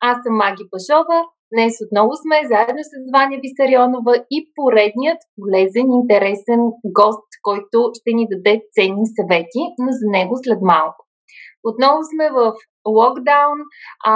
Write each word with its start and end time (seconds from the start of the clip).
Аз 0.00 0.16
съм 0.22 0.34
Маги 0.36 0.64
Пашова. 0.70 1.18
Днес 1.54 1.74
отново 1.84 2.12
сме 2.22 2.48
заедно 2.52 2.82
с 2.90 2.92
Ваня 3.14 3.38
Висарионова 3.44 4.14
и 4.36 4.38
поредният 4.56 5.20
полезен, 5.36 5.88
интересен 6.00 6.60
гост, 6.98 7.28
който 7.42 7.78
ще 7.98 8.10
ни 8.18 8.24
даде 8.32 8.54
ценни 8.74 9.06
съвети, 9.16 9.62
но 9.82 9.90
за 9.98 10.06
него 10.16 10.34
след 10.44 10.60
малко. 10.62 11.00
Отново 11.64 11.98
сме 12.12 12.26
в 12.30 12.52
локдаун, 12.88 13.58
а, 14.04 14.14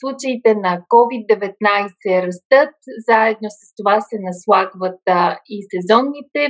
случаите 0.00 0.54
на 0.54 0.82
COVID-19 0.94 2.26
растат, 2.26 2.74
заедно 3.08 3.48
с 3.50 3.74
това 3.76 4.00
се 4.00 4.16
наслагват 4.20 5.00
а, 5.06 5.38
и 5.48 5.66
сезонните 5.72 6.42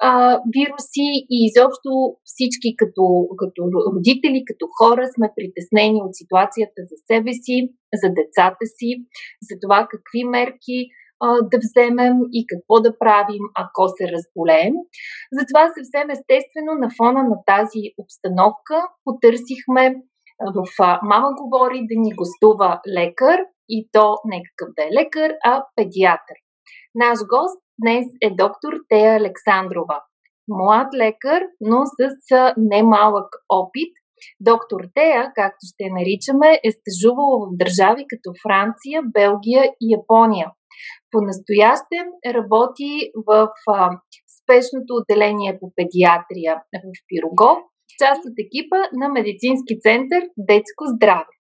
а, 0.00 0.38
вируси 0.54 1.08
и 1.34 1.38
изобщо 1.48 1.90
всички 2.24 2.76
като, 2.76 3.04
като 3.38 3.60
родители, 3.94 4.44
като 4.46 4.66
хора 4.78 5.04
сме 5.14 5.28
притеснени 5.36 6.00
от 6.02 6.14
ситуацията 6.14 6.80
за 6.90 6.96
себе 7.10 7.32
си, 7.32 7.56
за 8.02 8.08
децата 8.18 8.64
си, 8.78 8.90
за 9.48 9.54
това 9.62 9.88
какви 9.90 10.24
мерки 10.24 10.78
да 11.22 11.58
вземем 11.58 12.16
и 12.32 12.46
какво 12.46 12.80
да 12.80 12.98
правим, 12.98 13.44
ако 13.62 13.88
се 13.88 14.04
разболеем. 14.12 14.74
Затова 15.38 15.62
съвсем 15.76 16.10
естествено 16.10 16.72
на 16.82 16.88
фона 16.98 17.22
на 17.32 17.36
тази 17.46 17.82
обстановка 18.02 18.76
потърсихме 19.04 19.94
в 20.40 20.98
Мама 21.02 21.32
говори 21.40 21.80
да 21.90 22.00
ни 22.00 22.14
гостува 22.14 22.80
лекар 22.88 23.40
и 23.68 23.88
то 23.92 24.16
не 24.24 24.42
какъв 24.42 24.74
да 24.76 24.82
е 24.82 25.02
лекар, 25.02 25.34
а 25.44 25.64
педиатър. 25.76 26.36
Наш 26.94 27.18
гост 27.18 27.60
днес 27.82 28.06
е 28.22 28.30
доктор 28.30 28.72
Тея 28.88 29.16
Александрова. 29.16 30.02
Млад 30.48 30.88
лекар, 30.94 31.42
но 31.60 31.86
с 31.86 32.54
немалък 32.56 33.28
опит. 33.48 33.92
Доктор 34.40 34.80
Тея, 34.94 35.32
както 35.34 35.62
ще 35.62 35.84
я 35.84 35.92
наричаме, 35.92 36.60
е 36.64 36.70
стъжувала 36.70 37.46
в 37.46 37.56
държави 37.56 38.04
като 38.08 38.32
Франция, 38.42 39.02
Белгия 39.04 39.64
и 39.80 39.92
Япония. 39.98 40.50
По-настоящем 41.10 42.06
работи 42.34 43.10
в 43.26 43.48
спешното 44.38 44.90
отделение 45.00 45.58
по 45.60 45.72
педиатрия 45.76 46.54
в 46.74 46.96
Пирогов 47.08 47.58
част 48.02 48.20
от 48.28 48.36
екипа 48.44 48.80
на 49.00 49.08
медицински 49.08 49.74
център 49.80 50.22
Детско 50.48 50.84
здраве. 50.94 51.34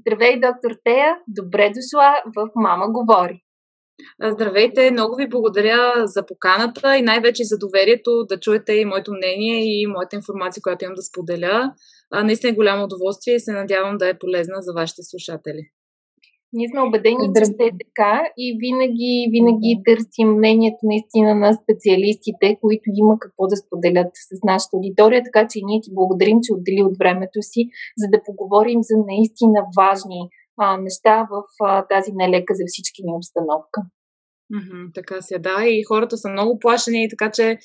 Здравей, 0.00 0.34
доктор 0.40 0.72
Тея! 0.84 1.16
Добре 1.28 1.72
дошла 1.76 2.22
в 2.36 2.50
Мама 2.54 2.86
говори! 2.88 3.38
Здравейте! 4.22 4.90
Много 4.90 5.16
ви 5.16 5.28
благодаря 5.28 6.02
за 6.04 6.26
поканата 6.26 6.96
и 6.96 7.02
най-вече 7.02 7.44
за 7.44 7.58
доверието 7.58 8.24
да 8.28 8.40
чуете 8.40 8.72
и 8.72 8.84
моето 8.84 9.12
мнение 9.12 9.56
и 9.64 9.86
моята 9.86 10.16
информация, 10.16 10.62
която 10.62 10.84
имам 10.84 10.94
да 10.94 11.02
споделя. 11.02 11.72
Наистина 12.24 12.50
е 12.50 12.54
голямо 12.54 12.84
удоволствие 12.84 13.34
и 13.34 13.40
се 13.40 13.52
надявам 13.52 13.96
да 13.98 14.08
е 14.08 14.18
полезна 14.18 14.56
за 14.60 14.72
вашите 14.72 15.02
слушатели. 15.02 15.62
Ние 16.52 16.68
сме 16.68 16.80
убедени, 16.80 17.24
че 17.36 17.44
ще 17.44 17.64
е 17.64 17.78
така 17.84 18.14
и 18.44 18.46
винаги, 18.62 19.14
винаги 19.34 19.82
търсим 19.86 20.28
мнението 20.38 20.82
наистина 20.82 21.34
на 21.34 21.50
специалистите, 21.62 22.46
които 22.60 22.86
има 23.02 23.14
какво 23.18 23.46
да 23.46 23.56
споделят 23.56 24.10
с 24.14 24.40
нашата 24.44 24.76
аудитория, 24.76 25.22
така 25.24 25.42
че 25.50 25.66
ние 25.68 25.80
ти 25.80 25.90
благодарим, 25.98 26.38
че 26.42 26.54
отдели 26.54 26.82
от 26.82 26.96
времето 26.98 27.38
си, 27.50 27.60
за 28.00 28.06
да 28.12 28.24
поговорим 28.26 28.80
за 28.82 28.96
наистина 29.10 29.60
важни 29.80 30.20
а, 30.60 30.76
неща 30.76 31.28
в 31.30 31.34
а, 31.62 31.86
тази 31.86 32.10
нелека 32.14 32.54
за 32.54 32.64
всички 32.66 33.00
ни 33.04 33.12
обстановка. 33.16 33.78
Mm-hmm, 34.52 34.94
така 34.94 35.20
се, 35.20 35.38
да. 35.38 35.64
И 35.66 35.84
хората 35.84 36.16
са 36.16 36.28
много 36.28 36.58
плашени, 36.58 37.08
така 37.10 37.30
че 37.30 37.58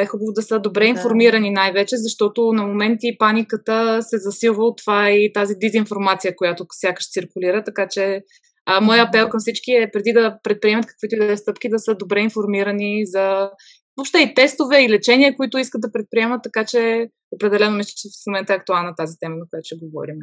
е 0.00 0.06
хубаво 0.06 0.32
да 0.32 0.42
са 0.42 0.58
добре 0.58 0.86
информирани 0.86 1.50
най-вече, 1.50 1.96
защото 1.96 2.52
на 2.52 2.66
моменти 2.66 3.16
паниката 3.18 4.02
се 4.02 4.18
засилва 4.18 4.64
от 4.64 4.78
това 4.78 5.10
и 5.10 5.32
тази 5.32 5.54
дезинформация, 5.54 6.36
която 6.36 6.66
сякаш 6.72 7.10
циркулира, 7.10 7.64
така 7.64 7.88
че 7.88 8.22
а, 8.66 8.80
моя 8.80 9.02
апел 9.02 9.28
към 9.28 9.40
всички 9.40 9.72
е 9.72 9.90
преди 9.92 10.12
да 10.12 10.38
предприемат 10.42 10.86
каквито 10.86 11.14
и 11.14 11.18
да 11.18 11.32
е 11.32 11.36
стъпки, 11.36 11.68
да 11.68 11.78
са 11.78 11.94
добре 11.94 12.20
информирани 12.20 13.06
за 13.06 13.50
въобще 13.96 14.18
и 14.18 14.34
тестове, 14.34 14.84
и 14.84 14.88
лечения, 14.88 15.36
които 15.36 15.58
искат 15.58 15.80
да 15.80 15.92
предприемат, 15.92 16.42
така 16.42 16.64
че 16.64 17.08
определено 17.30 17.76
мисля, 17.76 17.92
че 17.96 18.08
в 18.08 18.26
момента 18.26 18.52
е 18.52 18.56
актуална 18.56 18.94
тази 18.96 19.16
тема, 19.20 19.36
на 19.36 19.44
която 19.50 19.66
ще 19.66 19.76
говорим. 19.82 20.16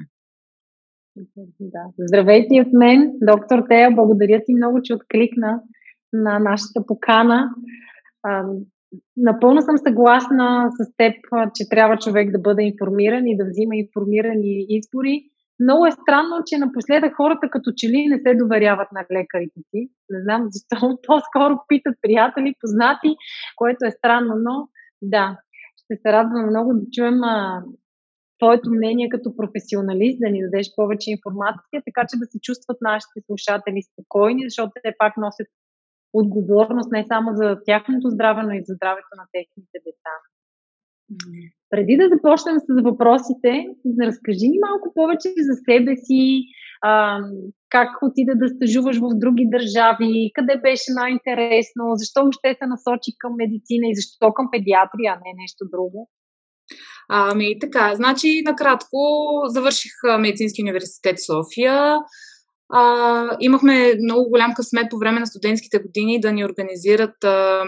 Да. 1.60 1.84
Здравейте 2.00 2.62
от 2.66 2.74
мен, 2.74 3.12
доктор 3.22 3.60
Тея. 3.70 3.92
Благодаря 3.92 4.42
ти 4.46 4.54
много, 4.54 4.80
че 4.84 4.94
откликна 4.94 5.62
на 6.14 6.40
нашата 6.40 6.86
покана. 6.88 7.50
Напълно 9.18 9.62
съм 9.62 9.78
съгласна 9.78 10.70
с 10.80 10.96
теб, 10.98 11.14
че 11.56 11.70
трябва 11.70 11.98
човек 11.98 12.32
да 12.32 12.40
бъде 12.40 12.64
информиран 12.64 13.28
и 13.28 13.38
да 13.38 13.46
взима 13.46 13.76
информирани 13.76 14.66
избори. 14.70 15.24
Много 15.60 15.86
е 15.86 15.92
странно, 15.92 16.44
че 16.46 16.58
напоследък 16.58 17.16
хората 17.16 17.50
като 17.50 17.72
че 17.78 17.88
ли 17.88 18.08
не 18.08 18.20
се 18.20 18.36
доверяват 18.36 18.88
на 18.92 19.06
лекарите 19.12 19.60
си. 19.70 19.90
Не 20.10 20.22
знам 20.22 20.48
защо. 20.52 20.98
По-скоро 21.08 21.60
питат 21.68 21.96
приятели, 22.02 22.56
познати, 22.62 23.16
което 23.56 23.86
е 23.86 23.92
странно, 23.92 24.34
но 24.38 24.68
да, 25.02 25.38
ще 25.78 25.96
се 26.02 26.12
радвам 26.12 26.50
много 26.50 26.74
да 26.74 26.86
чуем 26.92 27.24
а, 27.24 27.64
твоето 28.40 28.70
мнение 28.70 29.10
като 29.10 29.36
професионалист, 29.36 30.20
да 30.20 30.30
ни 30.30 30.42
дадеш 30.42 30.68
повече 30.76 31.12
информация, 31.12 31.82
така 31.86 32.02
че 32.10 32.20
да 32.22 32.26
се 32.26 32.40
чувстват 32.42 32.78
нашите 32.82 33.18
слушатели 33.26 33.82
спокойни, 33.82 34.44
защото 34.50 34.72
те 34.84 34.94
пак 34.98 35.18
носят 35.18 35.48
отговорност 36.14 36.92
не 36.92 37.06
само 37.08 37.30
за 37.34 37.58
тяхното 37.66 38.10
здраве, 38.10 38.42
но 38.44 38.52
и 38.52 38.64
за 38.66 38.74
здравето 38.74 39.14
на 39.18 39.26
техните 39.34 39.78
деца. 39.86 40.14
Преди 41.70 41.98
да 41.98 42.10
започнем 42.14 42.58
с 42.60 42.68
въпросите, 42.90 43.52
разкажи 44.02 44.48
ни 44.50 44.60
малко 44.68 44.94
повече 44.94 45.30
за 45.48 45.56
себе 45.68 45.96
си, 45.96 46.44
а, 46.82 47.20
как 47.70 47.90
отида 48.02 48.34
да 48.36 48.48
стъжуваш 48.50 48.98
в 48.98 49.10
други 49.24 49.46
държави, 49.56 50.32
къде 50.34 50.56
беше 50.68 50.90
най-интересно, 51.00 51.84
защо 52.02 52.20
още 52.28 52.56
се 52.58 52.66
насочи 52.68 53.12
към 53.18 53.32
медицина 53.38 53.86
и 53.88 53.96
защо 53.96 54.34
към 54.34 54.46
педиатрия, 54.52 55.10
а 55.14 55.22
не 55.26 55.42
нещо 55.44 55.64
друго. 55.74 56.10
Ами 57.10 57.60
така, 57.60 57.96
значи 57.96 58.42
накратко 58.46 59.00
завърших 59.46 59.92
медицински 60.20 60.64
университет 60.64 61.16
София, 61.26 61.98
а, 62.70 63.38
имахме 63.40 63.94
много 64.04 64.30
голям 64.30 64.54
късмет 64.54 64.90
по 64.90 64.98
време 64.98 65.20
на 65.20 65.28
студентските 65.28 65.80
години 65.80 66.20
да 66.20 66.32
ни 66.32 66.46
организират 66.46 67.24
а, 67.24 67.64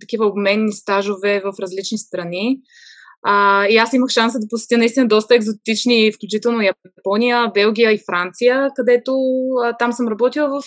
такива 0.00 0.26
обменни 0.26 0.72
стажове 0.72 1.40
в 1.40 1.52
различни 1.60 1.98
страни. 1.98 2.58
А, 3.22 3.66
и 3.66 3.76
аз 3.76 3.92
имах 3.92 4.10
шанса 4.10 4.38
да 4.38 4.46
посетя 4.50 4.78
наистина 4.78 5.08
доста 5.08 5.34
екзотични, 5.34 6.12
включително 6.12 6.62
Япония, 6.62 7.50
Белгия 7.54 7.92
и 7.92 8.02
Франция, 8.06 8.68
където 8.76 9.12
а, 9.64 9.76
там 9.76 9.92
съм 9.92 10.08
работила 10.08 10.48
в, 10.48 10.64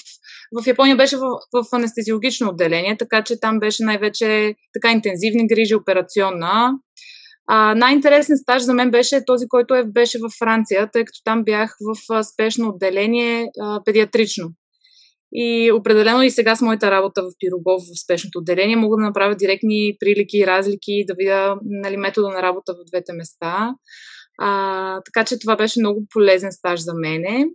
в 0.62 0.68
Япония 0.68 0.96
беше 0.96 1.18
в, 1.18 1.40
в 1.54 1.66
анестезиологично 1.72 2.50
отделение, 2.50 2.98
така 2.98 3.24
че 3.24 3.40
там 3.40 3.60
беше 3.60 3.84
най-вече 3.84 4.56
така 4.74 4.92
интензивни 4.92 5.48
грижи, 5.48 5.76
операционна. 5.76 6.72
А, 7.48 7.76
най-интересен 7.76 8.38
стаж 8.38 8.62
за 8.62 8.74
мен 8.74 8.92
беше 8.92 9.26
този, 9.26 9.48
който 9.48 9.76
е, 9.76 9.84
беше 9.84 10.20
във 10.22 10.32
Франция, 10.40 10.90
тъй 10.94 11.06
като 11.06 11.20
там 11.24 11.44
бях 11.44 11.76
в 11.82 12.24
спешно 12.24 12.70
отделение 12.70 13.48
а, 13.62 13.84
педиатрично. 13.86 14.50
И 15.36 15.72
определено 15.72 16.24
и 16.24 16.30
сега 16.30 16.56
с 16.56 16.62
моята 16.62 16.92
работа 16.92 17.24
в 17.24 17.32
Пирогов 17.40 17.82
в 17.82 18.04
спешното 18.04 18.40
отделение 18.40 18.76
мога 18.76 18.98
да 18.98 19.04
направя 19.04 19.36
директни 19.36 19.96
прилики 20.00 20.38
и 20.38 20.48
разлики, 20.48 21.06
да 21.08 21.14
видя 21.18 21.56
нали, 21.64 21.98
метода 21.98 22.30
на 22.30 22.42
работа 22.42 22.74
в 22.74 22.86
двете 22.88 23.14
места. 23.14 23.76
А, 24.40 25.02
така 25.06 25.26
че 25.26 25.40
това 25.40 25.56
беше 25.56 25.80
много 25.80 26.06
полезен 26.10 26.52
стаж 26.52 26.80
за 26.80 26.94
мене. 26.94 27.46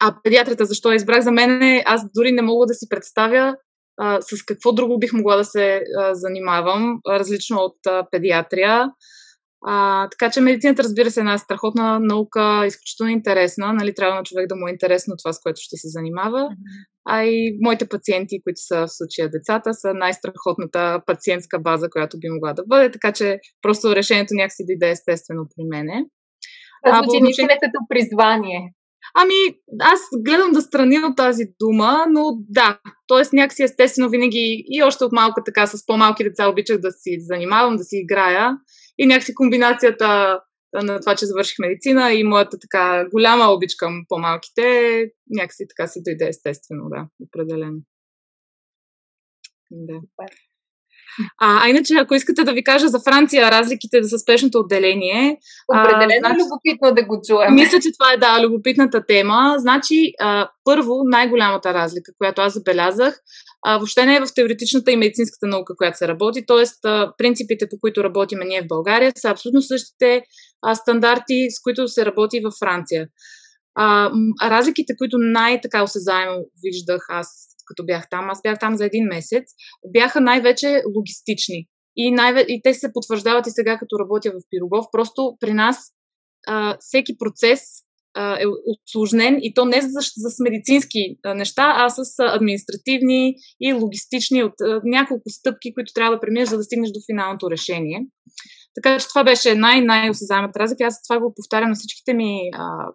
А 0.00 0.16
педиатрията, 0.24 0.64
защо 0.64 0.90
я 0.90 0.96
избрах 0.96 1.20
за 1.20 1.30
мен, 1.32 1.82
аз 1.86 2.02
дори 2.16 2.32
не 2.32 2.42
мога 2.42 2.66
да 2.66 2.74
си 2.74 2.86
представя 2.90 3.56
а, 3.98 4.22
с 4.22 4.44
какво 4.46 4.72
друго 4.72 4.98
бих 4.98 5.12
могла 5.12 5.36
да 5.36 5.44
се 5.44 5.82
а, 5.98 6.14
занимавам, 6.14 7.00
различно 7.08 7.56
от 7.56 7.86
а, 7.86 8.06
педиатрия. 8.10 8.90
А, 9.66 10.08
така 10.08 10.30
че 10.30 10.40
медицината, 10.40 10.82
разбира 10.82 11.10
се, 11.10 11.20
е 11.20 11.22
една 11.22 11.38
страхотна 11.38 12.00
наука, 12.00 12.64
изключително 12.66 13.12
интересна. 13.12 13.72
Нали, 13.72 13.94
трябва 13.94 14.16
на 14.16 14.22
човек 14.22 14.48
да 14.48 14.56
му 14.56 14.68
е 14.68 14.70
интересно 14.70 15.14
това, 15.18 15.32
с 15.32 15.40
което 15.40 15.60
ще 15.60 15.76
се 15.76 15.88
занимава. 15.88 16.48
А 17.08 17.24
и 17.24 17.58
моите 17.62 17.88
пациенти, 17.88 18.42
които 18.44 18.60
са 18.60 18.86
в 18.86 18.96
случая 18.96 19.30
децата, 19.30 19.74
са 19.74 19.94
най-страхотната 19.94 21.00
пациентска 21.06 21.58
база, 21.58 21.90
която 21.90 22.18
би 22.18 22.28
могла 22.28 22.52
да 22.52 22.62
бъде. 22.66 22.90
Така 22.90 23.12
че 23.12 23.38
просто 23.62 23.96
решението 23.96 24.34
някакси 24.34 24.66
да 24.66 24.72
иде 24.72 24.90
естествено 24.90 25.46
при 25.56 25.64
мене. 25.64 26.04
Това 26.86 27.02
звучи 27.02 27.22
наистина 27.22 27.48
като 27.48 27.78
призвание. 27.88 28.72
Ами, 29.14 29.58
аз 29.80 30.00
гледам 30.24 30.52
да 30.52 30.60
страни 30.60 30.98
от 30.98 31.16
тази 31.16 31.44
дума, 31.60 32.04
но 32.08 32.22
да, 32.48 32.80
т.е. 33.08 33.36
някакси 33.36 33.62
естествено 33.62 34.10
винаги 34.10 34.64
и 34.68 34.82
още 34.82 35.04
от 35.04 35.12
малко 35.12 35.40
така 35.44 35.66
с 35.66 35.86
по-малки 35.86 36.24
деца 36.24 36.48
обичах 36.48 36.78
да 36.78 36.92
си 36.92 37.16
занимавам, 37.20 37.76
да 37.76 37.84
си 37.84 37.96
играя 37.96 38.56
и 38.98 39.06
някакси 39.06 39.34
комбинацията 39.34 40.40
на 40.82 41.00
това, 41.00 41.14
че 41.16 41.26
завърших 41.26 41.58
медицина 41.58 42.12
и 42.12 42.24
моята 42.24 42.58
така 42.58 43.06
голяма 43.10 43.44
обич 43.44 43.74
към 43.74 44.04
по-малките, 44.08 44.62
някакси 45.30 45.64
така 45.68 45.88
си 45.88 46.02
дойде 46.04 46.28
естествено, 46.28 46.84
да, 46.88 47.06
определено. 47.26 47.78
Да. 49.70 50.00
А, 51.40 51.64
а 51.64 51.68
иначе, 51.68 51.94
ако 51.94 52.14
искате 52.14 52.44
да 52.44 52.52
ви 52.52 52.64
кажа 52.64 52.88
за 52.88 53.00
Франция 53.00 53.50
разликите 53.50 54.02
за 54.02 54.18
спешното 54.18 54.58
отделение. 54.58 55.38
Определено 55.74 56.20
а, 56.24 56.28
значи, 56.28 56.40
любопитно 56.40 56.94
да 56.94 57.04
го 57.04 57.20
чуем. 57.28 57.54
Мисля, 57.54 57.80
че 57.80 57.92
това 57.98 58.12
е 58.12 58.16
да, 58.16 58.46
любопитната 58.46 59.06
тема. 59.06 59.54
Значи, 59.58 60.12
а, 60.20 60.48
първо, 60.64 60.94
най-голямата 61.04 61.74
разлика, 61.74 62.12
която 62.18 62.42
аз 62.42 62.52
забелязах, 62.52 63.18
а, 63.66 63.78
въобще 63.78 64.06
не 64.06 64.16
е 64.16 64.20
в 64.20 64.34
теоретичната 64.34 64.90
и 64.90 64.96
медицинската 64.96 65.46
наука, 65.46 65.74
която 65.76 65.98
се 65.98 66.08
работи. 66.08 66.46
Тоест, 66.46 66.84
а, 66.84 67.12
принципите, 67.18 67.68
по 67.70 67.76
които 67.80 68.04
работиме 68.04 68.44
ние 68.44 68.62
в 68.62 68.68
България, 68.68 69.12
са 69.16 69.28
абсолютно 69.28 69.62
същите 69.62 70.22
а, 70.62 70.74
стандарти, 70.74 71.46
с 71.50 71.62
които 71.62 71.88
се 71.88 72.06
работи 72.06 72.40
във 72.44 72.54
Франция. 72.58 73.06
А, 73.74 74.10
разликите, 74.42 74.96
които 74.98 75.18
най-така 75.18 75.82
осезаемо 75.82 76.38
виждах 76.64 77.02
аз 77.08 77.53
като 77.66 77.84
бях 77.84 78.08
там, 78.10 78.30
аз 78.30 78.42
бях 78.42 78.58
там 78.58 78.76
за 78.76 78.84
един 78.86 79.04
месец, 79.04 79.44
бяха 79.86 80.20
най-вече 80.20 80.82
логистични. 80.96 81.66
И, 81.96 82.10
най- 82.10 82.44
и 82.48 82.60
те 82.64 82.74
се 82.74 82.92
потвърждават 82.92 83.46
и 83.46 83.50
сега, 83.50 83.78
като 83.78 83.98
работя 83.98 84.30
в 84.30 84.42
Пирогов. 84.50 84.86
Просто 84.92 85.36
при 85.40 85.52
нас 85.52 85.76
а, 86.46 86.76
всеки 86.80 87.18
процес 87.18 87.60
а, 88.14 88.42
е 88.42 88.44
осложнен 88.66 89.38
и 89.42 89.54
то 89.54 89.64
не 89.64 89.80
за, 89.80 90.00
за 90.16 90.30
с 90.30 90.36
медицински 90.40 90.98
а, 91.24 91.34
неща, 91.34 91.74
а 91.76 91.88
с 91.88 92.00
административни 92.18 93.34
и 93.60 93.72
логистични 93.72 94.42
от 94.42 94.60
а, 94.60 94.80
няколко 94.84 95.30
стъпки, 95.30 95.74
които 95.74 95.92
трябва 95.94 96.14
да 96.14 96.20
преминеш, 96.20 96.48
за 96.48 96.56
да 96.56 96.64
стигнеш 96.64 96.90
до 96.90 97.00
финалното 97.10 97.50
решение. 97.50 98.06
Така 98.74 98.98
че 98.98 99.08
това 99.08 99.24
беше 99.24 99.54
най-най-осезаемата 99.54 100.58
разлика. 100.58 100.84
Аз 100.84 101.02
това 101.02 101.20
го 101.20 101.34
повтарям 101.36 101.68
на 101.68 101.74
всичките 101.74 102.14
ми 102.14 102.50
а, 102.52 102.92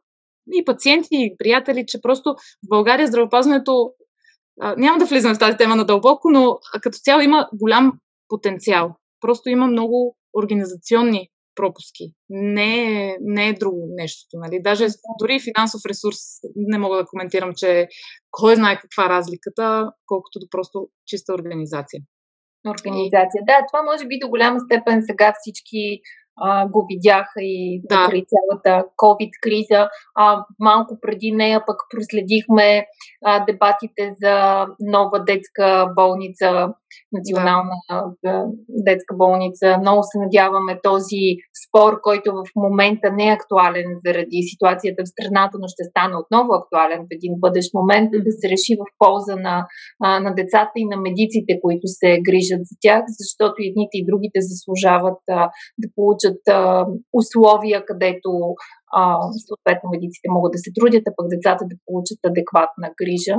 и 0.53 0.65
пациенти, 0.65 1.07
и 1.11 1.35
приятели, 1.37 1.83
че 1.87 2.01
просто 2.01 2.35
в 2.65 2.67
България 2.69 3.07
здравеопазването 3.07 3.91
няма 4.77 4.97
да 4.97 5.05
влизам 5.05 5.35
в 5.35 5.39
тази 5.39 5.57
тема 5.57 5.75
надълбоко, 5.75 6.29
но 6.29 6.59
като 6.81 6.97
цяло 6.97 7.21
има 7.21 7.49
голям 7.53 7.91
потенциал. 8.27 8.95
Просто 9.21 9.49
има 9.49 9.67
много 9.67 10.15
организационни 10.37 11.29
пропуски. 11.55 12.03
Не 12.29 13.07
е, 13.07 13.17
не 13.21 13.49
е 13.49 13.53
друго 13.53 13.87
нещо. 13.89 14.27
Нали? 14.33 14.59
Даже 14.63 14.85
дори 15.19 15.39
финансов 15.39 15.81
ресурс 15.85 16.17
не 16.55 16.77
мога 16.77 16.97
да 16.97 17.05
коментирам, 17.05 17.51
че 17.57 17.87
кой 18.31 18.55
знае 18.55 18.79
каква 18.79 19.09
разликата, 19.09 19.91
колкото 20.05 20.39
до 20.39 20.47
просто 20.51 20.87
чиста 21.05 21.33
организация. 21.33 22.01
Организация. 22.67 23.41
Да, 23.47 23.65
това 23.71 23.83
може 23.83 24.07
би 24.07 24.19
до 24.21 24.29
голяма 24.29 24.59
степен 24.59 25.01
сега 25.05 25.33
всички 25.39 26.01
а, 26.41 26.67
го 26.67 26.85
видяха 26.89 27.39
и 27.41 27.81
да. 27.89 28.07
при 28.09 28.25
цялата 28.31 28.85
COVID-криза. 28.97 29.89
А, 30.15 30.45
малко 30.59 30.97
преди 31.01 31.31
нея 31.31 31.63
пък 31.67 31.77
проследихме 31.89 32.85
а, 33.25 33.45
дебатите 33.45 34.13
за 34.23 34.65
нова 34.79 35.23
детска 35.23 35.93
болница, 35.95 36.73
национална 37.11 37.75
да. 38.23 38.45
детска 38.87 39.15
болница. 39.15 39.77
Много 39.81 40.01
се 40.03 40.17
надяваме 40.19 40.79
този 40.83 41.23
спор, 41.63 42.01
който 42.01 42.31
в 42.31 42.43
момента 42.55 43.11
не 43.11 43.27
е 43.27 43.37
актуален 43.39 43.87
заради 44.05 44.39
ситуацията 44.51 45.03
в 45.03 45.11
страната, 45.13 45.55
но 45.61 45.67
ще 45.67 45.83
стане 45.89 46.15
отново 46.23 46.49
актуален 46.53 47.01
в 47.01 47.11
един 47.17 47.33
бъдещ 47.37 47.69
момент, 47.73 48.09
да 48.11 48.31
се 48.39 48.49
реши 48.53 48.73
в 48.81 48.85
полза 49.01 49.35
на, 49.47 49.55
на 50.25 50.31
децата 50.39 50.75
и 50.75 50.85
на 50.93 50.97
медиците, 51.07 51.51
които 51.63 51.85
се 51.99 52.09
грижат 52.27 52.61
за 52.69 52.75
тях, 52.83 53.03
защото 53.19 53.55
едните 53.59 53.95
и 53.99 54.07
другите 54.09 54.39
заслужават 54.49 55.19
а, 55.29 55.49
да 55.81 55.87
получат 55.95 56.28
а, 56.49 56.85
условия, 57.13 57.85
където 57.85 58.29
а, 58.99 59.17
съответно 59.47 59.89
медиците 59.89 60.27
могат 60.29 60.51
да 60.51 60.57
се 60.57 60.71
трудят, 60.75 61.03
а 61.07 61.13
пък 61.17 61.27
децата 61.35 61.63
да 61.71 61.75
получат 61.85 62.19
адекватна 62.31 62.87
грижа. 62.99 63.37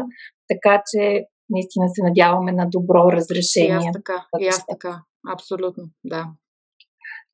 Така 0.52 0.82
че 0.90 1.02
наистина 1.50 1.86
се 1.88 2.02
надяваме 2.08 2.52
на 2.52 2.66
добро 2.76 3.12
разрешение. 3.12 3.86
И 3.86 3.88
аз 3.88 3.92
така, 3.92 4.18
и 4.40 4.46
аз 4.46 4.66
така. 4.66 5.02
Абсолютно, 5.34 5.84
да. 6.04 6.22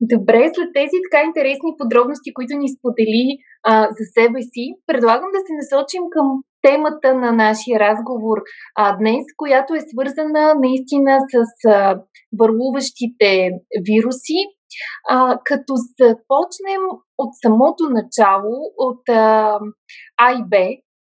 Добре, 0.01 0.41
след 0.55 0.69
тези 0.73 0.97
така 1.05 1.19
интересни 1.25 1.71
подробности, 1.77 2.33
които 2.33 2.53
ни 2.57 2.69
сподели 2.77 3.25
а, 3.63 3.87
за 3.97 4.03
себе 4.17 4.41
си, 4.53 4.65
предлагам 4.87 5.31
да 5.35 5.41
се 5.45 5.53
насочим 5.59 6.03
към 6.15 6.27
темата 6.61 7.09
на 7.23 7.31
нашия 7.31 7.79
разговор 7.79 8.37
а, 8.75 8.97
днес, 8.97 9.25
която 9.37 9.73
е 9.73 9.87
свързана 9.91 10.43
наистина 10.65 11.19
с 11.31 11.35
а, 11.69 12.01
върлуващите 12.39 13.49
вируси, 13.87 14.39
а, 15.09 15.39
като 15.45 15.73
започнем 15.99 16.81
от 17.17 17.29
самото 17.43 17.83
начало, 17.89 18.73
от 18.77 19.09
а, 19.09 19.59
А 20.17 20.31
и 20.31 20.43
Б, 20.49 20.57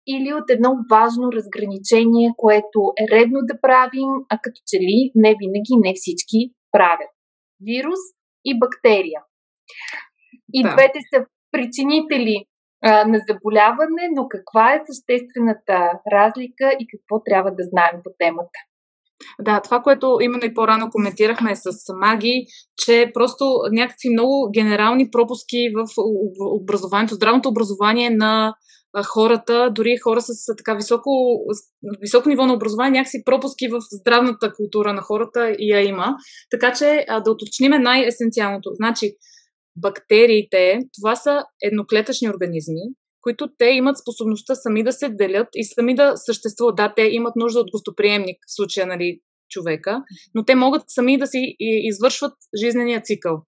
или 0.07 0.33
от 0.33 0.49
едно 0.49 0.71
важно 0.91 1.31
разграничение, 1.31 2.33
което 2.37 2.79
е 3.01 3.03
редно 3.15 3.39
да 3.43 3.61
правим, 3.61 4.09
а 4.29 4.37
като 4.43 4.59
че 4.67 4.77
ли 4.79 5.11
не 5.15 5.35
винаги 5.39 5.73
не 5.85 5.93
всички 5.95 6.39
правят. 6.71 7.11
Вирус 7.61 8.03
и 8.45 8.59
бактерия. 8.59 9.21
И 10.53 10.63
да. 10.63 10.69
двете 10.69 10.99
са 11.13 11.25
причинители 11.51 12.45
а, 12.83 13.05
на 13.07 13.19
заболяване, 13.29 14.03
но 14.15 14.27
каква 14.27 14.73
е 14.73 14.83
съществената 14.87 15.77
разлика 16.11 16.65
и 16.79 16.87
какво 16.91 17.23
трябва 17.23 17.51
да 17.51 17.63
знаем 17.63 18.01
по 18.03 18.09
темата? 18.19 18.59
Да, 19.41 19.61
това, 19.61 19.79
което 19.79 20.17
именно 20.21 20.45
и 20.45 20.53
по-рано 20.53 20.89
коментирахме 20.91 21.55
с 21.55 21.93
Маги, 22.01 22.45
че 22.77 23.11
просто 23.13 23.59
някакви 23.71 24.09
много 24.09 24.49
генерални 24.53 25.11
пропуски 25.11 25.57
в 25.75 25.85
образованието, 26.61 27.15
здравното 27.15 27.49
образование 27.49 28.09
на 28.09 28.53
хората, 29.03 29.71
дори 29.75 29.97
хора 29.97 30.21
с 30.21 30.55
така 30.57 30.73
високо, 30.73 31.39
високо 32.01 32.29
ниво 32.29 32.45
на 32.45 32.53
образование, 32.53 32.91
някакси 32.91 33.23
пропуски 33.25 33.67
в 33.67 33.79
здравната 33.91 34.53
култура 34.53 34.93
на 34.93 35.01
хората 35.01 35.55
и 35.59 35.71
я 35.71 35.81
има. 35.81 36.15
Така 36.51 36.73
че 36.73 37.05
да 37.25 37.31
уточним 37.31 37.71
най-есенциалното. 37.81 38.69
Значи, 38.73 39.15
бактериите, 39.75 40.79
това 41.01 41.15
са 41.15 41.43
едноклетъчни 41.61 42.29
организми, 42.29 42.81
които 43.25 43.47
те 43.57 43.65
имат 43.65 43.97
способността 43.97 44.55
сами 44.55 44.83
да 44.83 44.91
се 44.91 45.09
делят 45.09 45.47
и 45.55 45.63
сами 45.63 45.95
да 45.95 46.13
съществуват. 46.15 46.75
Да, 46.75 46.93
те 46.95 47.01
имат 47.01 47.35
нужда 47.35 47.59
от 47.59 47.71
гостоприемник, 47.71 48.37
в 48.47 48.55
случая 48.55 48.87
нали, 48.87 49.19
човека, 49.49 50.03
но 50.35 50.45
те 50.45 50.55
могат 50.55 50.83
сами 50.87 51.17
да 51.17 51.27
си 51.27 51.55
извършват 51.59 52.33
жизнения 52.63 53.01
цикъл. 53.01 53.41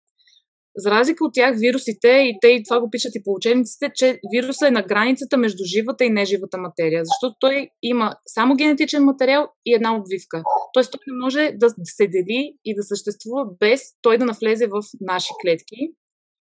За 0.75 0.91
разлика 0.91 1.25
от 1.25 1.33
тях, 1.33 1.55
вирусите, 1.59 2.07
и 2.07 2.37
те 2.41 2.47
и 2.47 2.63
това 2.63 2.79
го 2.79 2.89
пишат 2.89 3.15
и 3.15 3.23
по 3.23 3.31
учебниците, 3.33 3.91
че 3.95 4.19
вируса 4.33 4.67
е 4.67 4.71
на 4.71 4.83
границата 4.83 5.37
между 5.37 5.63
живата 5.63 6.05
и 6.05 6.09
неживата 6.09 6.57
материя, 6.57 7.01
защото 7.05 7.35
той 7.39 7.69
има 7.83 8.15
само 8.25 8.55
генетичен 8.55 9.03
материал 9.03 9.47
и 9.65 9.73
една 9.73 9.95
обвивка. 9.95 10.43
Тоест 10.73 10.91
той 10.91 10.99
не 11.07 11.19
може 11.23 11.51
да 11.55 11.69
се 11.83 12.07
дели 12.07 12.53
и 12.65 12.75
да 12.75 12.83
съществува 12.83 13.45
без 13.59 13.81
той 14.01 14.17
да 14.17 14.25
навлезе 14.25 14.67
в 14.67 14.81
наши 15.01 15.29
клетки. 15.41 15.75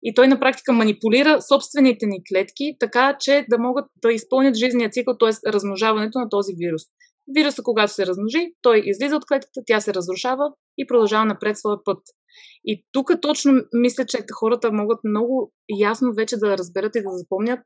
И 0.03 0.13
той 0.13 0.27
на 0.27 0.39
практика 0.39 0.74
манипулира 0.74 1.41
собствените 1.41 2.06
ни 2.06 2.22
клетки, 2.29 2.75
така 2.79 3.18
че 3.20 3.46
да 3.50 3.58
могат 3.60 3.86
да 4.01 4.13
изпълнят 4.13 4.56
жизнения 4.56 4.89
цикъл, 4.89 5.18
т.е. 5.18 5.51
размножаването 5.51 6.20
на 6.20 6.29
този 6.29 6.53
вирус. 6.58 6.82
Вируса, 7.36 7.63
когато 7.63 7.94
се 7.94 8.06
размножи, 8.06 8.53
той 8.62 8.82
излиза 8.86 9.15
от 9.15 9.25
клетката, 9.25 9.62
тя 9.65 9.82
се 9.82 9.94
разрушава 9.94 10.44
и 10.77 10.88
продължава 10.88 11.25
напред 11.25 11.58
своя 11.58 11.77
път. 11.86 11.98
И 12.65 12.86
тук 12.91 13.12
точно 13.22 13.62
мисля, 13.74 14.06
че 14.06 14.18
хората 14.39 14.72
могат 14.72 15.00
много 15.03 15.51
ясно 15.79 16.13
вече 16.13 16.38
да 16.38 16.58
разберат 16.58 16.96
и 16.96 17.01
да 17.01 17.10
запомнят 17.10 17.60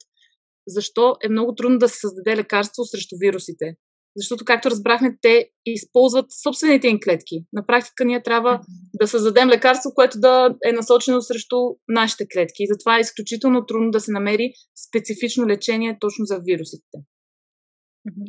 защо 0.68 1.16
е 1.24 1.30
много 1.30 1.56
трудно 1.56 1.78
да 1.78 1.90
се 1.90 2.00
създаде 2.00 2.38
лекарство 2.38 2.86
срещу 2.86 3.16
вирусите. 3.20 3.76
Защото, 4.16 4.46
както 4.46 4.70
разбрахме, 4.70 5.18
те 5.22 5.50
използват 5.66 6.26
собствените 6.44 6.88
им 6.88 7.00
клетки. 7.04 7.46
На 7.54 7.66
практика 7.66 8.06
ние 8.06 8.24
трябва 8.24 8.62
да 8.94 9.08
създадем 9.08 9.50
лекарство, 9.50 9.92
което 9.96 10.20
да 10.20 10.56
е 10.66 10.72
насочено 10.72 11.22
срещу 11.22 11.56
нашите 11.88 12.26
клетки. 12.34 12.64
И 12.64 12.68
затова 12.68 12.98
е 12.98 13.02
изключително 13.02 13.66
трудно 13.66 13.92
да 13.92 14.00
се 14.00 14.12
намери 14.12 14.54
специфично 14.88 15.48
лечение 15.48 15.98
точно 16.00 16.26
за 16.26 16.40
вирусите. 16.40 16.98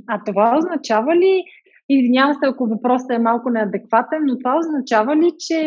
А 0.08 0.24
това 0.24 0.58
означава 0.58 1.16
ли, 1.16 1.44
Извинявам 1.88 2.34
се, 2.34 2.46
ако 2.46 2.66
въпросът 2.66 3.10
е 3.10 3.18
малко 3.18 3.50
неадекватен, 3.50 4.20
но 4.26 4.38
това 4.38 4.58
означава 4.58 5.16
ли, 5.16 5.32
че 5.38 5.58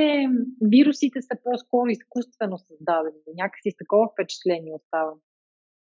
вирусите 0.61 1.21
са 1.21 1.35
по-скоро 1.43 1.89
изкуствено 1.89 2.57
създадени? 2.57 3.21
Някакси 3.41 3.71
с 3.71 3.77
такова 3.77 4.05
впечатление 4.13 4.73
остава. 4.75 5.11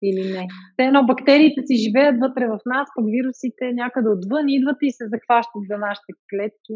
Или 0.02 0.32
не? 0.32 0.46
Те 0.76 0.84
едно 0.84 1.06
бактериите 1.06 1.60
си 1.66 1.76
живеят 1.84 2.16
вътре 2.20 2.46
в 2.46 2.58
нас, 2.66 2.88
пък 2.96 3.04
вирусите 3.14 3.64
някъде 3.72 4.08
отвън 4.08 4.48
идват 4.48 4.76
и 4.82 4.92
се 4.92 5.04
захващат 5.14 5.62
за 5.70 5.76
нашите 5.86 6.12
клетки. 6.30 6.74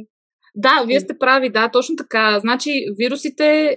Да, 0.55 0.85
вие 0.87 1.01
сте 1.01 1.19
прави, 1.19 1.51
да, 1.51 1.69
точно 1.69 1.97
така. 1.97 2.39
Значи, 2.41 2.71
вирусите 2.99 3.77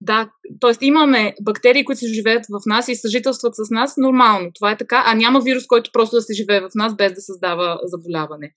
Да, 0.00 0.30
т.е. 0.60 0.86
имаме 0.86 1.34
бактерии, 1.42 1.84
които 1.84 1.98
се 1.98 2.14
живеят 2.14 2.44
в 2.46 2.60
нас 2.66 2.88
и 2.88 2.94
съжителстват 2.94 3.54
с 3.54 3.70
нас 3.70 3.96
нормално. 3.96 4.50
Това 4.54 4.70
е 4.70 4.76
така, 4.76 5.02
а 5.06 5.14
няма 5.14 5.40
вирус, 5.40 5.66
който 5.66 5.90
просто 5.92 6.16
да 6.16 6.22
се 6.22 6.34
живее 6.34 6.60
в 6.60 6.70
нас 6.74 6.96
без 6.96 7.12
да 7.12 7.20
създава 7.20 7.80
заболяване. 7.84 8.52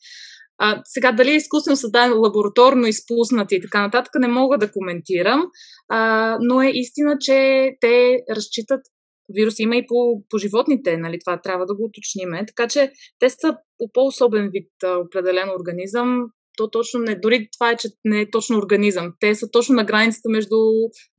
А, 0.57 0.81
сега, 0.85 1.11
дали 1.11 1.31
е 1.31 1.35
изкуствено 1.35 1.77
създаден, 1.77 2.19
лабораторно 2.19 2.87
изпуснати 2.87 3.55
и 3.55 3.61
така 3.61 3.81
нататък, 3.81 4.11
не 4.19 4.27
мога 4.27 4.57
да 4.57 4.71
коментирам, 4.71 5.45
а, 5.89 6.37
но 6.41 6.61
е 6.61 6.71
истина, 6.73 7.17
че 7.19 7.69
те 7.81 8.17
разчитат 8.35 8.81
вирус 9.29 9.59
има 9.59 9.75
и 9.75 9.85
по, 9.87 10.23
по 10.29 10.37
животните, 10.37 10.97
нали, 10.97 11.19
това 11.19 11.41
трябва 11.41 11.65
да 11.65 11.75
го 11.75 11.83
уточниме. 11.83 12.45
Така 12.45 12.67
че 12.67 12.91
те 13.19 13.29
са 13.29 13.57
по 13.77 13.85
по-особен 13.93 14.49
вид 14.53 14.69
а, 14.83 14.97
определен 14.97 15.49
организъм. 15.59 16.25
То 16.57 16.69
точно 16.69 16.99
не, 16.99 17.15
дори 17.15 17.49
това 17.57 17.71
е, 17.71 17.77
че 17.77 17.87
не 18.05 18.21
е 18.21 18.31
точно 18.31 18.57
организъм. 18.57 19.13
Те 19.19 19.35
са 19.35 19.51
точно 19.51 19.75
на 19.75 19.83
границата 19.85 20.29
между 20.29 20.55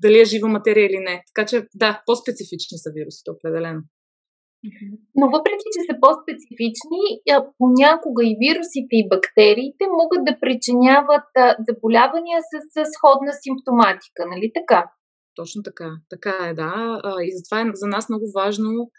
дали 0.03 0.21
е 0.21 0.25
жива 0.25 0.49
материя 0.49 0.87
или 0.87 0.99
не. 0.99 1.23
Така 1.35 1.47
че 1.47 1.67
да, 1.75 2.03
по-специфични 2.07 2.79
са 2.79 2.91
вирусите, 2.95 3.31
определено. 3.31 3.81
Но 5.19 5.25
въпреки, 5.37 5.67
че 5.75 5.81
са 5.89 5.95
по-специфични, 6.03 7.03
понякога 7.59 8.23
и 8.31 8.39
вирусите 8.43 8.95
и 9.01 9.09
бактериите 9.13 9.85
могат 10.01 10.23
да 10.29 10.39
причиняват 10.43 11.31
заболявания 11.69 12.39
с 12.51 12.55
сходна 12.95 13.33
симптоматика, 13.45 14.21
нали 14.33 14.47
така? 14.59 14.81
Точно 15.37 15.63
така. 15.63 15.91
Така 16.11 16.49
е, 16.49 16.55
да. 16.55 17.01
И 17.23 17.37
затова 17.37 17.61
е 17.61 17.71
за 17.75 17.87
нас 17.87 18.09
много 18.09 18.33
важно 18.35 18.91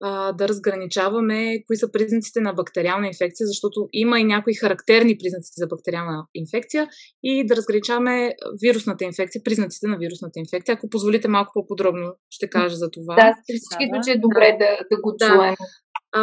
а, 0.00 0.32
да 0.32 0.48
разграничаваме 0.48 1.64
кои 1.66 1.76
са 1.76 1.92
признаците 1.92 2.40
на 2.40 2.52
бактериална 2.52 3.06
инфекция, 3.06 3.46
защото 3.46 3.88
има 3.92 4.20
и 4.20 4.24
някои 4.24 4.54
характерни 4.54 5.18
признаци 5.18 5.52
за 5.56 5.66
бактериална 5.66 6.26
инфекция 6.34 6.88
и 7.22 7.46
да 7.46 7.56
разграничаваме 7.56 8.34
вирусната 8.62 9.04
инфекция, 9.04 9.42
признаците 9.44 9.86
на 9.86 9.96
вирусната 9.96 10.38
инфекция. 10.38 10.74
Ако 10.74 10.88
позволите 10.88 11.28
малко 11.28 11.50
по-подробно, 11.54 12.14
ще 12.30 12.50
кажа 12.50 12.76
за 12.76 12.90
това. 12.90 13.14
Да, 13.14 13.34
всички 13.42 13.88
да, 13.90 13.94
случаи 13.94 14.12
е 14.12 14.20
добре 14.20 14.56
да, 14.60 14.96
да 14.96 15.00
го 15.02 15.14
да. 15.18 15.26
чуем. 15.26 15.54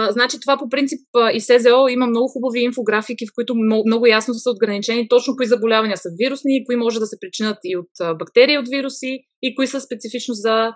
Значи 0.09 0.39
това 0.39 0.57
по 0.57 0.69
принцип 0.69 1.00
и 1.33 1.41
СЗО 1.41 1.88
има 1.89 2.07
много 2.07 2.27
хубави 2.27 2.59
инфографики, 2.59 3.27
в 3.27 3.33
които 3.35 3.55
много, 3.85 4.05
ясно 4.05 4.33
са 4.33 4.50
отграничени 4.50 5.07
точно 5.09 5.35
кои 5.35 5.45
заболявания 5.45 5.97
са 5.97 6.09
вирусни, 6.17 6.65
кои 6.65 6.75
може 6.75 7.00
да 7.00 7.05
се 7.05 7.17
причинят 7.21 7.57
и 7.63 7.77
от 7.77 8.17
бактерии 8.17 8.57
от 8.57 8.67
вируси 8.67 9.19
и 9.41 9.55
кои 9.55 9.67
са 9.67 9.81
специфично 9.81 10.33
за 10.33 10.71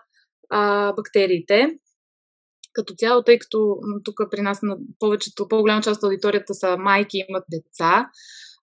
а, 0.49 0.93
бактериите 0.93 1.67
като 2.73 2.93
цяло, 2.97 3.23
тъй 3.23 3.39
като 3.39 3.77
тук 4.03 4.15
при 4.31 4.41
нас 4.41 4.61
на 4.61 4.77
повечето, 4.99 5.47
по-голяма 5.47 5.81
част 5.81 5.97
от 5.97 6.03
аудиторията 6.03 6.53
са 6.53 6.77
майки, 6.77 7.25
имат 7.29 7.43
деца, 7.51 8.09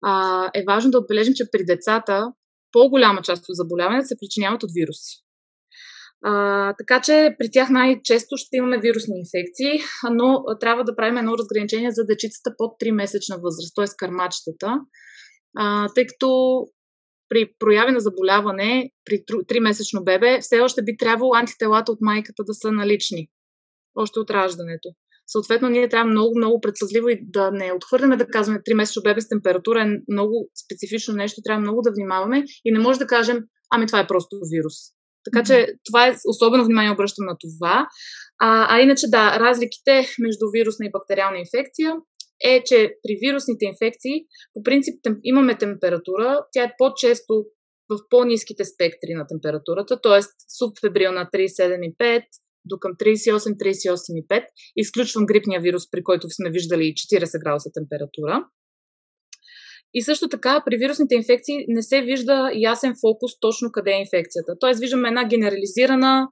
а, 0.02 0.44
е 0.54 0.64
важно 0.68 0.90
да 0.90 0.98
отбележим, 0.98 1.34
че 1.34 1.50
при 1.52 1.64
децата 1.64 2.32
по-голяма 2.72 3.22
част 3.22 3.44
от 3.48 3.56
заболяванията 3.56 4.06
се 4.06 4.16
причиняват 4.20 4.62
от 4.62 4.70
вируси. 4.74 5.24
А, 6.24 6.74
така 6.78 7.00
че 7.00 7.34
при 7.38 7.50
тях 7.50 7.70
най-често 7.70 8.36
ще 8.36 8.56
имаме 8.56 8.78
вирусни 8.78 9.14
инфекции, 9.18 9.80
но 10.10 10.44
трябва 10.60 10.84
да 10.84 10.96
правим 10.96 11.16
едно 11.16 11.38
разграничение 11.38 11.90
за 11.90 12.06
дечицата 12.06 12.54
под 12.58 12.70
3-месечна 12.80 13.42
възраст, 13.42 13.74
т.е. 13.76 13.86
кърмачетата, 13.98 14.80
а, 15.58 15.88
тъй 15.94 16.06
като 16.06 16.60
при 17.28 17.50
прояви 17.58 17.92
на 17.92 18.00
заболяване 18.00 18.90
при 19.04 19.14
3-месечно 19.24 20.04
бебе 20.04 20.38
все 20.40 20.60
още 20.60 20.82
би 20.82 20.96
трябвало 20.96 21.34
антителата 21.34 21.92
от 21.92 21.98
майката 22.00 22.44
да 22.46 22.54
са 22.54 22.72
налични 22.72 23.28
още 23.94 24.20
от 24.20 24.30
раждането. 24.30 24.88
Съответно, 25.26 25.68
ние 25.68 25.88
трябва 25.88 26.10
много, 26.10 26.38
много 26.38 26.60
предпазливо 26.60 27.08
и 27.08 27.18
да 27.22 27.50
не 27.50 27.72
отхвърляме 27.72 28.16
да 28.16 28.26
казваме 28.26 28.58
3 28.58 28.74
месечно 28.74 29.02
бебе 29.02 29.20
с 29.20 29.28
температура 29.28 29.82
е 29.82 30.12
много 30.12 30.50
специфично 30.64 31.14
нещо, 31.14 31.40
трябва 31.44 31.60
много 31.60 31.82
да 31.82 31.90
внимаваме 31.90 32.44
и 32.64 32.72
не 32.72 32.78
може 32.78 32.98
да 32.98 33.06
кажем, 33.06 33.38
ами 33.70 33.86
това 33.86 34.00
е 34.00 34.06
просто 34.06 34.36
вирус. 34.52 34.74
Така 35.24 35.44
че 35.46 35.66
това 35.84 36.06
е 36.06 36.16
особено 36.28 36.64
внимание 36.64 36.92
обръщам 36.92 37.26
на 37.26 37.36
това. 37.40 37.86
А, 38.38 38.76
а 38.76 38.80
иначе 38.80 39.06
да, 39.06 39.40
разликите 39.40 40.06
между 40.18 40.44
вирусна 40.52 40.86
и 40.86 40.90
бактериална 40.90 41.38
инфекция 41.38 41.96
е, 42.44 42.62
че 42.64 42.94
при 43.02 43.18
вирусните 43.26 43.64
инфекции 43.64 44.24
по 44.54 44.62
принцип 44.62 44.94
тем, 45.02 45.16
имаме 45.24 45.58
температура, 45.58 46.40
тя 46.52 46.64
е 46.64 46.74
по-често 46.78 47.44
в 47.88 47.98
по-низките 48.10 48.64
спектри 48.64 49.14
на 49.14 49.26
температурата, 49.26 50.00
т.е. 50.00 50.20
субфебрилна 50.58 51.28
37,5, 51.34 52.22
до 52.64 52.78
към 52.78 52.92
38-38,5. 52.92 54.44
Изключвам 54.76 55.26
грипния 55.26 55.60
вирус, 55.60 55.90
при 55.90 56.04
който 56.04 56.30
сме 56.30 56.50
виждали 56.50 56.82
40 56.82 57.42
градуса 57.44 57.70
температура. 57.74 58.44
И 59.94 60.02
също 60.02 60.28
така 60.28 60.62
при 60.66 60.76
вирусните 60.76 61.14
инфекции 61.14 61.64
не 61.68 61.82
се 61.82 62.02
вижда 62.02 62.50
ясен 62.54 62.94
фокус 63.00 63.32
точно 63.40 63.72
къде 63.72 63.90
е 63.90 64.00
инфекцията. 64.00 64.52
Тоест 64.60 64.80
виждаме 64.80 65.08
една 65.08 65.28
генерализирана 65.28 66.28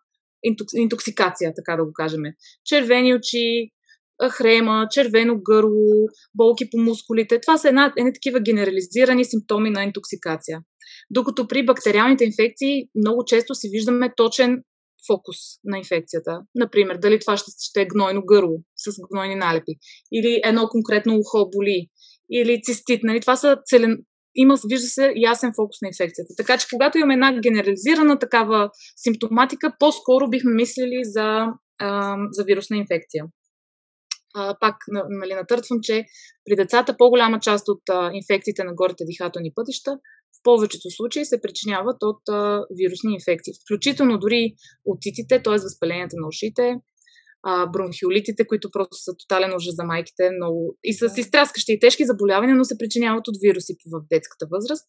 интоксикация, 0.76 1.52
така 1.56 1.76
да 1.76 1.84
го 1.84 1.92
кажем. 1.92 2.22
Червени 2.64 3.14
очи, 3.14 3.70
хрема, 4.30 4.86
червено 4.90 5.40
гърло, 5.42 6.08
болки 6.34 6.70
по 6.70 6.78
мускулите. 6.78 7.40
Това 7.40 7.58
са 7.58 7.68
една, 7.68 7.92
една 7.96 8.12
такива 8.12 8.40
генерализирани 8.40 9.24
симптоми 9.24 9.70
на 9.70 9.84
интоксикация. 9.84 10.60
Докато 11.10 11.48
при 11.48 11.66
бактериалните 11.66 12.24
инфекции 12.24 12.88
много 12.94 13.24
често 13.24 13.54
си 13.54 13.68
виждаме 13.68 14.12
точен 14.16 14.62
фокус 15.06 15.36
на 15.64 15.78
инфекцията. 15.78 16.40
Например, 16.54 16.96
дали 16.96 17.18
това 17.18 17.36
ще, 17.36 17.50
ще 17.60 17.82
е 17.82 17.86
гнойно 17.86 18.22
гърло 18.26 18.56
с 18.76 18.96
гнойни 19.12 19.34
налепи, 19.34 19.72
или 20.12 20.40
едно 20.44 20.68
конкретно 20.68 21.18
ухо 21.18 21.50
боли, 21.50 21.86
или 22.30 22.60
цистит. 22.62 23.00
Нали? 23.02 23.20
Това 23.20 23.36
са 23.36 23.56
целен... 23.64 23.98
Има, 24.34 24.58
вижда 24.68 24.86
се, 24.86 25.12
ясен 25.16 25.52
фокус 25.56 25.76
на 25.82 25.88
инфекцията. 25.88 26.34
Така 26.36 26.58
че, 26.58 26.66
когато 26.72 26.98
имаме 26.98 27.14
една 27.14 27.40
генерализирана 27.40 28.18
такава 28.18 28.70
симптоматика, 28.96 29.72
по-скоро 29.78 30.28
бихме 30.28 30.54
мислили 30.54 31.00
за, 31.02 31.46
а, 31.78 32.16
за 32.30 32.44
вирусна 32.44 32.76
инфекция. 32.76 33.24
А, 34.34 34.56
пак 34.60 34.76
нали, 35.08 35.34
натъртвам, 35.34 35.78
че 35.82 36.04
при 36.44 36.56
децата 36.56 36.96
по-голяма 36.98 37.40
част 37.40 37.68
от 37.68 37.82
а, 37.90 38.10
инфекциите 38.14 38.64
на 38.64 38.74
горите 38.74 39.04
дихателни 39.04 39.52
пътища 39.54 39.98
в 40.38 40.42
повечето 40.42 40.90
случаи 40.90 41.24
се 41.24 41.40
причиняват 41.40 41.96
от 42.02 42.28
а, 42.28 42.64
вирусни 42.70 43.14
инфекции, 43.14 43.52
включително 43.62 44.18
дори 44.18 44.54
отитите, 44.84 45.42
т.е. 45.42 45.52
възпаленията 45.52 46.16
на 46.16 46.28
ушите, 46.28 46.76
а, 47.42 47.66
бронхиолитите, 47.66 48.46
които 48.46 48.70
просто 48.72 48.96
са 48.96 49.12
тотален 49.16 49.56
ужас 49.56 49.74
за 49.74 49.84
майките, 49.84 50.30
много 50.30 50.76
и 50.84 50.94
с 50.94 51.14
изтраскащи 51.16 51.72
и 51.72 51.80
тежки 51.80 52.04
заболявания, 52.04 52.56
но 52.56 52.64
се 52.64 52.78
причиняват 52.78 53.28
от 53.28 53.34
вируси 53.42 53.74
в 53.92 54.00
детската 54.10 54.46
възраст. 54.50 54.86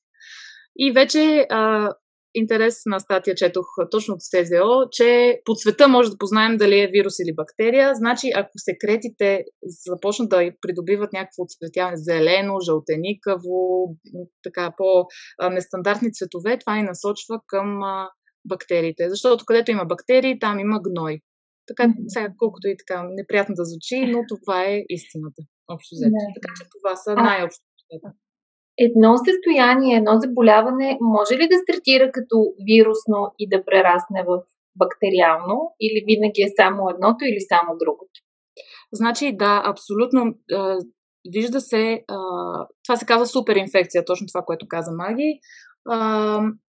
И 0.77 0.91
вече 0.91 1.47
а, 1.49 1.89
интересна 2.35 2.99
статия 2.99 3.35
четох 3.35 3.65
точно 3.91 4.13
от 4.13 4.21
СЗО, 4.21 4.89
че 4.91 5.39
по 5.45 5.55
света 5.55 5.87
може 5.87 6.09
да 6.09 6.17
познаем 6.17 6.57
дали 6.57 6.79
е 6.79 6.87
вирус 6.87 7.19
или 7.19 7.35
бактерия. 7.35 7.95
Значи, 7.95 8.27
ако 8.35 8.49
секретите 8.55 9.43
започнат 9.87 10.29
да 10.29 10.51
придобиват 10.61 11.13
някакво 11.13 11.43
отцветяване 11.43 11.97
зелено, 11.97 12.59
жълтеникаво, 12.59 13.87
така 14.43 14.73
по-нестандартни 14.77 16.13
цветове, 16.13 16.59
това 16.59 16.75
ни 16.75 16.83
насочва 16.83 17.41
към 17.47 17.79
бактериите. 18.45 19.09
Защото 19.09 19.45
където 19.45 19.71
има 19.71 19.85
бактерии, 19.85 20.39
там 20.39 20.59
има 20.59 20.79
гной. 20.83 21.19
Така, 21.69 21.93
сега, 22.07 22.33
колкото 22.37 22.67
и 22.67 22.75
така 22.77 22.97
неприятно 23.11 23.55
да 23.55 23.65
звучи, 23.65 24.11
но 24.11 24.19
това 24.29 24.57
е 24.63 24.83
истината. 24.89 25.41
Общо 25.73 25.95
взето. 25.95 26.15
Така 26.37 26.53
че 26.57 26.63
това 26.75 26.95
са 26.95 27.11
най-общо 27.15 27.63
едно 28.77 29.11
състояние, 29.17 29.97
едно 29.97 30.13
заболяване 30.19 30.97
може 31.01 31.33
ли 31.33 31.47
да 31.47 31.57
стартира 31.63 32.11
като 32.11 32.53
вирусно 32.69 33.33
и 33.39 33.49
да 33.49 33.65
прерасне 33.65 34.23
в 34.27 34.41
бактериално 34.75 35.75
или 35.79 36.03
винаги 36.09 36.41
е 36.41 36.53
само 36.55 36.89
едното 36.89 37.25
или 37.25 37.41
само 37.51 37.77
другото? 37.77 38.15
Значи 38.93 39.37
да, 39.37 39.61
абсолютно. 39.65 40.35
Вижда 41.33 41.61
се, 41.61 42.03
това 42.83 42.95
се 42.95 43.05
казва 43.05 43.27
суперинфекция, 43.27 44.05
точно 44.05 44.27
това, 44.27 44.41
което 44.45 44.67
каза 44.69 44.91
Маги. 44.91 45.39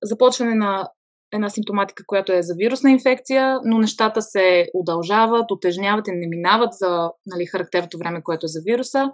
Започване 0.02 0.54
на 0.54 0.88
една 1.32 1.50
симптоматика, 1.50 2.04
която 2.06 2.32
е 2.32 2.42
за 2.42 2.54
вирусна 2.56 2.90
инфекция, 2.90 3.58
но 3.64 3.78
нещата 3.78 4.22
се 4.22 4.66
удължават, 4.74 5.50
отежняват 5.50 6.08
и 6.08 6.12
не 6.12 6.26
минават 6.28 6.72
за 6.72 7.10
нали, 7.26 7.46
характерното 7.46 7.98
време, 7.98 8.22
което 8.22 8.46
е 8.46 8.48
за 8.48 8.60
вируса 8.64 9.10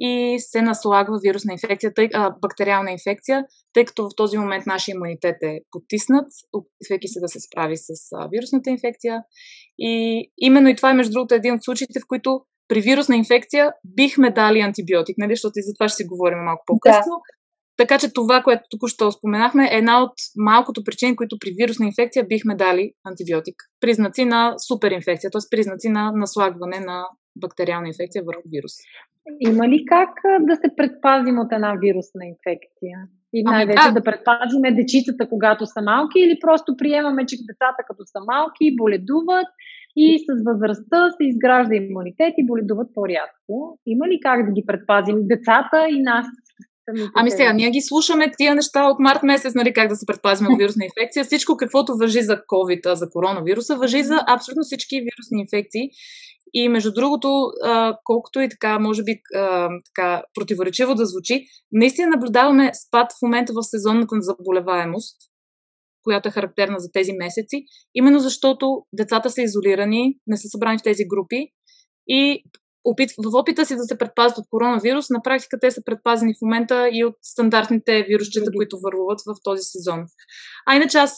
и 0.00 0.36
се 0.38 0.62
наслагва 0.62 1.18
вирусна 1.22 1.52
инфекция, 1.52 1.94
тъй, 1.94 2.08
а, 2.14 2.34
бактериална 2.42 2.90
инфекция, 2.90 3.44
тъй 3.72 3.84
като 3.84 4.04
в 4.04 4.16
този 4.16 4.38
момент 4.38 4.66
нашия 4.66 4.92
имунитет 4.92 5.36
е 5.42 5.60
потиснат, 5.70 6.26
опитвайки 6.52 7.08
се 7.08 7.20
да 7.20 7.28
се 7.28 7.40
справи 7.40 7.76
с 7.76 7.88
а, 8.14 8.28
вирусната 8.32 8.70
инфекция. 8.70 9.22
И 9.78 10.24
именно 10.38 10.68
и 10.68 10.76
това 10.76 10.90
е, 10.90 10.94
между 10.94 11.12
другото, 11.12 11.34
един 11.34 11.54
от 11.54 11.64
случаите, 11.64 12.00
в 12.00 12.08
които 12.08 12.40
при 12.68 12.80
вирусна 12.80 13.16
инфекция 13.16 13.72
бихме 13.84 14.30
дали 14.30 14.60
антибиотик, 14.60 15.18
нали, 15.18 15.32
защото 15.32 15.52
и 15.56 15.62
за 15.62 15.74
това 15.74 15.88
ще 15.88 15.96
си 15.96 16.04
говорим 16.04 16.38
малко 16.38 16.62
по-късно. 16.66 17.12
Така 17.78 17.98
че 17.98 18.12
това, 18.12 18.42
което 18.42 18.62
току-що 18.70 19.10
споменахме, 19.10 19.64
е 19.64 19.76
една 19.76 20.02
от 20.02 20.12
малкото 20.36 20.84
причини, 20.84 21.16
които 21.16 21.36
при 21.40 21.50
вирусна 21.58 21.86
инфекция 21.86 22.26
бихме 22.28 22.54
дали 22.54 22.92
антибиотик. 23.04 23.54
Признаци 23.80 24.24
на 24.24 24.54
суперинфекция, 24.68 25.30
т.е. 25.30 25.44
признаци 25.50 25.88
на 25.88 26.12
наслагване 26.12 26.80
на 26.80 27.04
бактериална 27.36 27.88
инфекция 27.88 28.22
върху 28.26 28.42
вирус. 28.54 28.72
Има 29.40 29.68
ли 29.68 29.84
как 29.86 30.10
да 30.40 30.56
се 30.56 30.68
предпазим 30.76 31.38
от 31.38 31.52
една 31.52 31.72
вирусна 31.84 32.24
инфекция? 32.34 32.96
И 33.32 33.42
ами 33.46 33.56
най-вече 33.56 33.88
да. 33.88 33.92
да 33.92 34.02
предпазиме 34.02 34.74
дечицата, 34.80 35.28
когато 35.28 35.66
са 35.66 35.80
малки, 35.82 36.18
или 36.20 36.38
просто 36.40 36.76
приемаме, 36.76 37.26
че 37.26 37.36
децата 37.50 37.80
като 37.88 38.02
са 38.06 38.20
малки, 38.32 38.76
боледуват 38.76 39.50
и 39.96 40.18
с 40.18 40.28
възрастта 40.48 41.10
се 41.10 41.24
изгражда 41.30 41.74
имунитет 41.74 42.34
и 42.36 42.46
боледуват 42.46 42.88
по-рядко. 42.94 43.78
Има 43.86 44.04
ли 44.08 44.18
как 44.22 44.46
да 44.46 44.52
ги 44.52 44.64
предпазим 44.66 45.16
децата 45.32 45.78
и 45.90 46.02
нас? 46.02 46.26
Ами 47.14 47.30
сега, 47.30 47.52
ние 47.52 47.70
ги 47.70 47.80
слушаме 47.80 48.32
тия 48.36 48.54
неща 48.54 48.84
от 48.84 48.98
март 48.98 49.22
месец, 49.22 49.54
нали, 49.54 49.72
как 49.72 49.88
да 49.88 49.96
се 49.96 50.06
предпазим 50.06 50.46
от 50.46 50.58
вирусна 50.58 50.84
инфекция. 50.84 51.24
Всичко, 51.24 51.56
каквото 51.56 51.96
въжи 51.96 52.22
за 52.22 52.36
COVID, 52.36 52.94
за 52.94 53.10
коронавируса, 53.10 53.76
въжи 53.76 54.02
за 54.02 54.20
абсолютно 54.28 54.62
всички 54.62 54.96
вирусни 54.96 55.40
инфекции. 55.40 55.90
И 56.54 56.68
между 56.68 56.92
другото, 56.92 57.52
колкото 58.04 58.40
и 58.40 58.48
така, 58.48 58.78
може 58.78 59.02
би 59.02 59.20
така, 59.84 60.22
противоречиво 60.34 60.94
да 60.94 61.06
звучи, 61.06 61.46
наистина 61.72 62.08
наблюдаваме 62.08 62.70
спад 62.86 63.12
в 63.12 63.22
момента 63.22 63.52
в 63.52 63.62
сезонната 63.62 64.16
заболеваемост, 64.20 65.16
която 66.02 66.28
е 66.28 66.32
характерна 66.32 66.78
за 66.78 66.88
тези 66.92 67.12
месеци, 67.12 67.64
именно 67.94 68.18
защото 68.18 68.82
децата 68.92 69.30
са 69.30 69.42
изолирани, 69.42 70.18
не 70.26 70.36
са 70.36 70.48
събрани 70.48 70.78
в 70.78 70.82
тези 70.82 71.04
групи 71.08 71.48
и 72.06 72.44
опит, 72.90 73.10
в 73.10 73.40
опита 73.40 73.66
си 73.66 73.76
да 73.76 73.82
се 73.82 73.98
предпазят 73.98 74.38
от 74.38 74.44
коронавирус, 74.50 75.10
на 75.10 75.22
практика 75.22 75.58
те 75.60 75.70
са 75.70 75.82
предпазени 75.84 76.34
в 76.34 76.42
момента 76.42 76.88
и 76.92 77.04
от 77.04 77.14
стандартните 77.22 78.06
вирусчета, 78.08 78.50
които 78.56 78.78
върлуват 78.84 79.20
в 79.26 79.34
този 79.44 79.62
сезон. 79.62 80.00
А 80.66 80.76
иначе 80.76 80.98
аз 80.98 81.16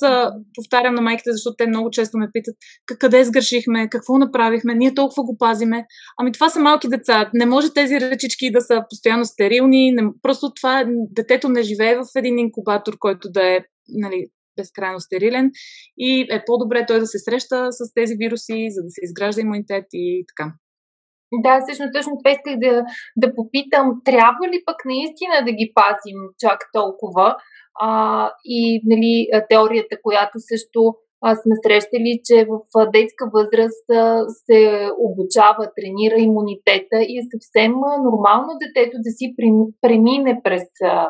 повтарям 0.55 0.95
на 0.95 1.01
майките, 1.01 1.33
защото 1.33 1.55
те 1.59 1.67
много 1.67 1.91
често 1.91 2.19
ме 2.19 2.29
питат 2.33 2.55
къде 2.99 3.25
сгрешихме, 3.25 3.89
какво 3.91 4.19
направихме, 4.19 4.75
ние 4.75 4.95
толкова 4.95 5.23
го 5.23 5.39
пазиме. 5.39 5.87
Ами 6.19 6.33
това 6.33 6.51
са 6.51 6.61
малки 6.61 6.89
деца. 6.89 7.31
Не 7.35 7.47
може 7.47 7.73
тези 7.73 8.01
ръчички 8.01 8.53
да 8.53 8.61
са 8.61 8.85
постоянно 8.91 9.25
стерилни. 9.25 9.93
Не, 9.93 10.03
просто 10.23 10.53
това 10.55 10.85
детето 11.11 11.49
не 11.49 11.63
живее 11.63 11.97
в 11.97 12.05
един 12.17 12.39
инкубатор, 12.39 12.95
който 12.99 13.31
да 13.31 13.57
е 13.57 13.61
нали, 13.89 14.27
безкрайно 14.57 15.01
стерилен 15.01 15.51
и 15.99 16.27
е 16.31 16.43
по-добре 16.47 16.85
той 16.87 17.01
да 17.01 17.07
се 17.07 17.19
среща 17.19 17.73
с 17.73 17.95
тези 17.95 18.15
вируси, 18.19 18.69
за 18.71 18.83
да 18.83 18.91
се 18.91 19.01
изгражда 19.05 19.41
имунитет 19.41 19.85
и 19.93 20.25
така. 20.29 20.53
Да, 21.33 21.61
всъщност 21.61 21.93
точно 21.95 22.19
това 22.19 22.31
исках 22.31 22.57
да, 22.59 22.85
да 23.17 23.35
попитам. 23.35 24.01
Трябва 24.05 24.45
ли 24.53 24.63
пък 24.67 24.77
наистина 24.85 25.45
да 25.47 25.53
ги 25.53 25.73
пазим 25.75 26.19
чак 26.39 26.59
толкова? 26.73 27.37
А, 27.81 28.31
и 28.45 28.81
нали, 28.85 29.29
теорията, 29.49 29.97
която 30.03 30.37
също 30.39 30.95
а, 31.23 31.35
сме 31.35 31.55
срещали, 31.63 32.21
че 32.25 32.47
в 32.75 32.91
детска 32.93 33.25
възраст 33.35 33.87
а, 33.91 34.25
се 34.29 34.89
обучава, 34.99 35.65
тренира 35.77 36.17
имунитета 36.19 36.99
и 37.11 37.19
е 37.19 37.29
съвсем 37.33 37.73
нормално 38.09 38.51
детето 38.65 38.97
да 39.07 39.11
си 39.11 39.35
премине 39.81 40.41
през 40.45 40.65
а, 40.85 41.09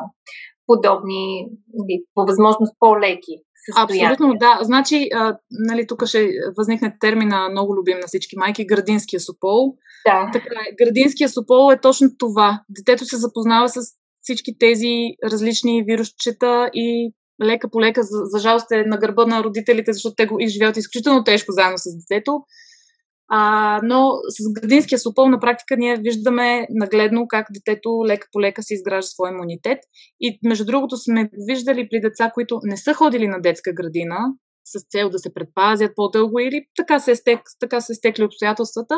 подобни, 0.67 1.47
нали, 1.73 2.03
по 2.15 2.21
възможност 2.25 2.75
по-леки. 2.79 3.35
Абсолютно, 3.77 4.33
да. 4.39 4.59
Значи, 4.61 5.09
а, 5.13 5.37
нали, 5.51 5.87
тук 5.87 6.05
ще 6.05 6.29
възникне 6.57 6.97
термина, 6.99 7.49
много 7.49 7.75
любим 7.75 7.99
на 7.99 8.07
всички 8.07 8.37
майки, 8.37 8.65
градинския 8.65 9.19
супол. 9.19 9.75
Да. 10.05 10.29
Така. 10.33 10.49
Градинския 10.77 11.29
супол 11.29 11.73
е 11.73 11.81
точно 11.81 12.09
това. 12.17 12.61
Детето 12.69 13.05
се 13.05 13.17
запознава 13.17 13.69
с 13.69 13.81
всички 14.21 14.57
тези 14.59 15.09
различни 15.31 15.83
вирусчета 15.83 16.69
и 16.73 17.13
лека 17.43 17.69
по 17.69 17.81
лека, 17.81 18.03
за, 18.03 18.17
за 18.23 18.39
жалост 18.39 18.71
е 18.71 18.83
на 18.83 18.97
гърба 18.97 19.25
на 19.25 19.43
родителите, 19.43 19.93
защото 19.93 20.15
те 20.15 20.25
го 20.25 20.39
изживяват 20.39 20.77
изключително 20.77 21.23
тежко 21.23 21.51
заедно 21.51 21.77
с 21.77 21.97
детето. 21.97 22.39
А, 23.33 23.79
но 23.83 24.11
с 24.29 24.53
градинския 24.53 24.99
супъл 24.99 25.29
на 25.29 25.39
практика 25.39 25.77
ние 25.77 25.97
виждаме 25.97 26.67
нагледно 26.69 27.27
как 27.27 27.47
детето 27.51 28.05
лека 28.05 28.27
по 28.31 28.41
лека 28.41 28.63
се 28.63 28.73
изгражда 28.73 29.07
своя 29.07 29.31
имунитет. 29.31 29.79
И 30.21 30.39
между 30.43 30.65
другото 30.65 30.97
сме 30.97 31.29
виждали 31.47 31.89
при 31.89 32.01
деца, 32.01 32.31
които 32.33 32.59
не 32.63 32.77
са 32.77 32.93
ходили 32.93 33.27
на 33.27 33.41
детска 33.41 33.73
градина, 33.73 34.17
с 34.65 34.85
цел 34.89 35.09
да 35.09 35.19
се 35.19 35.33
предпазят 35.33 35.91
по-дълго 35.95 36.39
или 36.39 36.65
така 36.75 36.99
се, 36.99 37.11
е 37.11 37.15
стек, 37.15 37.39
така 37.59 37.81
се 37.81 37.93
стекли 37.93 38.23
обстоятелствата. 38.23 38.95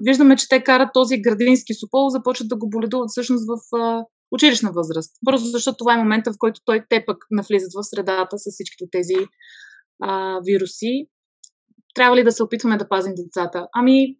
Виждаме, 0.00 0.36
че 0.36 0.48
те 0.48 0.62
карат 0.62 0.88
този 0.94 1.22
градински 1.22 1.74
супол, 1.74 2.08
започват 2.08 2.48
да 2.48 2.56
го 2.56 2.70
боледуват 2.70 3.10
всъщност 3.10 3.44
в 3.48 3.76
а, 3.76 4.04
училищна 4.30 4.72
възраст. 4.72 5.12
Просто 5.26 5.48
защото 5.48 5.76
това 5.78 5.94
е 5.94 5.98
момента, 5.98 6.32
в 6.32 6.36
който 6.38 6.60
той, 6.64 6.84
те 6.88 7.04
пък 7.06 7.18
навлизат 7.30 7.70
в 7.74 7.84
средата 7.84 8.38
с 8.38 8.50
всичките 8.50 8.84
тези 8.92 9.26
а, 10.02 10.40
вируси 10.44 11.06
трябва 11.96 12.16
ли 12.16 12.24
да 12.24 12.32
се 12.32 12.42
опитваме 12.42 12.76
да 12.76 12.88
пазим 12.88 13.12
децата? 13.16 13.66
Ами, 13.72 14.16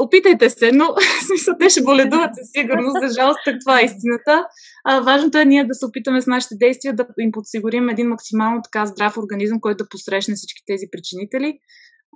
опитайте 0.00 0.50
се, 0.50 0.72
но 0.72 0.94
смисъл 1.26 1.54
те 1.60 1.70
ще 1.70 1.82
боледуват 1.82 2.30
със 2.34 2.48
сигурност, 2.56 2.96
за 3.02 3.14
жалост 3.14 3.38
това 3.64 3.80
е 3.80 3.84
истината. 3.84 4.46
А, 4.84 5.00
важното 5.00 5.38
е 5.38 5.44
ние 5.44 5.64
да 5.64 5.74
се 5.74 5.86
опитаме 5.86 6.22
с 6.22 6.26
нашите 6.26 6.54
действия 6.58 6.96
да 6.96 7.06
им 7.18 7.32
подсигурим 7.32 7.88
един 7.88 8.08
максимално 8.08 8.60
така 8.64 8.86
здрав 8.86 9.16
организъм, 9.16 9.60
който 9.60 9.84
да 9.84 9.88
посрещне 9.88 10.34
всички 10.34 10.62
тези 10.66 10.86
причинители, 10.92 11.58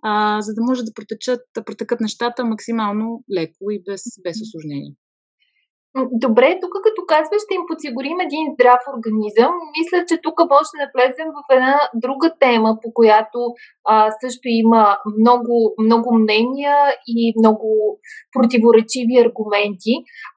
а, 0.02 0.40
за 0.40 0.54
да 0.54 0.62
може 0.62 0.82
да 0.82 0.92
протечат, 0.94 1.40
да 1.54 1.64
протекат 1.64 2.00
нещата 2.00 2.44
максимално 2.44 3.24
леко 3.34 3.70
и 3.70 3.82
без, 3.86 4.02
без 4.24 4.36
осложнение. 4.42 4.92
Добре, 6.12 6.58
тук 6.60 6.74
като 6.82 7.02
казваш, 7.08 7.42
ще 7.42 7.54
им 7.54 7.64
подсигурим 7.68 8.20
един 8.20 8.44
здрав 8.54 8.82
организъм. 8.96 9.52
Мисля, 9.78 10.04
че 10.08 10.22
тук 10.22 10.36
може 10.52 10.68
да 10.72 10.82
навлезем 10.84 11.28
в 11.36 11.40
една 11.56 11.76
друга 11.94 12.28
тема, 12.40 12.78
по 12.82 12.88
която 12.94 13.38
а, 13.88 14.10
също 14.22 14.46
има 14.62 14.96
много, 15.18 15.74
много 15.84 16.14
мнения 16.14 16.76
и 17.06 17.34
много 17.40 17.68
противоречиви 18.32 19.22
аргументи. 19.24 19.94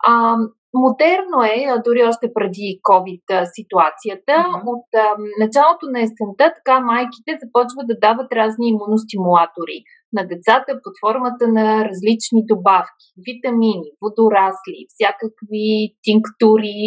А, 0.08 0.36
Модерно 0.84 1.40
е, 1.44 1.82
дори 1.86 2.04
още 2.04 2.34
преди 2.34 2.80
COVID 2.90 3.26
ситуацията, 3.58 4.32
mm-hmm. 4.32 4.62
от 4.74 4.88
а, 4.96 5.06
началото 5.44 5.86
на 5.94 6.00
есента, 6.06 6.46
така 6.58 6.80
майките 6.80 7.40
започват 7.44 7.88
да 7.88 8.00
дават 8.08 8.30
разни 8.40 8.68
имуностимулатори 8.70 9.78
на 10.18 10.24
децата 10.32 10.72
под 10.84 10.94
формата 11.04 11.48
на 11.48 11.68
различни 11.90 12.42
добавки, 12.54 13.06
витамини, 13.28 13.90
водорасли, 14.02 14.80
всякакви 14.94 15.68
тинктури 16.04 16.80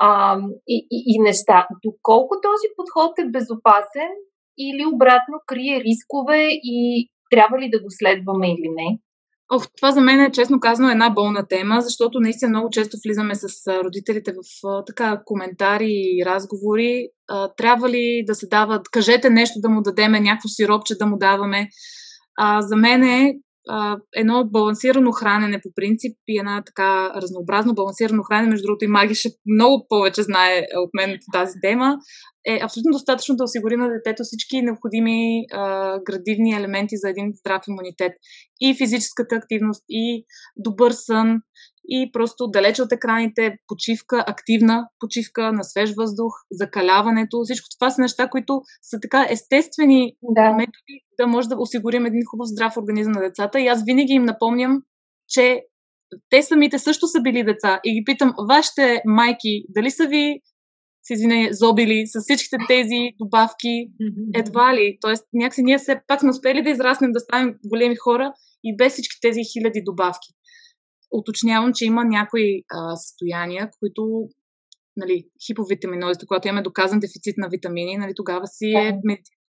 а, 0.00 0.38
и, 0.74 0.76
и, 0.96 0.98
и 1.12 1.14
неща. 1.28 1.66
Доколко 1.84 2.34
този 2.48 2.66
подход 2.76 3.12
е 3.18 3.32
безопасен 3.36 4.12
или 4.58 4.84
обратно 4.94 5.36
крие 5.46 5.82
рискове 5.86 6.48
и 6.72 7.08
трябва 7.30 7.58
ли 7.58 7.70
да 7.70 7.78
го 7.78 7.90
следваме 7.90 8.48
или 8.48 8.68
не? 8.78 8.98
Ох, 9.54 9.66
това 9.76 9.90
за 9.90 10.00
мен 10.00 10.20
е, 10.20 10.32
честно 10.32 10.60
казано, 10.60 10.90
една 10.90 11.10
болна 11.10 11.46
тема, 11.48 11.80
защото 11.80 12.20
наистина 12.20 12.48
много 12.48 12.70
често 12.70 12.96
влизаме 13.04 13.34
с 13.34 13.46
родителите 13.84 14.32
в 14.32 14.82
така 14.86 15.22
коментари 15.24 15.92
и 15.92 16.24
разговори. 16.26 17.08
трябва 17.56 17.88
ли 17.88 18.24
да 18.26 18.34
се 18.34 18.46
дават, 18.46 18.88
кажете 18.88 19.30
нещо 19.30 19.60
да 19.60 19.68
му 19.68 19.82
дадеме, 19.82 20.20
някакво 20.20 20.48
сиропче 20.48 20.94
да 20.98 21.06
му 21.06 21.18
даваме. 21.18 21.68
А, 22.38 22.62
за 22.62 22.76
мен 22.76 23.02
е 23.02 23.34
а, 23.68 23.96
едно 24.16 24.44
балансирано 24.44 25.12
хранене 25.12 25.60
по 25.62 25.68
принцип 25.74 26.16
и 26.28 26.38
една 26.38 26.62
така 26.66 27.12
разнообразно 27.16 27.74
балансирано 27.74 28.22
хранене, 28.22 28.50
между 28.50 28.66
другото 28.66 28.84
и 28.84 28.88
Маги 28.88 29.14
ще 29.14 29.28
много 29.46 29.86
повече 29.88 30.22
знае 30.22 30.66
от 30.76 30.90
мен 30.94 31.18
тази 31.32 31.54
тема, 31.62 31.96
е 32.46 32.60
абсолютно 32.62 32.92
достатъчно 32.92 33.36
да 33.36 33.44
осигури 33.44 33.76
на 33.76 33.88
детето 33.88 34.22
всички 34.22 34.62
необходими 34.62 35.44
а, 35.52 35.98
градивни 36.04 36.54
елементи 36.54 36.96
за 36.96 37.10
един 37.10 37.32
здрав 37.34 37.62
имунитет. 37.68 38.12
И 38.60 38.74
физическата 38.74 39.34
активност, 39.34 39.84
и 39.88 40.24
добър 40.56 40.92
сън, 40.92 41.40
и 41.88 42.10
просто 42.12 42.46
далече 42.46 42.82
от 42.82 42.92
екраните, 42.92 43.56
почивка, 43.66 44.24
активна 44.26 44.88
почивка 44.98 45.52
на 45.52 45.64
свеж 45.64 45.92
въздух, 45.96 46.32
закаляването. 46.50 47.40
Всичко 47.44 47.66
това 47.78 47.90
са 47.90 48.02
неща, 48.02 48.28
които 48.30 48.62
са 48.82 49.00
така 49.00 49.26
естествени 49.30 50.12
да. 50.22 50.52
методи 50.52 51.00
да 51.20 51.26
може 51.26 51.48
да 51.48 51.56
осигурим 51.58 52.06
един 52.06 52.22
хубав 52.30 52.46
здрав 52.46 52.76
организъм 52.76 53.12
на 53.12 53.20
децата. 53.20 53.60
И 53.60 53.66
аз 53.66 53.84
винаги 53.84 54.12
им 54.12 54.24
напомням, 54.24 54.82
че 55.28 55.62
те 56.30 56.42
самите 56.42 56.78
също 56.78 57.06
са 57.06 57.20
били 57.20 57.44
деца. 57.44 57.80
И 57.84 57.94
ги 57.94 58.04
питам, 58.04 58.34
вашите 58.48 59.02
майки, 59.06 59.64
дали 59.68 59.90
са 59.90 60.06
ви 60.06 60.40
с 61.02 61.10
извине, 61.10 61.48
зобили 61.52 62.06
с 62.06 62.20
всичките 62.20 62.56
тези 62.68 63.10
добавки, 63.18 63.88
едва 64.34 64.74
ли. 64.74 64.98
Тоест, 65.00 65.24
някакси 65.32 65.62
ние 65.62 65.78
все 65.78 66.00
пак 66.06 66.20
сме 66.20 66.30
успели 66.30 66.62
да 66.62 66.70
израснем, 66.70 67.12
да 67.12 67.20
станем 67.20 67.54
големи 67.66 67.96
хора 67.96 68.32
и 68.64 68.76
без 68.76 68.92
всички 68.92 69.20
тези 69.20 69.40
хиляди 69.52 69.82
добавки. 69.84 70.28
Уточнявам, 71.12 71.72
че 71.74 71.84
има 71.84 72.04
някои 72.04 72.62
а, 72.70 72.96
състояния, 72.96 73.70
които 73.80 74.28
нали, 74.96 75.24
хиповитаминозите, 75.46 76.26
когато 76.26 76.48
имаме 76.48 76.62
доказан 76.62 77.00
дефицит 77.00 77.34
на 77.36 77.48
витамини, 77.48 77.96
нали, 77.96 78.12
тогава 78.16 78.46
си 78.46 78.66
е 78.66 78.98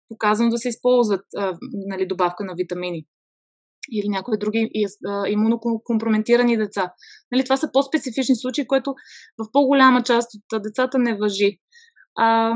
показано 0.09 0.49
да 0.49 0.57
се 0.57 0.69
използват 0.69 1.25
а, 1.37 1.57
нали, 1.87 2.07
добавка 2.07 2.43
на 2.43 2.53
витамини 2.57 3.05
или 3.91 4.09
някои 4.09 4.37
други 4.37 4.69
имунокомпрометирани 5.27 6.57
деца. 6.57 6.93
Нали, 7.31 7.43
това 7.43 7.57
са 7.57 7.71
по-специфични 7.73 8.35
случаи, 8.35 8.67
които 8.67 8.95
в 9.37 9.51
по-голяма 9.51 10.03
част 10.03 10.29
от 10.53 10.63
децата 10.63 10.99
не 10.99 11.17
въжи. 11.17 11.59
А, 12.15 12.55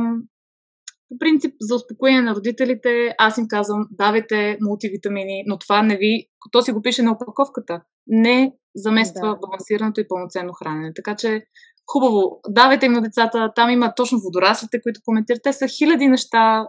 по 1.09 1.17
принцип, 1.19 1.55
за 1.61 1.75
успокоение 1.75 2.21
на 2.21 2.35
родителите, 2.35 3.15
аз 3.17 3.37
им 3.37 3.47
казвам, 3.47 3.87
давайте 3.91 4.57
мултивитамини, 4.61 5.43
но 5.47 5.57
това 5.57 5.81
не 5.81 5.97
ви, 5.97 6.27
то 6.51 6.61
си 6.61 6.71
го 6.71 6.81
пише 6.81 7.01
на 7.01 7.11
опаковката, 7.11 7.81
не 8.07 8.53
замества 8.75 9.27
да. 9.27 9.35
балансираното 9.35 10.01
и 10.01 10.07
пълноценно 10.07 10.53
хранене. 10.53 10.91
Така 10.95 11.15
че 11.15 11.43
хубаво, 11.91 12.39
давайте 12.49 12.85
им 12.85 12.91
на 12.91 13.01
децата, 13.01 13.51
там 13.55 13.69
има 13.69 13.93
точно 13.95 14.19
водораслите, 14.19 14.81
които 14.81 15.01
коментират. 15.05 15.43
Те 15.43 15.53
са 15.53 15.67
хиляди 15.67 16.07
неща, 16.07 16.67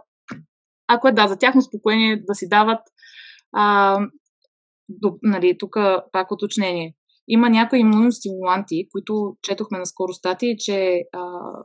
ако 0.87 1.07
е 1.07 1.11
да, 1.11 1.27
за 1.27 1.37
тяхно 1.37 1.61
спокоение 1.61 2.23
да 2.27 2.35
си 2.35 2.49
дават. 2.49 2.81
А, 3.53 3.97
до, 4.89 5.17
нали, 5.23 5.57
тук 5.57 5.75
пак 6.11 6.31
уточнение. 6.31 6.95
Има 7.27 7.49
някои 7.49 7.79
имуностимуланти, 7.79 8.87
които 8.91 9.37
четохме 9.41 9.79
на 9.79 9.85
скоро 9.85 10.13
статии, 10.13 10.55
че 10.59 11.01
а, 11.13 11.19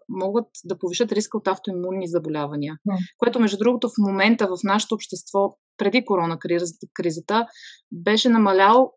могат 0.09 0.47
да 0.65 0.79
повишат 0.79 1.13
риска 1.13 1.39
от 1.39 1.49
автоимунни 1.49 2.09
заболявания. 2.09 2.75
Mm. 2.89 2.97
Което, 3.19 3.41
между 3.41 3.59
другото, 3.59 3.89
в 3.89 3.93
момента 3.99 4.47
в 4.47 4.59
нашето 4.65 4.95
общество, 4.95 5.57
преди 5.77 6.05
корона 6.05 6.39
кризата, 6.95 7.47
беше 7.93 8.29
намалял 8.29 8.93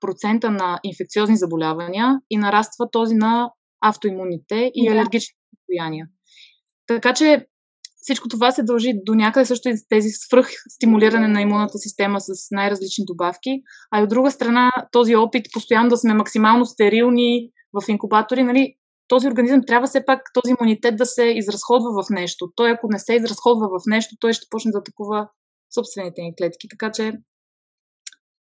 процента 0.00 0.50
на 0.50 0.80
инфекциозни 0.84 1.36
заболявания 1.36 2.20
и 2.30 2.36
нараства 2.36 2.90
този 2.90 3.14
на 3.14 3.50
автоимуните 3.80 4.70
и 4.74 4.88
алергични 4.88 5.34
състояния. 5.54 6.06
Така 6.86 7.14
че 7.14 7.46
всичко 7.96 8.28
това 8.28 8.50
се 8.50 8.62
дължи 8.62 8.92
до 9.04 9.14
някъде 9.14 9.46
също 9.46 9.68
и 9.68 9.74
тези 9.88 10.08
свръх 10.08 10.48
стимулиране 10.68 11.28
на 11.28 11.40
имунната 11.40 11.78
система 11.78 12.20
с 12.20 12.32
най-различни 12.50 13.04
добавки, 13.04 13.62
а 13.90 14.00
и 14.00 14.02
от 14.02 14.08
друга 14.08 14.30
страна 14.30 14.70
този 14.92 15.16
опит 15.16 15.46
постоянно 15.52 15.88
да 15.88 15.96
сме 15.96 16.14
максимално 16.14 16.66
стерилни 16.66 17.50
в 17.72 17.88
инкубатори, 17.88 18.42
нали, 18.42 18.74
този 19.08 19.28
организъм 19.28 19.60
трябва 19.66 19.86
все 19.86 20.04
пак 20.04 20.20
този 20.34 20.54
имунитет 20.60 20.96
да 20.96 21.06
се 21.06 21.24
изразходва 21.24 22.02
в 22.02 22.10
нещо. 22.10 22.48
Той 22.56 22.70
ако 22.70 22.88
не 22.90 22.98
се 22.98 23.14
изразходва 23.14 23.68
в 23.68 23.82
нещо, 23.86 24.16
той 24.20 24.32
ще 24.32 24.46
почне 24.50 24.72
да 24.72 24.78
атакува 24.78 25.28
собствените 25.74 26.22
ни 26.22 26.34
клетки. 26.38 26.68
Така 26.70 26.92
че 26.92 27.12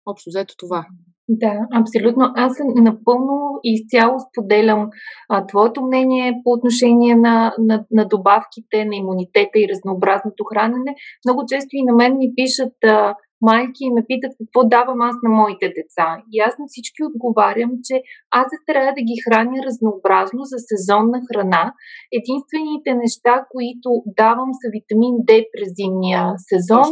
общо 0.05 0.29
взето 0.29 0.55
това. 0.57 0.85
Да, 1.29 1.59
абсолютно. 1.73 2.31
Аз 2.35 2.57
напълно 2.75 3.59
и 3.63 3.73
изцяло 3.73 4.17
споделям 4.19 4.89
а, 5.29 5.45
твоето 5.45 5.81
мнение 5.81 6.33
по 6.43 6.51
отношение 6.51 7.15
на, 7.15 7.53
на, 7.59 7.85
на 7.91 8.07
добавките, 8.07 8.85
на 8.85 8.95
имунитета 8.95 9.59
и 9.59 9.67
разнообразното 9.69 10.43
хранене. 10.43 10.95
Много 11.25 11.43
често 11.47 11.69
и 11.73 11.83
на 11.83 11.93
мен 11.93 12.17
ми 12.17 12.33
пишат 12.35 12.73
а, 12.83 13.15
майки 13.41 13.81
и 13.85 13.93
ме 13.95 14.07
питат 14.07 14.31
какво 14.39 14.59
давам 14.75 15.01
аз 15.01 15.15
на 15.23 15.29
моите 15.29 15.67
деца. 15.77 16.07
И 16.31 16.39
аз 16.47 16.53
на 16.59 16.65
всички 16.67 16.99
отговарям, 17.03 17.71
че 17.87 17.95
аз 18.31 18.45
се 18.49 18.57
старая 18.63 18.91
да 18.97 19.01
ги 19.09 19.15
храня 19.23 19.57
разнообразно 19.67 20.41
за 20.51 20.57
сезонна 20.69 21.19
храна. 21.27 21.73
Единствените 22.19 22.89
неща, 23.03 23.33
които 23.53 23.89
давам 24.21 24.49
са 24.59 24.67
витамин 24.75 25.15
D 25.27 25.31
през 25.53 25.69
зимния 25.79 26.23
сезон. 26.49 26.87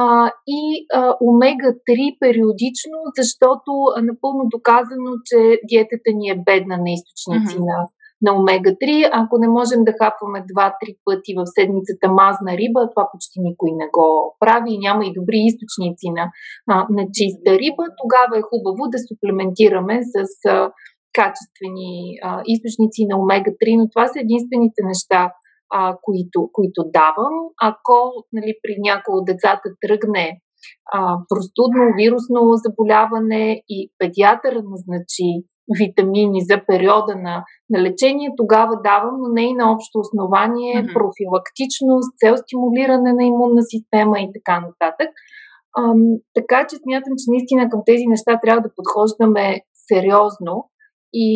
А, 0.00 0.30
и 0.46 0.62
а, 0.92 1.00
омега-3 1.28 2.18
периодично, 2.20 2.98
защото 3.18 3.70
а, 3.96 4.02
напълно 4.10 4.42
доказано, 4.56 5.10
че 5.28 5.38
диетата 5.70 6.10
ни 6.18 6.26
е 6.30 6.42
бедна 6.48 6.76
на 6.84 6.90
източници 6.96 7.56
mm-hmm. 7.56 7.70
на, 7.70 7.78
на 8.24 8.30
омега-3. 8.38 9.08
Ако 9.12 9.34
не 9.38 9.48
можем 9.58 9.80
да 9.88 9.92
хапваме 10.00 10.38
2-3 10.54 10.72
пъти 11.04 11.30
в 11.38 11.42
седмицата 11.56 12.06
мазна 12.20 12.52
риба, 12.60 12.90
това 12.92 13.04
почти 13.12 13.38
никой 13.48 13.70
не 13.80 13.86
го 13.96 14.06
прави 14.42 14.70
и 14.74 14.82
няма 14.86 15.02
и 15.04 15.16
добри 15.18 15.40
източници 15.48 16.08
на, 16.18 16.24
а, 16.72 16.74
на 16.96 17.02
чиста 17.16 17.50
риба, 17.62 17.84
тогава 18.02 18.34
е 18.38 18.48
хубаво 18.50 18.82
да 18.92 18.98
суплементираме 19.08 19.96
с 20.12 20.16
а, 20.48 20.70
качествени 21.20 21.92
а, 22.22 22.42
източници 22.52 23.00
на 23.10 23.14
омега-3, 23.22 23.64
но 23.78 23.84
това 23.92 24.06
са 24.08 24.18
единствените 24.26 24.80
неща, 24.90 25.20
а, 25.70 25.96
които, 26.02 26.50
които 26.52 26.84
давам. 26.92 27.34
Ако 27.62 28.24
нали, 28.32 28.54
при 28.62 28.74
някои 28.78 29.14
от 29.14 29.24
децата 29.24 29.68
тръгне 29.80 30.40
а, 30.92 31.18
простудно, 31.28 31.82
вирусно 31.96 32.40
заболяване 32.54 33.62
и 33.68 33.90
педиатър 33.98 34.52
назначи 34.52 35.28
витамини 35.78 36.40
за 36.50 36.56
периода 36.66 37.14
на, 37.16 37.44
на 37.70 37.82
лечение, 37.82 38.30
тогава 38.36 38.74
давам, 38.84 39.14
но 39.20 39.28
не 39.32 39.42
и 39.42 39.54
на 39.54 39.72
общо 39.72 39.98
основание, 39.98 40.74
mm-hmm. 40.74 40.94
профилактичност, 40.94 42.08
цел 42.20 42.34
стимулиране 42.36 43.12
на 43.12 43.24
имунна 43.24 43.62
система 43.74 44.20
и 44.20 44.28
така 44.36 44.60
нататък. 44.60 45.10
А, 45.78 45.82
така 46.34 46.66
че 46.68 46.76
смятам, 46.76 47.12
че 47.20 47.26
наистина 47.32 47.70
към 47.70 47.80
тези 47.86 48.06
неща 48.06 48.40
трябва 48.42 48.62
да 48.62 48.74
подхождаме 48.76 49.60
сериозно 49.88 50.54
и 51.12 51.28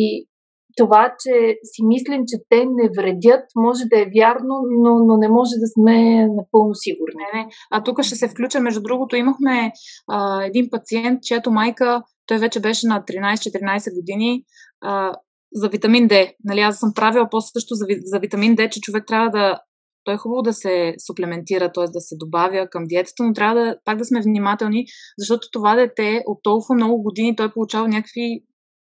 това, 0.77 1.15
че 1.19 1.57
си 1.63 1.83
мислим, 1.83 2.23
че 2.27 2.37
те 2.49 2.65
не 2.65 2.89
вредят, 2.97 3.43
може 3.55 3.83
да 3.85 4.01
е 4.01 4.09
вярно, 4.17 4.55
но, 4.83 4.99
но 5.05 5.17
не 5.17 5.29
може 5.29 5.51
да 5.59 5.67
сме 5.67 6.27
напълно 6.27 6.75
сигурни. 6.75 7.23
Не, 7.33 7.39
не. 7.39 7.47
А 7.71 7.83
тук 7.83 8.03
ще 8.03 8.15
се 8.15 8.27
включа, 8.27 8.59
между 8.59 8.81
другото, 8.81 9.15
имахме 9.15 9.71
а, 10.07 10.43
един 10.43 10.69
пациент, 10.71 11.23
чиято 11.23 11.51
майка, 11.51 12.01
той 12.25 12.37
вече 12.37 12.59
беше 12.59 12.87
на 12.87 13.03
13-14 13.03 13.95
години, 13.95 14.43
а, 14.81 15.13
за 15.53 15.69
витамин 15.69 16.09
D. 16.09 16.33
Нали, 16.43 16.59
аз 16.59 16.79
съм 16.79 16.93
правила 16.95 17.27
после 17.31 17.47
също 17.53 17.75
за, 17.75 17.85
за 18.03 18.19
витамин 18.19 18.55
D, 18.55 18.69
че 18.69 18.81
човек 18.81 19.03
трябва 19.07 19.29
да 19.29 19.59
той 20.03 20.13
е 20.13 20.17
хубаво 20.17 20.41
да 20.41 20.53
се 20.53 20.95
суплементира, 21.07 21.71
т.е. 21.71 21.83
да 21.83 22.01
се 22.01 22.15
добавя 22.15 22.67
към 22.69 22.83
диетата, 22.87 23.23
но 23.23 23.33
трябва 23.33 23.55
да, 23.55 23.75
пак 23.85 23.97
да 23.97 24.05
сме 24.05 24.21
внимателни, 24.21 24.85
защото 25.17 25.47
това 25.51 25.75
дете 25.75 26.23
от 26.25 26.39
толкова 26.43 26.75
много 26.75 27.03
години 27.03 27.35
той 27.35 27.51
получава 27.51 27.87
някакви 27.87 28.43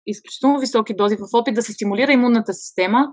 изключително 0.07 0.61
високи 0.61 0.95
дози 0.97 1.17
в 1.17 1.29
опит 1.35 1.55
да 1.55 1.63
се 1.63 1.73
стимулира 1.73 2.13
имунната 2.13 2.55
система, 2.55 3.07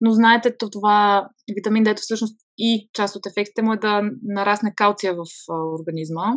но 0.00 0.12
знаете, 0.12 0.56
това 0.58 1.28
витамин 1.54 1.84
D 1.84 1.96
всъщност 1.96 2.40
и 2.58 2.88
част 2.92 3.16
от 3.16 3.26
ефектите 3.26 3.62
му 3.62 3.72
е 3.72 3.76
да 3.76 4.02
нарасне 4.22 4.72
калция 4.76 5.14
в 5.14 5.24
организма. 5.80 6.36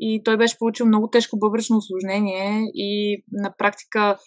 И 0.00 0.22
той 0.24 0.36
беше 0.36 0.58
получил 0.58 0.86
много 0.86 1.10
тежко 1.10 1.38
бъбречно 1.38 1.76
осложнение 1.76 2.64
и 2.74 3.22
на 3.32 3.54
практика 3.58 4.18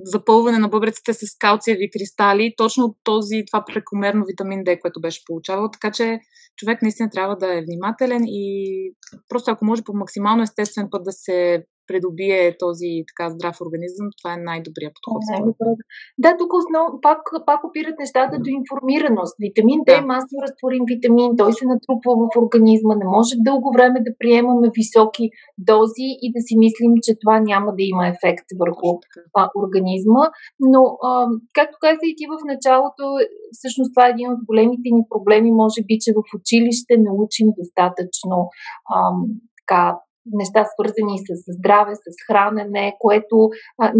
запълване 0.00 0.58
на 0.58 0.68
бъбреците 0.68 1.14
с 1.14 1.20
калциеви 1.38 1.90
кристали, 1.92 2.54
точно 2.56 2.84
от 2.84 2.96
този, 3.04 3.44
това 3.46 3.64
прекомерно 3.64 4.24
витамин 4.26 4.64
D, 4.64 4.80
което 4.80 5.00
беше 5.00 5.22
получавал. 5.26 5.70
Така 5.70 5.92
че 5.92 6.18
човек 6.56 6.82
наистина 6.82 7.10
трябва 7.10 7.36
да 7.36 7.58
е 7.58 7.62
внимателен 7.62 8.22
и 8.26 8.92
просто 9.28 9.50
ако 9.50 9.64
може 9.64 9.82
по 9.84 9.92
максимално 9.94 10.42
естествен 10.42 10.88
път 10.90 11.04
да 11.04 11.12
се 11.12 11.64
придобие 11.86 12.56
този 12.64 12.90
така 13.10 13.24
здрав 13.30 13.56
организъм, 13.66 14.06
това 14.18 14.30
е 14.34 14.44
най-добрият 14.50 14.94
подход. 14.96 15.22
Да, 16.18 16.30
тук 16.38 16.50
основ... 16.60 16.84
пак, 17.06 17.20
пак 17.46 17.60
опират 17.64 17.96
нещата 17.98 18.34
до 18.44 18.50
информираност. 18.60 19.34
Витамин 19.46 19.80
D 19.86 19.90
е 19.98 20.08
масно 20.14 20.36
разтворим 20.44 20.84
витамин, 20.92 21.30
той 21.40 21.52
се 21.52 21.64
натрупва 21.72 22.12
в 22.22 22.24
организма, 22.42 22.94
не 23.02 23.08
може 23.16 23.44
дълго 23.48 23.68
време 23.76 23.98
да 24.06 24.12
приемаме 24.20 24.68
високи 24.80 25.24
дози 25.70 26.08
и 26.24 26.26
да 26.34 26.40
си 26.46 26.54
мислим, 26.64 26.92
че 27.04 27.12
това 27.22 27.36
няма 27.50 27.70
да 27.78 27.82
има 27.92 28.04
ефект 28.14 28.46
върху 28.62 28.88
а, 29.40 29.42
организма. 29.62 30.24
Но, 30.72 30.82
а, 31.08 31.10
както 31.58 31.76
каза 31.80 32.04
и 32.10 32.16
ти 32.18 32.24
в 32.32 32.34
началото, 32.52 33.04
всъщност 33.56 33.90
това 33.94 34.04
е 34.06 34.14
един 34.16 34.28
от 34.34 34.40
големите 34.50 34.88
ни 34.96 35.02
проблеми, 35.12 35.50
може 35.62 35.80
би, 35.88 35.94
че 36.02 36.10
в 36.18 36.22
училище 36.38 36.94
научим 37.08 37.48
достатъчно 37.60 38.36
а, 38.94 38.98
така, 39.60 39.98
неща 40.32 40.64
свързани 40.64 41.18
с 41.18 41.52
здраве, 41.58 41.94
с 41.94 42.06
хранене, 42.26 42.96
което 42.98 43.50
а, 43.82 43.92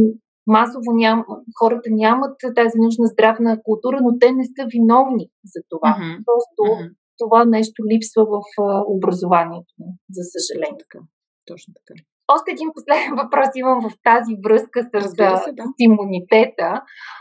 масово 0.46 0.90
ням, 0.94 1.24
хората 1.58 1.88
нямат 1.90 2.37
тази 2.54 2.78
нужна 2.78 3.06
здравна 3.06 3.62
култура, 3.62 3.98
но 4.02 4.18
те 4.18 4.32
не 4.32 4.44
са 4.44 4.66
виновни 4.74 5.26
за 5.44 5.60
това. 5.68 5.88
Mm-hmm. 5.88 6.24
Просто 6.24 6.62
mm-hmm. 6.62 6.90
това 7.18 7.44
нещо 7.44 7.82
липсва 7.90 8.24
в 8.24 8.62
а, 8.62 8.82
образованието, 8.87 9.74
за 10.10 10.22
съжаление. 10.34 10.78
Така. 10.78 10.98
Точно 11.46 11.74
така. 11.78 12.00
Още 12.34 12.50
един 12.50 12.70
последен 12.74 13.14
въпрос 13.22 13.48
имам 13.54 13.78
в 13.87 13.92
тази 14.08 14.32
връзка 14.44 14.78
с, 14.82 15.10
се, 15.10 15.16
да. 15.16 15.37
с 15.37 15.76
имунитета 15.78 16.70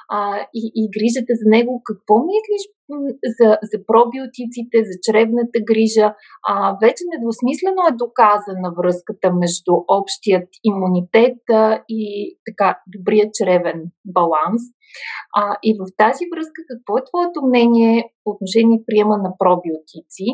а, 0.10 0.20
и, 0.54 0.64
и 0.80 0.84
грижата 0.96 1.34
за 1.42 1.46
него. 1.56 1.82
Какво 1.88 2.16
мислиш 2.32 2.64
за, 3.38 3.50
за 3.72 3.78
пробиотиците, 3.88 4.78
за 4.90 4.96
чревната 5.06 5.60
грижа? 5.70 6.08
А, 6.48 6.78
вече 6.84 7.04
недвусмислено 7.14 7.82
е 7.90 8.00
доказана 8.04 8.70
връзката 8.78 9.34
между 9.34 9.74
общият 10.00 10.50
имунитет 10.64 11.40
и 11.90 12.02
така 12.48 12.80
добрият 12.96 13.34
чревен 13.34 13.80
баланс. 14.06 14.62
А, 15.36 15.58
и 15.64 15.70
в 15.80 15.84
тази 15.98 16.24
връзка, 16.34 16.60
какво 16.72 16.98
е 16.98 17.08
твоето 17.10 17.40
мнение 17.48 18.10
по 18.24 18.32
отношение 18.32 18.86
приема 18.88 19.18
на 19.18 19.32
пробиотици? 19.40 20.28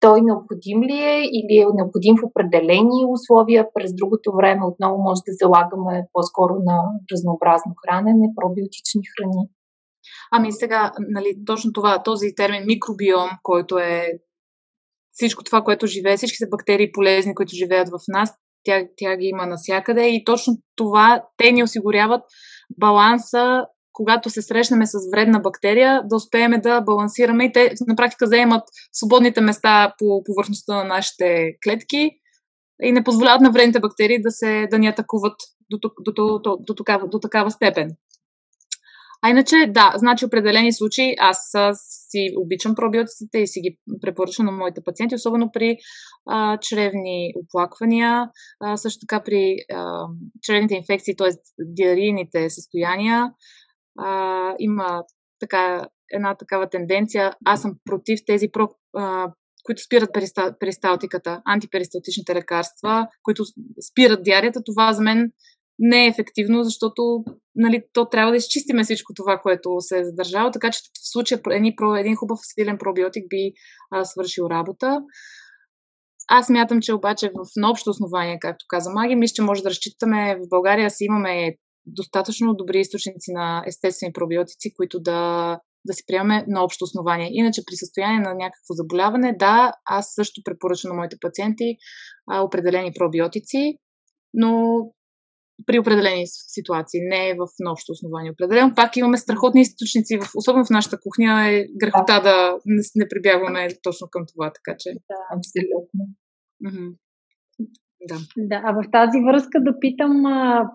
той 0.00 0.20
необходим 0.22 0.82
ли 0.82 0.98
е 1.14 1.18
или 1.38 1.54
е 1.62 1.66
необходим 1.74 2.14
в 2.16 2.26
определени 2.30 3.00
условия. 3.16 3.68
През 3.74 3.90
другото 3.94 4.32
време 4.38 4.66
отново 4.66 4.96
може 5.02 5.20
да 5.28 5.32
залагаме 5.42 6.06
по-скоро 6.12 6.54
на 6.68 6.76
разнообразно 7.12 7.72
хранене, 7.82 8.34
пробиотични 8.36 9.02
храни. 9.12 9.42
Ами 10.30 10.52
сега, 10.52 10.92
нали, 10.98 11.36
точно 11.46 11.72
това, 11.72 12.02
този 12.02 12.34
термин 12.36 12.62
микробиом, 12.66 13.30
който 13.42 13.78
е 13.78 14.12
всичко 15.12 15.44
това, 15.44 15.62
което 15.62 15.86
живее, 15.86 16.16
всичките 16.16 16.48
бактерии 16.50 16.92
полезни, 16.92 17.34
които 17.34 17.54
живеят 17.54 17.88
в 17.88 17.98
нас, 18.08 18.34
тя, 18.64 18.82
тя 18.96 19.16
ги 19.16 19.26
има 19.26 19.46
навсякъде 19.46 20.08
и 20.08 20.24
точно 20.24 20.58
това 20.76 21.24
те 21.36 21.52
ни 21.52 21.62
осигуряват 21.62 22.22
баланса 22.80 23.66
когато 23.98 24.30
се 24.30 24.42
срещнем 24.42 24.86
с 24.86 24.98
вредна 25.12 25.40
бактерия, 25.40 26.02
да 26.04 26.16
успеем 26.16 26.60
да 26.62 26.80
балансираме 26.80 27.44
и 27.44 27.52
те 27.52 27.74
на 27.86 27.96
практика 27.96 28.26
заемат 28.26 28.62
свободните 28.92 29.40
места 29.40 29.94
по 29.98 30.22
повърхността 30.24 30.74
на 30.76 30.84
нашите 30.84 31.50
клетки 31.64 32.10
и 32.82 32.92
не 32.92 33.04
позволяват 33.04 33.40
на 33.40 33.50
вредните 33.50 33.80
бактерии 33.80 34.22
да, 34.22 34.30
се, 34.30 34.66
да 34.70 34.78
ни 34.78 34.86
атакуват 34.86 35.36
до, 35.70 35.78
до, 35.78 36.12
до, 36.12 36.38
до, 36.38 36.56
до, 36.60 36.74
такава, 36.74 37.08
до 37.08 37.18
такава 37.18 37.50
степен. 37.50 37.90
А 39.22 39.30
иначе, 39.30 39.56
да, 39.68 39.92
значи 39.96 40.24
определени 40.24 40.72
случаи 40.72 41.14
аз 41.18 41.50
си 42.10 42.28
обичам 42.36 42.74
пробиотиците 42.74 43.38
и 43.38 43.46
си 43.46 43.60
ги 43.60 43.78
препоръчвам 44.00 44.46
на 44.46 44.52
моите 44.52 44.80
пациенти, 44.84 45.14
особено 45.14 45.50
при 45.52 45.76
а, 46.26 46.58
чревни 46.60 47.32
оплаквания, 47.44 48.30
а, 48.60 48.76
също 48.76 49.06
така 49.06 49.22
при 49.24 49.56
а, 49.72 50.06
чревните 50.42 50.74
инфекции, 50.74 51.16
т.е. 51.16 51.28
диарийните 51.58 52.50
състояния. 52.50 53.32
А, 53.98 54.54
има 54.58 55.02
така, 55.40 55.88
една 56.12 56.34
такава 56.34 56.68
тенденция. 56.68 57.32
Аз 57.44 57.62
съм 57.62 57.74
против 57.84 58.20
тези 58.26 58.48
про, 58.52 58.68
а, 58.96 59.32
които 59.64 59.82
спират 59.82 60.10
перисталтиката, 60.60 61.42
антиперисталтичните 61.44 62.34
лекарства, 62.34 63.06
които 63.22 63.44
спират 63.90 64.22
диарията, 64.22 64.62
това 64.64 64.92
за 64.92 65.02
мен 65.02 65.32
не 65.78 66.04
е 66.04 66.08
ефективно, 66.08 66.64
защото 66.64 67.24
нали, 67.54 67.82
то 67.92 68.08
трябва 68.08 68.32
да 68.32 68.36
изчистиме 68.36 68.84
всичко 68.84 69.14
това, 69.14 69.38
което 69.38 69.76
се 69.80 69.98
е 69.98 70.04
задържало, 70.04 70.50
така 70.50 70.70
че 70.70 70.78
в 70.78 71.10
случая 71.12 71.40
един, 71.98 72.16
хубав 72.16 72.38
силен 72.42 72.78
пробиотик 72.78 73.24
би 73.28 73.52
а, 73.90 74.04
свършил 74.04 74.46
работа. 74.50 75.00
Аз 76.30 76.48
мятам, 76.48 76.80
че 76.80 76.94
обаче 76.94 77.30
в 77.34 77.70
общо 77.70 77.90
основание, 77.90 78.38
както 78.40 78.64
каза 78.68 78.90
Маги, 78.90 79.16
мисля, 79.16 79.34
че 79.34 79.42
може 79.42 79.62
да 79.62 79.70
разчитаме 79.70 80.36
в 80.36 80.48
България 80.48 80.90
си 80.90 81.04
имаме 81.04 81.56
достатъчно 81.86 82.54
добри 82.54 82.80
източници 82.80 83.32
на 83.32 83.64
естествени 83.66 84.12
пробиотици, 84.12 84.74
които 84.76 85.00
да, 85.00 85.60
да 85.84 85.92
си 85.92 86.02
приемаме 86.06 86.44
на 86.48 86.64
общо 86.64 86.84
основание. 86.84 87.28
Иначе 87.32 87.62
при 87.66 87.76
състояние 87.76 88.20
на 88.20 88.34
някакво 88.34 88.74
заболяване, 88.74 89.36
да, 89.38 89.72
аз 89.84 90.12
също 90.14 90.40
препоръчвам 90.44 90.90
на 90.90 90.96
моите 90.96 91.16
пациенти 91.20 91.76
а, 92.30 92.40
определени 92.42 92.92
пробиотици, 92.98 93.74
но 94.34 94.80
при 95.66 95.78
определени 95.78 96.24
ситуации, 96.26 97.00
не 97.00 97.28
е 97.28 97.34
в 97.34 97.46
общо 97.70 97.92
основание. 97.92 98.32
Определено 98.32 98.74
пак 98.74 98.96
имаме 98.96 99.16
страхотни 99.16 99.60
източници, 99.60 100.18
в, 100.18 100.30
особено 100.36 100.64
в 100.64 100.70
нашата 100.70 101.00
кухня 101.00 101.48
е 101.48 101.64
грехота 101.80 102.12
да, 102.12 102.22
да 102.22 102.58
не, 102.66 102.82
не 102.96 103.08
прибягваме 103.08 103.68
точно 103.82 104.08
към 104.10 104.24
това, 104.34 104.52
така 104.52 104.76
че. 104.78 104.90
Да, 104.90 105.20
абсолютно. 105.36 106.00
Да. 108.08 108.16
да. 108.36 108.62
А 108.64 108.72
в 108.72 108.90
тази 108.92 109.18
връзка 109.30 109.62
да 109.62 109.78
питам, 109.80 110.26
а 110.26 110.70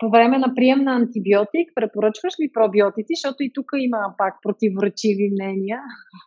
по 0.00 0.10
време 0.10 0.38
на 0.38 0.54
прием 0.54 0.84
на 0.84 0.92
антибиотик 0.96 1.66
препоръчваш 1.74 2.34
ли 2.40 2.50
пробиотици, 2.54 3.12
защото 3.16 3.36
и 3.40 3.50
тук 3.54 3.66
има 3.78 3.98
пак 4.18 4.34
противоречиви 4.42 5.30
мнения? 5.32 5.78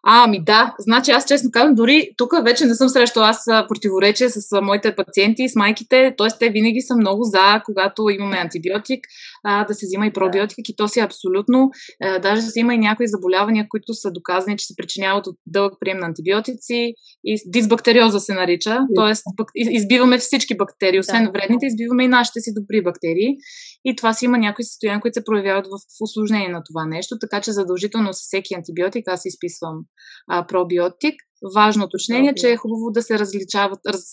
А, 0.04 0.28
ми 0.28 0.44
да. 0.44 0.76
Значи 0.80 1.12
аз 1.12 1.26
честно 1.26 1.50
казвам, 1.52 1.76
дори 1.76 2.10
тук 2.18 2.32
вече 2.44 2.66
не 2.66 2.76
съм 2.76 2.90
срещала 2.90 3.28
аз 3.28 3.46
противоречие 3.68 4.30
с 4.30 4.62
моите 4.62 4.96
пациенти, 4.96 5.50
с 5.50 5.56
майките, 5.56 6.16
т.е. 6.18 6.28
те 6.40 6.50
винаги 6.50 6.82
са 6.82 6.96
много 6.96 7.24
за, 7.24 7.62
когато 7.66 8.10
имаме 8.10 8.38
антибиотик, 8.38 9.04
а, 9.44 9.66
да 9.66 9.74
се 9.74 9.86
взима 9.86 10.06
и 10.06 10.14
пробиотик 10.14 10.70
и 10.70 10.76
то 10.76 10.88
си 10.88 11.00
е 11.00 11.04
абсолютно. 11.04 11.70
А, 12.04 12.20
даже 12.20 12.42
си 12.42 12.60
има 12.60 12.74
и 12.74 12.78
някои 12.78 13.08
заболявания, 13.08 13.66
които 13.70 13.94
са 13.94 14.12
доказани, 14.12 14.58
че 14.58 14.66
се 14.66 14.76
причиняват 14.78 15.28
от 15.28 15.36
дълъг 15.48 15.74
прием 15.80 15.98
на 15.98 16.06
антибиотици 16.06 16.94
и 17.24 17.42
дисбактериоза 17.46 18.20
се 18.20 18.34
нарича, 18.34 18.80
т.е. 18.96 19.14
избиваме 19.56 20.18
всички 20.18 20.58
бактерии, 20.58 21.00
освен 21.00 21.30
вредните, 21.34 21.66
избиваме 21.66 22.04
и 22.04 22.08
нашите 22.08 22.40
си 22.40 22.54
добри 22.54 22.84
бактерии. 22.84 23.39
И 23.86 23.96
това 23.96 24.14
си 24.14 24.26
има 24.26 24.38
някои 24.38 24.66
състояния, 24.66 25.02
които 25.02 25.14
се 25.14 25.24
проявяват 25.24 25.66
в 25.68 25.80
осложнение 26.02 26.50
на 26.50 26.64
това 26.64 26.86
нещо, 26.86 27.18
така 27.20 27.42
че 27.42 27.52
задължително 27.52 28.14
с 28.14 28.22
всеки 28.22 28.54
антибиотик 28.54 29.08
аз 29.08 29.26
изписвам 29.26 29.80
а, 30.28 30.48
пробиотик. 30.48 31.16
Важно 31.56 31.86
уточнение, 31.86 32.34
че 32.36 32.52
е 32.52 32.58
хубаво 32.58 32.92
да 32.92 33.02
се 33.02 33.20
различават 33.20 33.80
раз, 33.88 34.04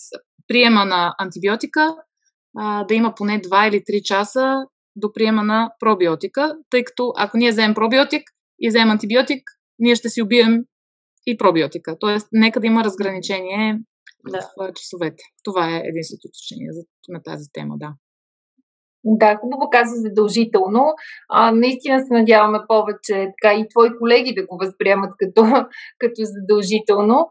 приема 0.47 0.85
на 0.85 1.15
антибиотика, 1.19 1.95
а, 2.57 2.83
да 2.83 2.93
има 2.93 3.13
поне 3.15 3.41
2 3.41 3.69
или 3.69 3.81
3 3.81 4.01
часа 4.03 4.55
до 4.95 5.13
приема 5.13 5.43
на 5.43 5.71
пробиотика, 5.79 6.55
тъй 6.69 6.83
като 6.83 7.13
ако 7.17 7.37
ние 7.37 7.51
вземем 7.51 7.75
пробиотик 7.75 8.23
и 8.59 8.69
вземем 8.69 8.91
антибиотик, 8.91 9.43
ние 9.79 9.95
ще 9.95 10.09
си 10.09 10.21
убием 10.21 10.63
и 11.27 11.37
пробиотика. 11.37 11.97
Тоест, 11.99 12.27
нека 12.31 12.59
да 12.59 12.67
има 12.67 12.83
разграничение 12.83 13.79
да. 14.31 14.39
в 14.57 14.73
часовете. 14.73 15.23
Това 15.43 15.75
е 15.75 15.81
единственото 15.85 16.27
уточнение 16.27 16.69
на 17.07 17.23
тази 17.23 17.45
тема, 17.53 17.75
да. 17.77 17.93
Да, 19.15 19.35
хубаво 19.35 19.69
каза 19.71 19.95
задължително. 19.95 20.93
А, 21.29 21.51
наистина 21.51 21.99
се 21.99 22.13
надяваме 22.13 22.59
повече 22.67 23.27
така 23.41 23.53
и 23.53 23.67
твои 23.69 23.89
колеги 23.99 24.33
да 24.35 24.45
го 24.45 24.57
възприемат 24.57 25.11
като, 25.17 25.41
като 25.99 26.21
задължително, 26.35 27.29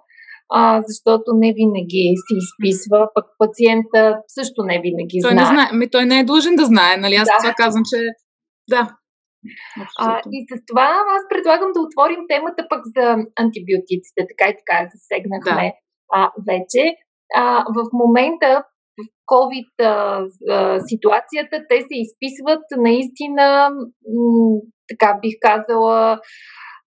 а, 0.50 0.82
защото 0.86 1.24
не 1.34 1.52
винаги 1.52 2.14
се 2.26 2.34
изписва, 2.42 3.08
пък 3.14 3.24
пациента 3.38 4.18
също 4.26 4.62
не 4.62 4.80
винаги 4.80 5.18
той 5.22 5.32
знае. 5.32 5.44
Не 5.44 5.50
знае. 5.50 5.78
Ми, 5.78 5.90
той 5.90 6.06
не 6.06 6.18
е 6.20 6.24
длъжен 6.24 6.56
да 6.56 6.64
знае, 6.64 6.96
нали? 6.96 7.14
Аз 7.14 7.28
да. 7.28 7.34
това 7.42 7.54
казвам, 7.56 7.82
че 7.90 7.98
да. 8.70 8.96
А, 9.98 10.20
и 10.32 10.46
с 10.50 10.62
това 10.66 10.88
аз 11.16 11.22
предлагам 11.28 11.70
да 11.72 11.80
отворим 11.80 12.22
темата 12.28 12.66
пък 12.68 12.82
за 12.96 13.04
антибиотиците. 13.42 14.20
Така 14.30 14.50
и 14.50 14.56
така 14.60 14.76
засегнахме 14.92 15.66
да. 15.68 15.76
а, 16.12 16.30
вече. 16.48 16.96
А, 17.34 17.64
в 17.76 17.78
момента 17.92 18.64
COVID 19.32 19.68
ситуацията, 20.88 21.56
те 21.68 21.80
се 21.80 21.96
изписват 22.04 22.64
наистина, 22.76 23.70
така 24.88 25.18
бих 25.22 25.34
казала, 25.40 26.20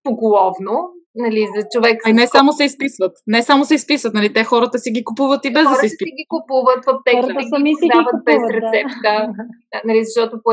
поголовно. 0.04 0.75
Нали, 1.15 1.47
за 1.56 1.62
човек. 1.73 2.02
А 2.06 2.13
не 2.13 2.28
само 2.28 2.52
се 2.54 2.63
изписват. 2.63 3.13
Не 3.28 3.43
само 3.43 3.65
се 3.65 3.75
изписват, 3.75 4.13
нали? 4.13 4.34
Те 4.34 4.43
хората 4.43 4.80
си 4.80 4.91
ги 4.91 5.04
купуват 5.04 5.45
и 5.45 5.54
без 5.54 5.63
хората 5.63 5.75
да 5.75 5.80
се 5.80 5.86
изписват. 5.86 6.08
си 6.08 6.19
ги 6.19 6.25
купуват 6.36 6.86
в 6.86 6.89
аптеките 6.95 7.32
и 7.58 7.63
ги 7.63 7.75
продават 7.82 8.19
без 8.25 8.41
рецепта. 8.56 9.13
нали, 9.86 10.02
защото 10.06 10.39
по 10.43 10.52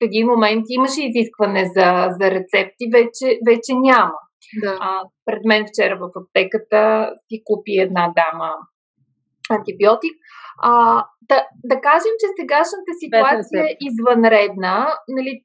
един 0.00 0.26
момент 0.26 0.64
имаше 0.68 1.00
изискване 1.06 1.64
за, 1.76 1.88
за 2.20 2.30
рецепти, 2.30 2.84
вече, 2.92 3.26
вече 3.48 3.72
няма. 3.74 4.18
Да. 4.62 4.78
А, 4.80 5.02
пред 5.26 5.44
мен 5.44 5.64
вчера 5.68 5.98
в 6.02 6.10
аптеката 6.20 7.10
си 7.28 7.42
купи 7.44 7.72
една 7.80 8.12
дама 8.18 8.50
антибиотик. 9.50 10.16
А, 10.62 11.04
да, 11.28 11.46
да 11.64 11.80
кажем, 11.80 12.14
че 12.20 12.26
сегашната 12.40 12.92
ситуация 13.02 13.62
е 13.64 13.76
извънредна. 13.80 14.94
Нали, 15.08 15.42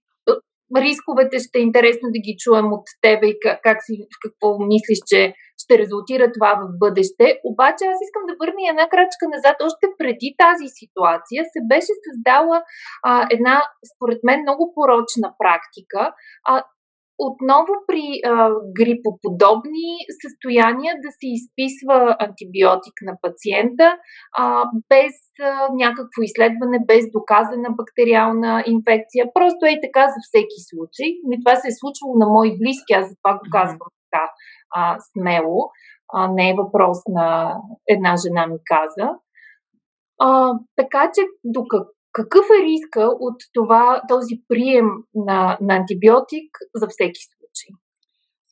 рисковете 0.78 1.40
ще 1.40 1.60
е 1.60 1.62
интересно 1.62 2.10
да 2.16 2.20
ги 2.20 2.36
чуем 2.40 2.74
от 2.74 2.86
тебе 3.02 3.28
и 3.28 3.40
как, 3.42 3.60
как 3.64 3.78
си, 3.86 4.08
какво 4.24 4.48
мислиш, 4.60 5.00
че 5.08 5.34
ще 5.64 5.78
резултира 5.78 6.32
това 6.32 6.52
в 6.62 6.66
бъдеще. 6.84 7.40
Обаче 7.44 7.84
аз 7.92 7.98
искам 8.06 8.24
да 8.30 8.38
върна 8.42 8.64
една 8.70 8.86
крачка 8.94 9.26
назад. 9.36 9.56
Още 9.68 9.86
преди 9.98 10.30
тази 10.44 10.68
ситуация 10.80 11.42
се 11.54 11.60
беше 11.72 11.94
създала 12.06 12.58
а, 13.04 13.28
една, 13.36 13.56
според 13.92 14.20
мен, 14.24 14.40
много 14.42 14.74
порочна 14.76 15.28
практика. 15.42 16.02
А, 16.52 16.64
отново 17.20 17.74
при 17.88 18.06
а, 18.26 18.50
грипоподобни 18.80 19.92
състояния 20.24 20.94
да 21.04 21.10
се 21.20 21.28
изписва 21.38 21.98
антибиотик 22.20 22.98
на 23.02 23.14
пациента 23.22 23.88
а, 24.38 24.64
без 24.90 25.16
а, 25.42 25.70
някакво 25.84 26.20
изследване, 26.22 26.88
без 26.92 27.04
доказана 27.18 27.70
бактериална 27.80 28.64
инфекция. 28.76 29.24
Просто 29.34 29.66
е 29.66 29.84
така 29.86 30.04
за 30.14 30.20
всеки 30.28 30.60
случай. 30.70 31.10
И 31.34 31.36
това 31.44 31.56
се 31.56 31.68
е 31.68 31.80
случвало 31.82 32.14
на 32.22 32.28
мои 32.36 32.52
близки, 32.62 32.94
аз 32.94 33.06
за 33.10 33.16
това 33.22 33.34
го 33.40 33.46
казвам 33.52 33.90
така 34.04 34.24
а, 34.76 34.82
смело. 35.12 35.60
А, 36.14 36.28
не 36.38 36.50
е 36.50 36.60
въпрос 36.64 36.98
на 37.08 37.58
една 37.88 38.14
жена 38.24 38.48
ми 38.48 38.58
каза. 38.74 39.08
А, 40.20 40.54
така 40.76 41.12
че 41.14 41.22
до, 41.44 41.64
как, 41.70 41.88
какъв 42.16 42.46
е 42.60 42.64
риска 42.64 43.10
от 43.20 43.36
това, 43.54 44.02
този 44.10 44.36
прием 44.48 44.88
на, 45.14 45.58
на 45.62 45.76
антибиотик 45.76 46.50
за 46.76 46.88
всеки 46.88 47.22
случай? 47.24 47.70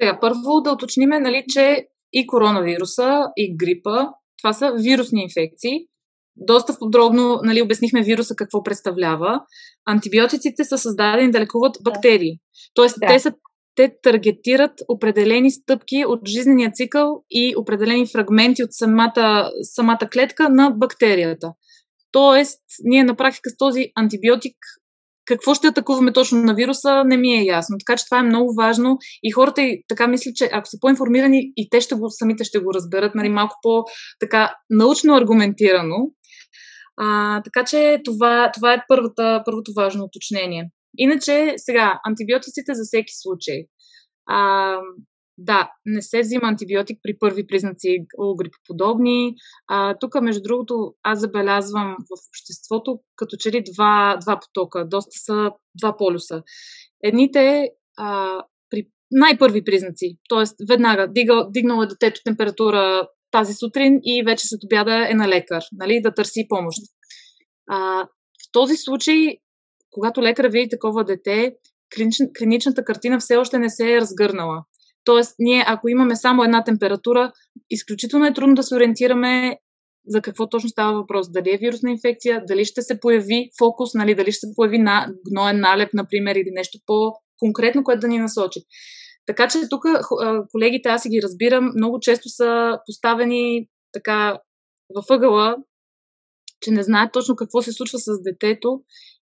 Сега, 0.02 0.20
първо 0.22 0.62
да 0.64 0.72
уточним, 0.72 1.10
нали, 1.10 1.46
че 1.50 1.88
и 2.14 2.28
коронавируса, 2.28 3.24
и 3.38 3.58
грипа, 3.58 4.08
това 4.42 4.54
са 4.54 4.74
вирусни 4.80 5.24
инфекции. 5.24 5.88
Доста 6.36 6.76
подробно 6.80 7.40
нали, 7.44 7.62
обяснихме 7.62 8.04
вируса 8.04 8.36
какво 8.36 8.64
представлява. 8.64 9.42
Антибиотиците 9.86 10.64
са 10.64 10.78
създадени 10.78 11.32
да 11.32 11.40
лекуват 11.40 11.78
бактерии. 11.84 12.40
Тоест, 12.74 12.96
да. 13.00 13.08
те 13.08 13.20
са 13.20 13.34
те 13.76 13.96
таргетират 14.04 14.72
определени 14.88 15.52
стъпки 15.52 16.06
от 16.08 16.28
жизнения 16.28 16.72
цикъл 16.72 17.24
и 17.30 17.54
определени 17.58 18.08
фрагменти 18.08 18.64
от 18.64 18.74
самата, 18.74 19.52
самата 19.64 20.10
клетка 20.14 20.50
на 20.50 20.70
бактерията. 20.70 21.54
Тоест, 22.14 22.62
ние 22.84 23.04
на 23.04 23.16
практика 23.16 23.50
с 23.50 23.58
този 23.58 23.92
антибиотик 23.96 24.56
какво 25.26 25.56
ще 25.56 25.68
атакуваме 25.68 26.14
точно 26.14 26.44
на 26.44 26.56
вируса, 26.56 27.04
не 27.06 27.18
ми 27.18 27.34
е 27.34 27.44
ясно. 27.44 27.78
Така 27.80 27.98
че 27.98 28.06
това 28.06 28.20
е 28.20 28.24
много 28.24 28.54
важно 28.54 28.98
и 29.24 29.32
хората 29.32 29.62
и 29.62 29.84
така 29.88 30.08
мислят, 30.08 30.36
че 30.36 30.50
ако 30.52 30.68
са 30.68 30.78
по-информирани 30.82 31.52
и 31.56 31.70
те 31.70 31.82
ще 31.82 31.96
го, 31.96 32.10
самите 32.10 32.44
ще 32.44 32.60
го 32.60 32.74
разберат, 32.74 33.16
нали, 33.16 33.30
малко 33.30 33.56
по-така 33.62 34.56
научно 34.70 35.16
аргументирано. 35.16 35.96
А, 36.98 37.42
така 37.42 37.64
че 37.66 38.02
това, 38.06 38.52
това 38.54 38.74
е 38.74 38.84
първата, 38.88 39.42
първото 39.46 39.72
важно 39.78 40.04
уточнение. 40.04 40.70
Иначе, 40.98 41.54
сега, 41.58 42.00
антибиотиците 42.08 42.74
за 42.74 42.84
всеки 42.84 43.14
случай. 43.22 43.66
А, 44.30 44.78
да, 45.38 45.72
не 45.86 46.02
се 46.02 46.22
взима 46.22 46.48
антибиотик 46.48 47.00
при 47.04 47.18
първи 47.20 47.48
признаци 47.48 47.98
грипоподобни. 48.38 49.36
А, 49.68 49.98
тук, 50.00 50.22
между 50.22 50.42
другото, 50.42 50.94
аз 51.04 51.20
забелязвам 51.20 51.96
в 52.00 52.30
обществото 52.30 53.00
като 53.16 53.38
че 53.38 53.52
ли 53.52 53.64
два, 53.74 54.18
два 54.22 54.40
потока, 54.40 54.88
доста 54.88 55.12
са 55.14 55.52
два 55.80 55.98
полюса. 55.98 56.44
Едните 57.04 57.70
а, 57.98 58.38
при 58.70 58.88
най-първи 59.12 59.64
признаци. 59.64 60.18
Тоест, 60.30 60.56
веднага 60.70 61.08
дигал, 61.08 61.50
дигнало 61.50 61.84
е 61.84 61.88
детето 61.88 62.22
температура 62.24 63.08
тази 63.32 63.54
сутрин 63.54 64.00
и 64.04 64.24
вече 64.26 64.48
след 64.48 64.64
обяда 64.64 65.08
е 65.12 65.14
на 65.14 65.28
лекар, 65.28 65.64
нали, 65.72 66.02
да 66.02 66.14
търси 66.14 66.46
помощ. 66.50 66.80
А, 67.70 67.78
в 68.44 68.52
този 68.52 68.76
случай, 68.78 69.38
когато 69.92 70.22
лекар 70.22 70.46
види 70.46 70.70
такова 70.70 71.04
дете, 71.04 71.56
клинична, 71.96 72.28
клиничната 72.38 72.86
картина 72.86 73.20
все 73.20 73.38
още 73.38 73.60
не 73.60 73.70
се 73.70 73.94
е 73.94 74.02
разгърнала. 74.02 74.64
Тоест, 75.04 75.36
ние, 75.40 75.64
ако 75.68 75.90
имаме 75.90 76.16
само 76.16 76.44
една 76.44 76.64
температура, 76.64 77.32
изключително 77.70 78.26
е 78.26 78.34
трудно 78.34 78.56
да 78.56 78.64
се 78.64 78.76
ориентираме 78.76 79.58
за 80.08 80.22
какво 80.22 80.50
точно 80.50 80.70
става 80.70 80.94
въпрос. 80.94 81.32
Дали 81.32 81.50
е 81.54 81.58
вирусна 81.58 81.92
инфекция, 81.92 82.44
дали 82.48 82.66
ще 82.66 82.82
се 82.82 83.00
появи 83.00 83.50
фокус, 83.60 83.94
нали, 83.94 84.16
дали 84.16 84.32
ще 84.32 84.48
се 84.48 84.56
появи 84.56 84.78
на, 84.78 85.08
гноен 85.30 85.60
налеп, 85.60 85.94
например, 85.94 86.36
или 86.36 86.52
нещо 86.52 86.78
по-конкретно, 86.86 87.84
което 87.84 88.00
да 88.00 88.08
ни 88.08 88.20
насочи. 88.20 88.60
Така 89.26 89.48
че 89.48 89.70
тук 89.70 89.84
колегите, 90.52 90.90
аз 90.90 91.02
си 91.02 91.10
ги 91.10 91.22
разбирам, 91.22 91.72
много 91.76 92.00
често 92.00 92.30
са 92.30 92.80
поставени 92.86 93.68
така 93.94 94.40
във 94.96 95.06
ъгъла, 95.10 95.56
че 96.62 96.72
не 96.72 96.84
знаят 96.84 97.14
точно 97.14 97.36
какво 97.36 97.62
се 97.62 97.72
случва 97.72 98.00
с 98.00 98.22
детето 98.22 98.82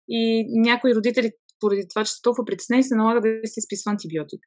и 0.09 0.45
някои 0.49 0.95
родители, 0.95 1.31
поради 1.59 1.87
това, 1.89 2.03
че 2.03 2.11
са 2.11 2.21
толкова 2.21 2.45
притеснени, 2.45 2.83
се 2.83 2.95
налага 2.95 3.21
да 3.21 3.47
се 3.47 3.59
изписва 3.59 3.91
антибиотик. 3.91 4.39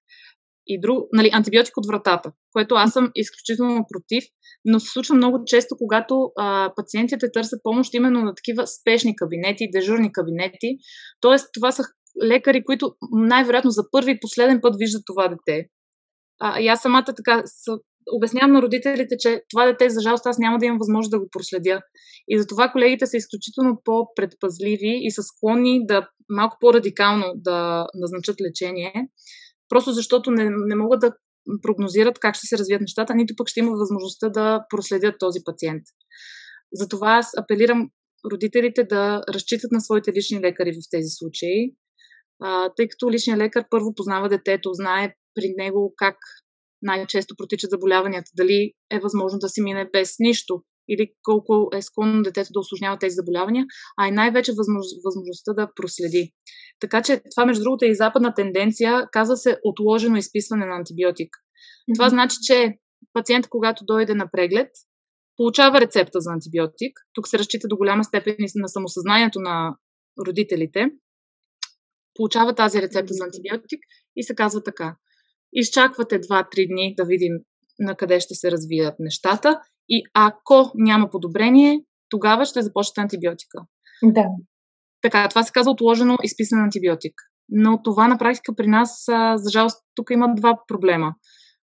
И 0.66 0.80
друг, 0.80 1.08
нали, 1.12 1.30
антибиотик 1.32 1.76
от 1.76 1.86
вратата, 1.86 2.32
което 2.52 2.74
аз 2.74 2.92
съм 2.92 3.10
изключително 3.14 3.86
против, 3.92 4.24
но 4.64 4.80
се 4.80 4.90
случва 4.90 5.14
много 5.14 5.42
често, 5.46 5.76
когато 5.78 6.30
а, 6.38 6.72
пациентите 6.76 7.32
търсят 7.32 7.60
помощ 7.62 7.94
именно 7.94 8.20
на 8.20 8.34
такива 8.34 8.66
спешни 8.66 9.16
кабинети, 9.16 9.70
дежурни 9.72 10.12
кабинети. 10.12 10.78
Тоест, 11.20 11.48
това 11.54 11.72
са 11.72 11.82
лекари, 12.24 12.64
които 12.64 12.94
най-вероятно 13.12 13.70
за 13.70 13.82
първи 13.90 14.10
и 14.10 14.20
последен 14.20 14.60
път 14.60 14.76
виждат 14.78 15.02
това 15.06 15.28
дете. 15.28 15.68
А, 16.40 16.60
и 16.60 16.68
аз 16.68 16.82
самата 16.82 17.14
така 17.16 17.42
с, 17.44 17.78
обяснявам 18.12 18.52
на 18.52 18.62
родителите, 18.62 19.16
че 19.18 19.42
това 19.50 19.66
дете, 19.66 19.90
за 19.90 20.00
жалост, 20.00 20.26
аз 20.26 20.38
няма 20.38 20.58
да 20.58 20.66
имам 20.66 20.78
възможност 20.78 21.10
да 21.10 21.18
го 21.18 21.28
проследя. 21.32 21.80
И 22.28 22.38
затова 22.38 22.72
колегите 22.72 23.06
са 23.06 23.16
изключително 23.16 23.80
по-предпазливи 23.84 25.00
и 25.02 25.10
са 25.10 25.22
склонни 25.22 25.86
да 25.86 26.08
малко 26.28 26.56
по-радикално 26.60 27.32
да 27.34 27.86
назначат 27.94 28.36
лечение, 28.40 29.08
просто 29.68 29.92
защото 29.92 30.30
не, 30.30 30.50
не 30.50 30.74
могат 30.74 31.00
да 31.00 31.12
прогнозират 31.62 32.18
как 32.18 32.36
ще 32.36 32.46
се 32.46 32.58
развият 32.58 32.80
нещата, 32.80 33.14
нито 33.14 33.34
пък 33.36 33.48
ще 33.48 33.60
има 33.60 33.70
възможността 33.70 34.28
да 34.28 34.64
проследят 34.70 35.14
този 35.18 35.38
пациент. 35.44 35.82
Затова 36.72 37.16
аз 37.16 37.30
апелирам 37.38 37.90
родителите 38.32 38.84
да 38.84 39.22
разчитат 39.34 39.72
на 39.72 39.80
своите 39.80 40.12
лични 40.12 40.40
лекари 40.40 40.72
в 40.72 40.90
тези 40.90 41.08
случаи, 41.08 41.74
а, 42.42 42.70
тъй 42.76 42.88
като 42.88 43.10
личният 43.10 43.40
лекар 43.40 43.64
първо 43.70 43.94
познава 43.94 44.28
детето, 44.28 44.72
знае 44.72 45.14
при 45.34 45.54
него 45.56 45.94
как 45.96 46.16
най-често 46.82 47.34
протичат 47.36 47.70
заболяванията, 47.70 48.30
дали 48.36 48.72
е 48.90 49.00
възможно 49.00 49.38
да 49.38 49.48
си 49.48 49.62
мине 49.62 49.90
без 49.92 50.14
нищо 50.18 50.62
или 50.88 51.12
колко 51.22 51.68
е 51.74 51.82
склонно 51.82 52.22
детето 52.22 52.52
да 52.52 52.60
осложнява 52.60 52.98
тези 52.98 53.14
заболявания, 53.14 53.64
а 54.00 54.08
и 54.08 54.10
най-вече 54.10 54.52
възмож, 54.52 54.86
възможността 55.04 55.52
да 55.52 55.70
проследи. 55.76 56.32
Така 56.80 57.02
че 57.02 57.22
това, 57.34 57.46
между 57.46 57.62
другото, 57.62 57.84
е 57.84 57.88
и 57.88 57.94
западна 57.94 58.34
тенденция, 58.34 59.08
казва 59.12 59.36
се 59.36 59.58
отложено 59.64 60.16
изписване 60.16 60.66
на 60.66 60.76
антибиотик. 60.76 61.28
Mm-hmm. 61.36 61.94
Това 61.94 62.08
значи, 62.08 62.36
че 62.42 62.78
пациент, 63.12 63.48
когато 63.48 63.84
дойде 63.84 64.14
на 64.14 64.30
преглед, 64.32 64.70
получава 65.36 65.80
рецепта 65.80 66.20
за 66.20 66.32
антибиотик. 66.32 66.98
Тук 67.12 67.28
се 67.28 67.38
разчита 67.38 67.68
до 67.68 67.76
голяма 67.76 68.04
степен 68.04 68.36
на 68.54 68.68
самосъзнанието 68.68 69.40
на 69.40 69.76
родителите 70.26 70.90
получава 72.14 72.54
тази 72.54 72.82
рецепта 72.82 73.14
за 73.14 73.24
антибиотик 73.24 73.80
и 74.16 74.22
се 74.22 74.34
казва 74.34 74.62
така. 74.62 74.96
Изчаквате 75.52 76.20
2-3 76.20 76.68
дни 76.68 76.94
да 76.96 77.04
видим 77.04 77.32
на 77.78 77.96
къде 77.96 78.20
ще 78.20 78.34
се 78.34 78.50
развият 78.50 78.94
нещата 78.98 79.60
и 79.88 80.02
ако 80.14 80.72
няма 80.74 81.10
подобрение, 81.10 81.84
тогава 82.08 82.44
ще 82.44 82.62
започнете 82.62 83.00
антибиотика. 83.00 83.58
Да. 84.02 84.24
Така, 85.04 85.28
това 85.28 85.42
се 85.42 85.52
казва 85.52 85.72
отложено 85.72 86.16
изписан 86.22 86.60
антибиотик. 86.60 87.14
Но 87.48 87.82
това 87.82 88.08
на 88.08 88.18
практика 88.18 88.54
при 88.56 88.66
нас, 88.66 89.04
за 89.34 89.50
жалост, 89.50 89.84
тук 89.94 90.10
има 90.10 90.34
два 90.36 90.58
проблема. 90.68 91.14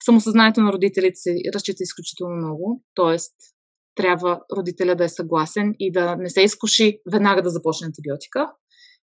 Самосъзнанието 0.06 0.62
на 0.62 0.74
родителите 0.74 1.15
се 1.15 1.36
разчита 1.56 1.84
изключително 1.84 2.36
много, 2.36 2.84
т.е. 2.96 3.17
трябва 3.96 4.41
родителя 4.58 4.96
да 4.96 5.04
е 5.04 5.10
съгласен 5.10 5.74
и 5.80 5.91
да 5.91 6.15
не 6.15 6.30
се 6.30 6.41
изкуши 6.41 7.00
веднага 7.12 7.41
да 7.41 7.50
започне 7.50 7.86
антибиотика. 7.86 8.52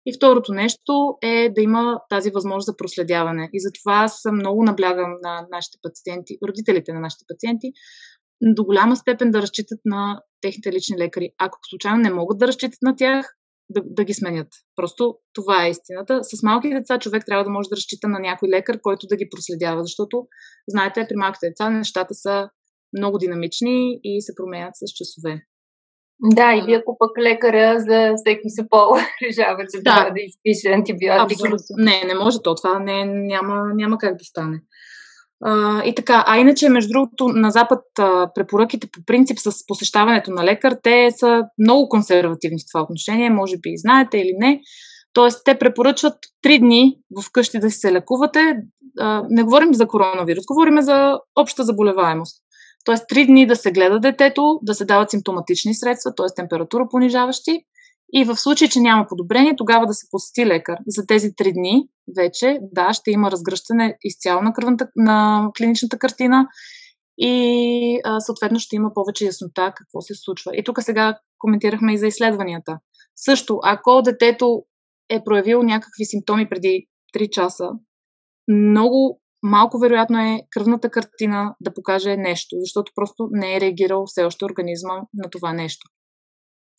И 0.06 0.12
второто 0.16 0.52
нещо 0.52 0.92
е 1.22 1.48
да 1.54 1.62
има 1.62 2.00
тази 2.10 2.30
възможност 2.30 2.66
за 2.66 2.76
проследяване. 2.76 3.50
И 3.52 3.60
затова 3.60 4.04
аз 4.04 4.20
много 4.32 4.64
наблягам 4.64 5.12
на 5.22 5.46
нашите 5.50 5.78
пациенти, 5.82 6.38
родителите 6.48 6.92
на 6.92 7.00
нашите 7.00 7.24
пациенти, 7.28 7.72
до 8.42 8.64
голяма 8.64 8.96
степен 8.96 9.30
да 9.30 9.42
разчитат 9.42 9.80
на 9.84 10.20
техните 10.40 10.72
лични 10.72 10.98
лекари. 10.98 11.30
Ако 11.38 11.58
случайно 11.70 11.98
не 11.98 12.10
могат 12.10 12.38
да 12.38 12.46
разчитат 12.46 12.78
на 12.82 12.96
тях, 12.96 13.34
да, 13.70 13.82
да 13.84 14.04
ги 14.04 14.14
сменят. 14.14 14.48
Просто 14.76 15.16
това 15.32 15.66
е 15.66 15.70
истината. 15.70 16.20
С 16.22 16.42
малки 16.42 16.70
деца 16.70 16.98
човек 16.98 17.22
трябва 17.26 17.44
да 17.44 17.50
може 17.50 17.68
да 17.68 17.76
разчита 17.76 18.08
на 18.08 18.18
някой 18.18 18.48
лекар, 18.48 18.80
който 18.80 19.06
да 19.06 19.16
ги 19.16 19.28
проследява, 19.30 19.82
защото, 19.82 20.26
знаете, 20.68 21.06
при 21.08 21.16
малките 21.16 21.48
деца 21.48 21.70
нещата 21.70 22.14
са 22.14 22.48
много 22.98 23.18
динамични 23.18 24.00
и 24.04 24.22
се 24.22 24.34
променят 24.34 24.72
с 24.74 24.92
часове. 24.94 25.42
Да, 26.24 26.54
и 26.54 26.62
вие 26.66 26.76
ако 26.76 26.96
пък 26.98 27.18
лекаря 27.18 27.80
за 27.80 28.12
всеки 28.16 28.48
се 28.48 28.68
пол 28.68 28.94
решава, 29.28 29.62
че 29.74 29.82
да. 29.82 29.82
трябва 29.82 30.10
да 30.10 30.20
изпише 30.20 30.74
антибиотик. 30.74 31.36
Абсолютно. 31.36 31.76
Не, 31.76 32.04
не 32.06 32.14
може 32.14 32.38
то. 32.44 32.54
Това 32.54 32.78
не, 32.78 33.04
няма, 33.04 33.74
няма 33.74 33.98
как 33.98 34.16
да 34.16 34.24
стане. 34.24 34.60
А, 35.44 35.82
и 35.84 35.94
така, 35.94 36.24
а 36.26 36.38
иначе, 36.38 36.68
между 36.68 36.92
другото, 36.92 37.28
на 37.28 37.50
Запад 37.50 37.80
а, 37.98 38.30
препоръките 38.34 38.88
по 38.92 39.00
принцип 39.06 39.38
с 39.38 39.66
посещаването 39.66 40.30
на 40.30 40.44
лекар, 40.44 40.76
те 40.82 41.10
са 41.10 41.42
много 41.58 41.88
консервативни 41.88 42.58
в 42.58 42.68
това 42.72 42.82
отношение, 42.82 43.30
може 43.30 43.56
би 43.56 43.70
знаете 43.76 44.18
или 44.18 44.32
не. 44.38 44.60
Тоест, 45.12 45.42
те 45.44 45.58
препоръчват 45.58 46.14
три 46.42 46.58
дни 46.58 46.98
в 47.20 47.32
къщи 47.32 47.58
да 47.58 47.70
си 47.70 47.78
се 47.78 47.92
лекувате. 47.92 48.56
А, 49.00 49.22
не 49.28 49.42
говорим 49.42 49.74
за 49.74 49.86
коронавирус, 49.86 50.44
говорим 50.46 50.82
за 50.82 51.18
обща 51.36 51.62
заболеваемост. 51.62 52.42
Тоест, 52.84 53.04
три 53.08 53.26
дни 53.26 53.46
да 53.46 53.56
се 53.56 53.72
гледа 53.72 54.00
детето, 54.00 54.58
да 54.62 54.74
се 54.74 54.84
дават 54.84 55.10
симптоматични 55.10 55.74
средства, 55.74 56.14
т.е. 56.14 56.26
температура 56.36 56.86
понижаващи. 56.90 57.60
И 58.12 58.24
в 58.24 58.36
случай, 58.36 58.68
че 58.68 58.80
няма 58.80 59.06
подобрение, 59.08 59.56
тогава 59.56 59.86
да 59.86 59.94
се 59.94 60.06
посети 60.10 60.46
лекар. 60.46 60.76
За 60.86 61.06
тези 61.06 61.34
три 61.36 61.52
дни 61.52 61.88
вече, 62.16 62.58
да, 62.72 62.92
ще 62.92 63.10
има 63.10 63.30
разгръщане 63.30 63.96
изцяло 64.02 64.42
на, 64.42 64.52
кръвната, 64.52 64.88
на 64.96 65.48
клиничната 65.58 65.98
картина 65.98 66.46
и 67.18 68.00
а, 68.04 68.20
съответно 68.20 68.58
ще 68.58 68.76
има 68.76 68.90
повече 68.94 69.24
яснота 69.24 69.72
какво 69.76 70.00
се 70.00 70.14
случва. 70.14 70.52
И 70.56 70.64
тук 70.64 70.82
сега 70.82 71.18
коментирахме 71.38 71.94
и 71.94 71.98
за 71.98 72.06
изследванията. 72.06 72.78
Също, 73.16 73.58
ако 73.62 74.02
детето 74.02 74.62
е 75.08 75.24
проявило 75.24 75.62
някакви 75.62 76.04
симптоми 76.04 76.48
преди 76.48 76.86
3 77.16 77.30
часа, 77.30 77.68
много 78.48 79.20
малко 79.42 79.78
вероятно 79.78 80.18
е 80.18 80.40
кръвната 80.50 80.90
картина 80.90 81.54
да 81.60 81.74
покаже 81.74 82.16
нещо, 82.16 82.56
защото 82.60 82.92
просто 82.94 83.28
не 83.30 83.56
е 83.56 83.60
реагирал 83.60 84.04
все 84.06 84.24
още 84.24 84.44
организма 84.44 84.94
на 85.14 85.30
това 85.30 85.52
нещо, 85.52 85.88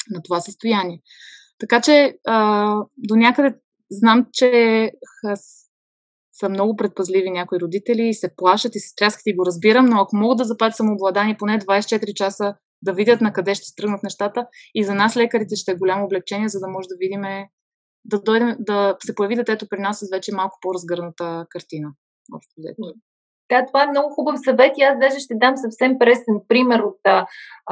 на 0.09 0.21
това 0.23 0.39
състояние. 0.39 1.01
Така 1.59 1.81
че 1.81 2.17
а, 2.27 2.75
до 2.97 3.15
някъде 3.15 3.55
знам, 3.91 4.25
че 4.33 4.91
са 6.33 6.49
много 6.49 6.75
предпазливи 6.75 7.29
някои 7.29 7.59
родители 7.59 8.07
и 8.07 8.13
се 8.13 8.35
плашат 8.35 8.75
и 8.75 8.79
се 8.79 8.89
стряскат 8.89 9.23
и 9.25 9.35
го 9.35 9.45
разбирам, 9.45 9.85
но 9.85 9.99
ако 9.99 10.15
могат 10.15 10.37
да 10.37 10.43
запазят 10.43 10.75
самообладание 10.75 11.37
поне 11.39 11.59
24 11.59 12.13
часа 12.13 12.55
да 12.81 12.93
видят 12.93 13.21
на 13.21 13.33
къде 13.33 13.55
ще 13.55 13.65
стръгнат 13.65 14.03
нещата 14.03 14.47
и 14.75 14.83
за 14.83 14.95
нас 14.95 15.17
лекарите 15.17 15.55
ще 15.55 15.71
е 15.71 15.75
голямо 15.75 16.05
облегчение, 16.05 16.49
за 16.49 16.59
да 16.59 16.67
може 16.67 16.87
да 16.87 16.95
видим 16.99 17.21
да, 18.05 18.21
дойдем, 18.21 18.55
да 18.59 18.97
се 19.05 19.15
появи 19.15 19.35
детето 19.35 19.67
при 19.69 19.79
нас 19.79 19.99
с 19.99 20.09
вече 20.11 20.35
малко 20.35 20.57
по-разгърната 20.61 21.45
картина 21.49 21.93
общо 22.33 22.53
Да, 23.53 23.65
това 23.65 23.83
е 23.83 23.87
много 23.87 24.09
хубав 24.09 24.35
съвет 24.45 24.77
и 24.77 24.81
аз 24.81 24.99
даже 24.99 25.19
ще 25.19 25.35
дам 25.35 25.57
съвсем 25.57 25.99
пресен 25.99 26.35
пример 26.47 26.79
от 26.79 26.99
а, 27.03 27.25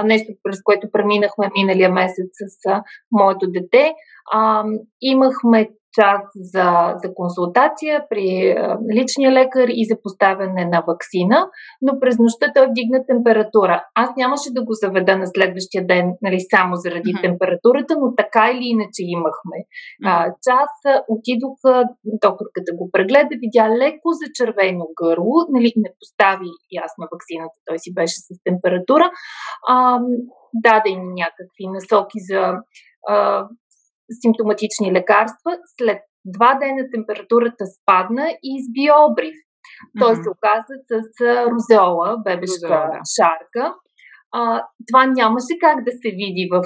нещо, 0.03 0.33
през 0.43 0.61
което 0.63 0.91
преминахме 0.91 1.49
миналия 1.57 1.91
месец 1.91 2.29
с 2.31 2.69
а, 2.69 2.83
моето 3.11 3.47
дете. 3.47 3.93
А, 4.33 4.63
имахме 5.01 5.69
час 5.93 6.21
за, 6.35 6.93
за 7.03 7.13
консултация 7.13 8.05
при 8.09 8.55
личния 8.97 9.31
лекар 9.31 9.67
и 9.69 9.85
за 9.85 9.95
поставяне 10.03 10.65
на 10.65 10.83
вакцина, 10.87 11.49
но 11.81 11.99
през 11.99 12.19
нощта 12.19 12.51
той 12.55 12.67
вдигна 12.67 13.05
температура. 13.07 13.85
Аз 13.95 14.09
нямаше 14.17 14.53
да 14.53 14.63
го 14.63 14.73
заведа 14.73 15.17
на 15.17 15.27
следващия 15.27 15.87
ден, 15.87 16.13
нали, 16.21 16.37
само 16.39 16.75
заради 16.75 17.13
mm-hmm. 17.13 17.21
температурата, 17.21 17.95
но 17.99 18.15
така 18.15 18.51
или 18.51 18.65
иначе 18.65 19.01
имахме. 19.17 19.57
А, 20.05 20.25
час 20.25 20.71
отидох, 21.07 21.57
докторката 22.03 22.71
го 22.75 22.89
прегледа, 22.91 23.33
видя 23.43 23.69
леко 23.69 24.09
зачервено 24.21 24.85
гърло, 25.01 25.35
нали, 25.49 25.73
не 25.75 25.89
постави 25.99 26.51
ясна 26.71 27.07
вакцината, 27.11 27.57
той 27.65 27.79
си 27.79 27.93
беше 27.93 28.15
с 28.15 28.27
температура. 28.43 29.11
А, 29.67 29.99
даде 30.53 30.89
им 30.89 31.03
някакви 31.13 31.65
насоки 31.67 32.19
за 32.29 32.53
симптоматични 34.21 34.93
лекарства. 34.93 35.51
След 35.77 35.99
два 36.25 36.59
дена 36.61 36.83
температурата 36.93 37.65
спадна 37.65 38.29
и 38.43 38.49
изби 38.57 38.91
обрив. 39.09 39.35
Той 39.99 40.13
mm-hmm. 40.13 40.23
се 40.23 40.29
оказа 40.29 40.73
с 40.89 40.91
розеола, 41.51 42.17
бебешка 42.23 42.67
розеола, 42.67 42.89
да. 42.93 42.99
шарка. 43.15 43.75
А, 44.33 44.63
това 44.87 45.05
нямаше 45.05 45.53
как 45.61 45.83
да 45.83 45.91
се 45.91 46.09
види 46.09 46.49
в, 46.51 46.61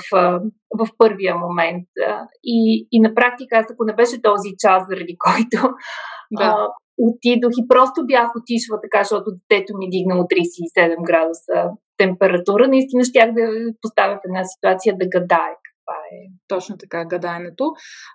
в 0.80 0.88
първия 0.98 1.36
момент. 1.36 1.88
И, 2.44 2.88
и 2.92 3.00
на 3.02 3.16
практика, 3.16 3.58
аз 3.58 3.66
ако 3.72 3.84
не 3.86 3.96
беше 3.96 4.22
този 4.22 4.50
час, 4.60 4.84
заради 4.90 5.16
който 5.26 5.74
да. 6.32 6.44
а, 6.44 6.68
отидох 6.98 7.52
и 7.58 7.68
просто 7.68 8.06
бях 8.06 8.30
отишла 8.36 8.78
така, 8.82 9.04
защото 9.04 9.32
детето 9.32 9.78
ми 9.78 9.90
дигнало 9.90 10.24
37 10.24 11.06
градуса 11.08 11.70
температура, 11.98 12.68
наистина 12.68 13.04
щях 13.04 13.34
да 13.34 13.44
поставя 13.82 14.16
в 14.16 14.26
една 14.26 14.44
ситуация 14.44 14.98
да 14.98 15.10
това 15.10 15.60
е. 16.12 16.32
Точно 16.48 16.78
така, 16.78 17.06
гадаенето. 17.06 17.72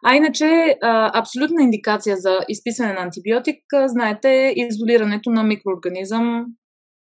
А 0.07 0.15
иначе, 0.17 0.77
абсолютна 1.15 1.63
индикация 1.63 2.17
за 2.17 2.39
изписване 2.49 2.93
на 2.93 3.01
антибиотик, 3.01 3.63
знаете, 3.87 4.53
изолирането 4.57 5.31
на 5.31 5.43
микроорганизъм 5.43 6.45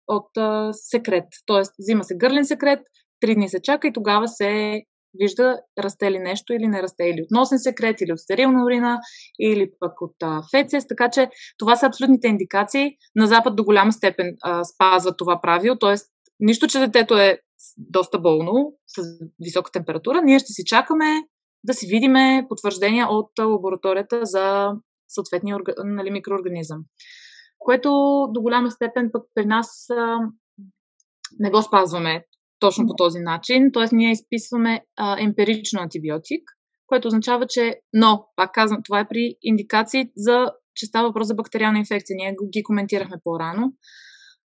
от 0.07 0.29
секрет. 0.71 1.25
Тоест, 1.45 1.73
взима 1.79 2.03
се 2.03 2.17
гърлен 2.17 2.45
секрет, 2.45 2.79
три 3.19 3.35
дни 3.35 3.49
се 3.49 3.61
чака 3.61 3.87
и 3.87 3.93
тогава 3.93 4.27
се 4.27 4.81
вижда 5.19 5.59
расте 5.79 6.11
ли 6.11 6.19
нещо 6.19 6.53
или 6.53 6.67
не 6.67 6.81
расте, 6.81 7.03
или 7.03 7.21
от 7.21 7.31
носен 7.31 7.59
секрет, 7.59 8.01
или 8.01 8.13
от 8.13 8.19
стерилна 8.19 8.65
урина, 8.65 8.99
или 9.39 9.71
пък 9.79 10.01
от 10.01 10.15
а, 10.23 10.41
фецес. 10.51 10.87
Така 10.87 11.09
че 11.09 11.29
това 11.57 11.75
са 11.75 11.85
абсолютните 11.85 12.27
индикации. 12.27 12.91
На 13.15 13.27
Запад 13.27 13.55
до 13.55 13.63
голяма 13.63 13.91
степен 13.91 14.35
а, 14.43 14.63
спазва 14.63 15.17
това 15.17 15.41
правило, 15.41 15.75
т.е. 15.75 15.95
нищо, 16.39 16.67
че 16.67 16.79
детето 16.79 17.17
е 17.17 17.39
доста 17.77 18.19
болно, 18.19 18.73
с 18.87 19.01
висока 19.39 19.71
температура, 19.71 20.21
ние 20.21 20.39
ще 20.39 20.53
си 20.53 20.63
чакаме 20.65 21.23
да 21.63 21.73
си 21.73 21.87
видиме 21.87 22.45
потвърждения 22.49 23.07
от 23.09 23.31
лабораторията 23.39 24.19
за 24.23 24.71
съответния 25.07 25.57
нали, 25.83 26.11
микроорганизъм. 26.11 26.79
Което 27.59 27.89
до 28.31 28.41
голяма 28.41 28.71
степен 28.71 29.09
пък 29.13 29.23
при 29.35 29.45
нас 29.45 29.89
а, 29.89 30.17
не 31.39 31.51
го 31.51 31.61
спазваме 31.61 32.25
точно 32.59 32.87
по 32.87 32.95
този 32.95 33.19
начин. 33.19 33.71
Т.е. 33.73 33.95
ние 33.95 34.11
изписваме 34.11 34.81
а, 34.97 35.21
емпирично 35.23 35.81
антибиотик, 35.81 36.43
което 36.87 37.07
означава, 37.07 37.45
че, 37.49 37.79
но, 37.93 38.25
пак 38.35 38.53
казвам, 38.53 38.81
това 38.85 38.99
е 38.99 39.07
при 39.07 39.35
индикации 39.41 40.09
за, 40.15 40.51
че 40.75 40.85
става 40.85 41.07
въпрос 41.07 41.27
за 41.27 41.35
бактериална 41.35 41.79
инфекция. 41.79 42.15
Ние 42.15 42.35
ги 42.53 42.63
коментирахме 42.63 43.17
по-рано. 43.23 43.73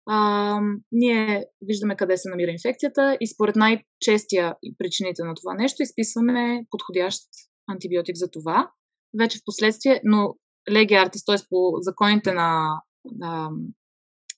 А, 0.09 0.61
ние 0.93 1.45
виждаме 1.63 1.97
къде 1.97 2.17
се 2.17 2.29
намира 2.29 2.51
инфекцията 2.51 3.17
и 3.21 3.27
според 3.27 3.57
най-честия 3.57 4.55
причините 4.79 5.25
на 5.25 5.35
това 5.35 5.55
нещо 5.55 5.83
изписваме 5.83 6.65
подходящ 6.71 7.23
антибиотик 7.69 8.17
за 8.17 8.31
това. 8.31 8.71
Вече 9.19 9.39
в 9.39 9.45
последствие, 9.45 10.01
но 10.05 10.35
леги 10.71 10.95
артис, 10.95 11.25
т.е. 11.25 11.37
по 11.51 11.73
законите 11.81 12.33
на, 12.33 12.81
на 13.19 13.51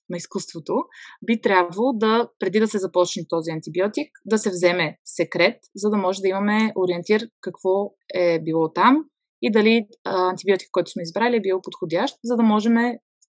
на 0.09 0.17
изкуството, 0.17 0.73
би 1.25 1.41
трябвало 1.41 1.93
да, 1.93 2.29
преди 2.39 2.59
да 2.59 2.67
се 2.67 2.77
започне 2.77 3.23
този 3.29 3.51
антибиотик, 3.51 4.11
да 4.25 4.37
се 4.37 4.49
вземе 4.49 4.97
секрет, 5.05 5.57
за 5.75 5.89
да 5.89 5.97
може 5.97 6.21
да 6.21 6.27
имаме 6.27 6.73
ориентир 6.75 7.27
какво 7.41 7.91
е 8.13 8.39
било 8.39 8.73
там 8.73 9.05
и 9.41 9.51
дали 9.51 9.87
антибиотик, 10.05 10.69
който 10.71 10.91
сме 10.91 11.03
избрали, 11.03 11.35
е 11.35 11.41
бил 11.41 11.61
подходящ, 11.61 12.15
за 12.23 12.35
да 12.35 12.43
можем 12.43 12.73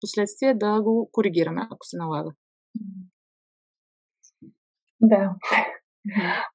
в 0.00 0.06
последствие 0.06 0.54
да 0.54 0.82
го 0.82 1.08
коригираме, 1.12 1.62
ако 1.70 1.86
се 1.86 1.96
налага. 1.96 2.30
Да. 5.00 5.34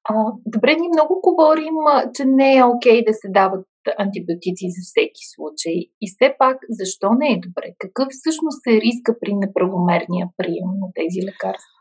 А, 0.04 0.32
добре, 0.46 0.76
ние 0.80 0.88
много 0.88 1.20
говорим, 1.22 1.74
че 2.14 2.24
не 2.24 2.56
е 2.56 2.64
окей 2.64 3.00
okay 3.00 3.06
да 3.06 3.14
се 3.14 3.28
дават 3.28 3.66
антибиотици 3.98 4.66
за 4.76 4.80
всеки 4.84 5.22
случай. 5.34 5.76
И 6.00 6.06
все 6.10 6.34
пак, 6.38 6.56
защо 6.70 7.10
не 7.18 7.28
е 7.32 7.40
добре? 7.46 7.74
Какъв 7.78 8.08
всъщност 8.10 8.66
е 8.66 8.80
риска 8.80 9.16
при 9.20 9.34
неправомерния 9.34 10.28
прием 10.36 10.70
на 10.80 10.88
тези 10.94 11.26
лекарства? 11.26 11.72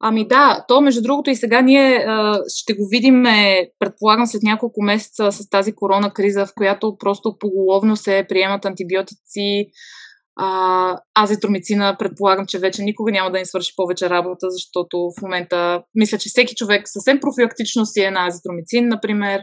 Ами 0.00 0.28
да, 0.28 0.64
то 0.68 0.80
между 0.80 1.02
другото 1.02 1.30
и 1.30 1.36
сега 1.36 1.60
ние 1.60 1.96
а, 1.96 2.38
ще 2.48 2.74
го 2.74 2.88
видим, 2.90 3.24
предполагам, 3.78 4.26
след 4.26 4.42
няколко 4.42 4.82
месеца 4.82 5.32
с 5.32 5.48
тази 5.48 5.72
корона 5.72 6.12
криза, 6.12 6.46
в 6.46 6.54
която 6.54 6.96
просто 6.98 7.36
поголовно 7.38 7.96
се 7.96 8.26
приемат 8.28 8.64
антибиотици. 8.64 9.70
Азитромицина, 11.14 11.96
предполагам, 11.98 12.46
че 12.46 12.58
вече 12.58 12.82
никога 12.82 13.12
няма 13.12 13.30
да 13.30 13.38
ни 13.38 13.46
свърши 13.46 13.72
повече 13.76 14.10
работа, 14.10 14.50
защото 14.50 15.10
в 15.18 15.22
момента 15.22 15.82
мисля, 15.94 16.18
че 16.18 16.28
всеки 16.28 16.54
човек 16.54 16.82
съвсем 16.84 17.20
профилактично 17.20 17.86
си 17.86 18.00
е 18.00 18.10
на 18.10 18.26
азитромицин, 18.26 18.88
например. 18.88 19.40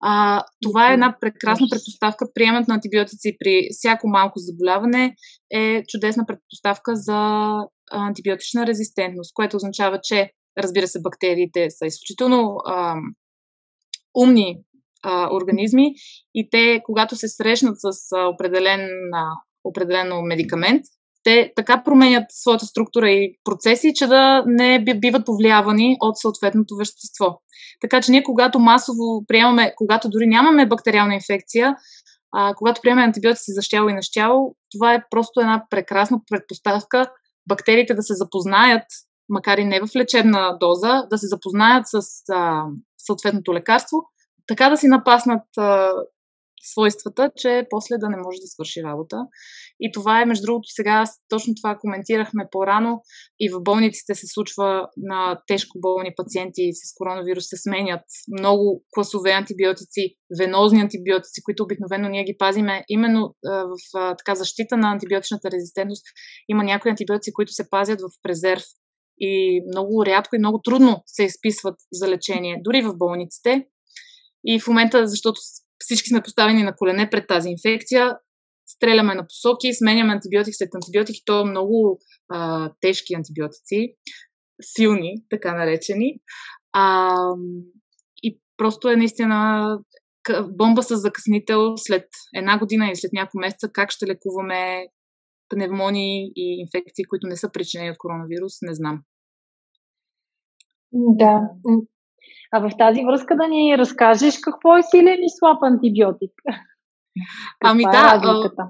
А, 0.00 0.44
това 0.62 0.90
е 0.90 0.94
една 0.94 1.16
прекрасна 1.20 1.66
предпоставка. 1.70 2.26
Приемат 2.34 2.68
на 2.68 2.74
антибиотици 2.74 3.36
при 3.38 3.68
всяко 3.70 4.08
малко 4.08 4.38
заболяване 4.38 5.14
е 5.50 5.82
чудесна 5.88 6.24
предпоставка 6.26 6.92
за 6.94 7.50
антибиотична 7.92 8.66
резистентност, 8.66 9.34
което 9.34 9.56
означава, 9.56 10.00
че, 10.02 10.30
разбира 10.58 10.86
се, 10.86 11.02
бактериите 11.02 11.66
са 11.70 11.86
изключително 11.86 12.56
а, 12.66 12.94
умни 14.16 14.58
а, 15.02 15.34
организми 15.34 15.94
и 16.34 16.48
те, 16.50 16.80
когато 16.84 17.16
се 17.16 17.28
срещнат 17.28 17.76
с 17.78 18.16
определен, 18.34 18.80
а, 19.14 19.24
определено 19.68 20.22
медикамент, 20.22 20.82
те 21.24 21.52
така 21.56 21.82
променят 21.84 22.24
своята 22.30 22.66
структура 22.66 23.10
и 23.10 23.36
процеси, 23.44 23.92
че 23.94 24.06
да 24.06 24.44
не 24.46 24.84
биват 25.00 25.26
повлиявани 25.26 25.96
от 26.00 26.18
съответното 26.18 26.76
вещество. 26.76 27.40
Така 27.80 28.00
че 28.00 28.10
ние, 28.10 28.22
когато 28.22 28.58
масово 28.58 29.26
приемаме, 29.28 29.72
когато 29.76 30.08
дори 30.08 30.26
нямаме 30.26 30.66
бактериална 30.66 31.14
инфекция, 31.14 31.76
а, 32.32 32.54
когато 32.54 32.80
приемаме 32.80 33.04
антибиотици 33.04 33.52
за 33.52 33.62
щяло 33.62 33.88
и 33.88 33.94
на 33.94 34.02
щяло, 34.02 34.54
това 34.70 34.94
е 34.94 35.04
просто 35.10 35.40
една 35.40 35.64
прекрасна 35.70 36.18
предпоставка 36.30 37.06
бактериите 37.48 37.94
да 37.94 38.02
се 38.02 38.14
запознаят, 38.14 38.84
макар 39.28 39.58
и 39.58 39.64
не 39.64 39.80
в 39.80 39.96
лечебна 39.96 40.56
доза, 40.60 41.02
да 41.10 41.18
се 41.18 41.26
запознаят 41.26 41.84
с 41.86 42.00
а, 42.32 42.64
съответното 42.98 43.54
лекарство, 43.54 43.98
така 44.46 44.70
да 44.70 44.76
си 44.76 44.86
напаснат 44.88 45.42
а, 45.58 45.92
свойствата, 46.62 47.30
че 47.36 47.66
после 47.70 47.98
да 47.98 48.08
не 48.08 48.16
може 48.16 48.38
да 48.40 48.46
свърши 48.46 48.82
работа. 48.82 49.16
И 49.80 49.92
това 49.92 50.22
е, 50.22 50.26
между 50.26 50.46
другото, 50.46 50.68
сега 50.68 51.04
точно 51.28 51.54
това 51.54 51.78
коментирахме 51.80 52.48
по-рано 52.50 53.00
и 53.40 53.48
в 53.48 53.62
болниците 53.62 54.14
се 54.14 54.26
случва 54.26 54.88
на 54.96 55.40
тежко 55.46 55.80
болни 55.80 56.12
пациенти 56.16 56.70
с 56.72 56.94
коронавирус 56.96 57.44
се 57.48 57.56
сменят 57.56 58.04
много 58.38 58.84
класове 58.94 59.30
антибиотици, 59.30 60.16
венозни 60.38 60.80
антибиотици, 60.80 61.42
които 61.42 61.62
обикновено 61.62 62.08
ние 62.08 62.24
ги 62.24 62.36
пазиме 62.38 62.84
именно 62.88 63.34
в 63.44 64.14
така 64.18 64.34
защита 64.34 64.76
на 64.76 64.92
антибиотичната 64.92 65.50
резистентност. 65.50 66.04
Има 66.48 66.64
някои 66.64 66.90
антибиотици, 66.90 67.32
които 67.32 67.52
се 67.52 67.70
пазят 67.70 68.00
в 68.00 68.08
презерв 68.22 68.62
и 69.18 69.62
много 69.68 70.06
рядко 70.06 70.36
и 70.36 70.38
много 70.38 70.60
трудно 70.64 71.02
се 71.06 71.24
изписват 71.24 71.74
за 71.92 72.08
лечение, 72.08 72.60
дори 72.64 72.82
в 72.82 72.96
болниците. 72.96 73.66
И 74.44 74.60
в 74.60 74.66
момента, 74.66 75.06
защото 75.06 75.40
всички 75.78 76.08
сме 76.08 76.22
поставени 76.22 76.62
на 76.62 76.76
колене 76.76 77.10
пред 77.10 77.26
тази 77.28 77.48
инфекция, 77.48 78.18
стреляме 78.66 79.14
на 79.14 79.26
посоки, 79.26 79.74
сменяме 79.74 80.12
антибиотик 80.12 80.54
след 80.56 80.74
антибиотик 80.74 81.16
и 81.16 81.24
то 81.24 81.40
е 81.40 81.50
много 81.50 82.00
а, 82.28 82.72
тежки 82.80 83.14
антибиотици, 83.14 83.94
силни, 84.62 85.14
така 85.30 85.54
наречени. 85.54 86.14
А, 86.72 87.14
и 88.22 88.40
просто 88.56 88.88
е 88.88 88.96
наистина 88.96 89.78
бомба 90.48 90.82
с 90.82 90.96
закъснител 90.96 91.76
след 91.76 92.08
една 92.34 92.58
година 92.58 92.86
или 92.86 92.96
след 92.96 93.12
няколко 93.12 93.38
месеца 93.38 93.68
как 93.72 93.90
ще 93.90 94.06
лекуваме 94.06 94.86
пневмонии 95.48 96.32
и 96.36 96.60
инфекции, 96.60 97.04
които 97.04 97.26
не 97.26 97.36
са 97.36 97.52
причинени 97.52 97.90
от 97.90 97.98
коронавирус, 97.98 98.52
не 98.62 98.74
знам. 98.74 99.02
Да, 100.92 101.40
а 102.52 102.60
в 102.60 102.70
тази 102.78 103.04
връзка 103.04 103.36
да 103.36 103.48
ни 103.48 103.78
разкажеш 103.78 104.38
какво 104.38 104.76
е 104.76 104.82
силен 104.82 105.18
и 105.22 105.30
слаб 105.38 105.62
антибиотик. 105.62 106.32
ами 107.64 107.82
е 107.82 107.86
да, 107.92 108.02
разликата? 108.14 108.62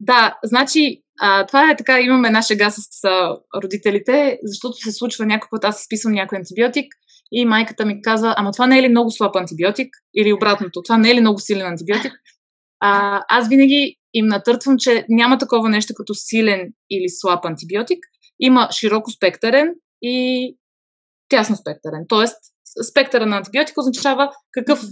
да, 0.00 0.38
значи 0.44 1.02
а, 1.20 1.46
това 1.46 1.70
е 1.70 1.76
така, 1.76 2.00
имаме 2.00 2.28
една 2.28 2.42
шега 2.42 2.70
с 2.70 3.04
а, 3.04 3.36
родителите, 3.62 4.38
защото 4.42 4.76
се 4.76 4.92
случва 4.92 5.26
някой 5.26 5.48
път, 5.50 5.64
аз 5.64 5.82
изписвам 5.82 6.12
някой 6.12 6.38
антибиотик 6.38 6.86
и 7.32 7.44
майката 7.44 7.86
ми 7.86 8.02
казва, 8.02 8.34
ама 8.36 8.52
това 8.52 8.66
не 8.66 8.78
е 8.78 8.82
ли 8.82 8.88
много 8.88 9.10
слаб 9.10 9.36
антибиотик? 9.36 9.94
Или 10.14 10.32
обратното, 10.32 10.82
това 10.82 10.98
не 10.98 11.10
е 11.10 11.14
ли 11.14 11.20
много 11.20 11.38
силен 11.38 11.66
антибиотик? 11.66 12.12
А, 12.80 13.22
аз 13.28 13.48
винаги 13.48 13.96
им 14.14 14.26
натъртвам, 14.26 14.76
че 14.78 15.06
няма 15.08 15.38
такова 15.38 15.68
нещо 15.68 15.94
като 15.96 16.14
силен 16.14 16.72
или 16.90 17.08
слаб 17.08 17.44
антибиотик. 17.44 17.98
Има 18.40 18.68
широко 18.72 19.10
спектърен 19.10 19.74
и 20.02 20.56
тясно 21.28 21.56
спектърен. 21.56 22.04
Тоест, 22.08 22.36
спектъра 22.90 23.26
на 23.26 23.36
антибиотика 23.36 23.80
означава 23.80 24.30
какъв, 24.52 24.82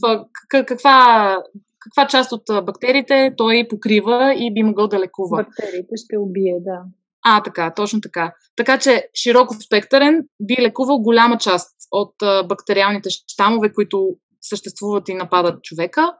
каква, 0.48 1.38
каква 1.78 2.06
част 2.06 2.32
от 2.32 2.42
бактериите 2.64 3.34
той 3.36 3.66
покрива 3.70 4.34
и 4.38 4.54
би 4.54 4.62
могъл 4.62 4.88
да 4.88 4.98
лекува. 4.98 5.36
Бактериите 5.36 5.94
ще 5.96 6.16
убие, 6.18 6.56
да. 6.60 6.82
А, 7.24 7.42
така, 7.42 7.72
точно 7.76 8.00
така. 8.00 8.34
Така 8.56 8.78
че 8.78 9.08
широко 9.22 9.54
спектърен 9.54 10.24
би 10.42 10.56
лекувал 10.60 10.98
голяма 10.98 11.38
част 11.38 11.76
от 11.92 12.14
бактериалните 12.48 13.10
щамове, 13.10 13.72
които 13.72 14.08
съществуват 14.40 15.08
и 15.08 15.14
нападат 15.14 15.62
човека. 15.62 16.12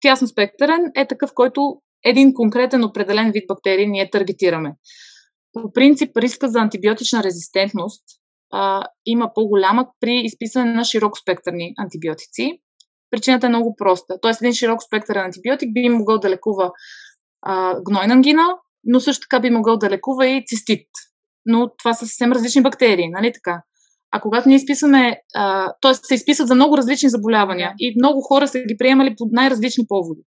Тясно 0.00 0.28
спектърен 0.28 0.90
е 0.96 1.06
такъв, 1.06 1.30
който 1.34 1.80
един 2.04 2.34
конкретен 2.34 2.84
определен 2.84 3.32
вид 3.32 3.44
бактерии 3.48 3.86
ние 3.86 4.10
таргетираме. 4.10 4.72
По 5.52 5.72
принцип, 5.72 6.16
риска 6.16 6.48
за 6.48 6.58
антибиотична 6.58 7.22
резистентност 7.22 8.04
а, 8.52 8.84
има 9.06 9.30
по-голяма 9.34 9.86
при 10.00 10.20
изписване 10.24 10.74
на 10.74 10.84
широк 10.84 11.18
спектърни 11.18 11.74
антибиотици. 11.78 12.60
Причината 13.10 13.46
е 13.46 13.48
много 13.48 13.76
проста. 13.76 14.20
Тоест, 14.22 14.42
един 14.42 14.54
широк 14.54 14.82
спектър 14.82 15.16
антибиотик 15.16 15.72
би 15.72 15.88
могъл 15.88 16.18
да 16.18 16.30
лекува 16.30 16.72
а, 17.42 17.80
гнойна 17.80 18.14
ангина, 18.14 18.46
но 18.84 19.00
също 19.00 19.26
така 19.30 19.40
би 19.40 19.50
могъл 19.50 19.76
да 19.76 19.90
лекува 19.90 20.26
и 20.26 20.44
цистит. 20.46 20.88
Но 21.46 21.70
това 21.78 21.94
са 21.94 22.06
съвсем 22.06 22.32
различни 22.32 22.62
бактерии, 22.62 23.08
нали 23.08 23.32
така? 23.32 23.62
А 24.10 24.20
когато 24.20 24.48
ние 24.48 24.56
изписваме, 24.56 25.20
т.е. 25.82 25.94
се 25.94 26.14
изписват 26.14 26.48
за 26.48 26.54
много 26.54 26.76
различни 26.76 27.08
заболявания 27.08 27.74
и 27.78 27.94
много 27.98 28.20
хора 28.20 28.48
са 28.48 28.58
ги 28.58 28.76
приемали 28.78 29.14
по 29.18 29.28
най-различни 29.32 29.84
поводи. 29.88 30.20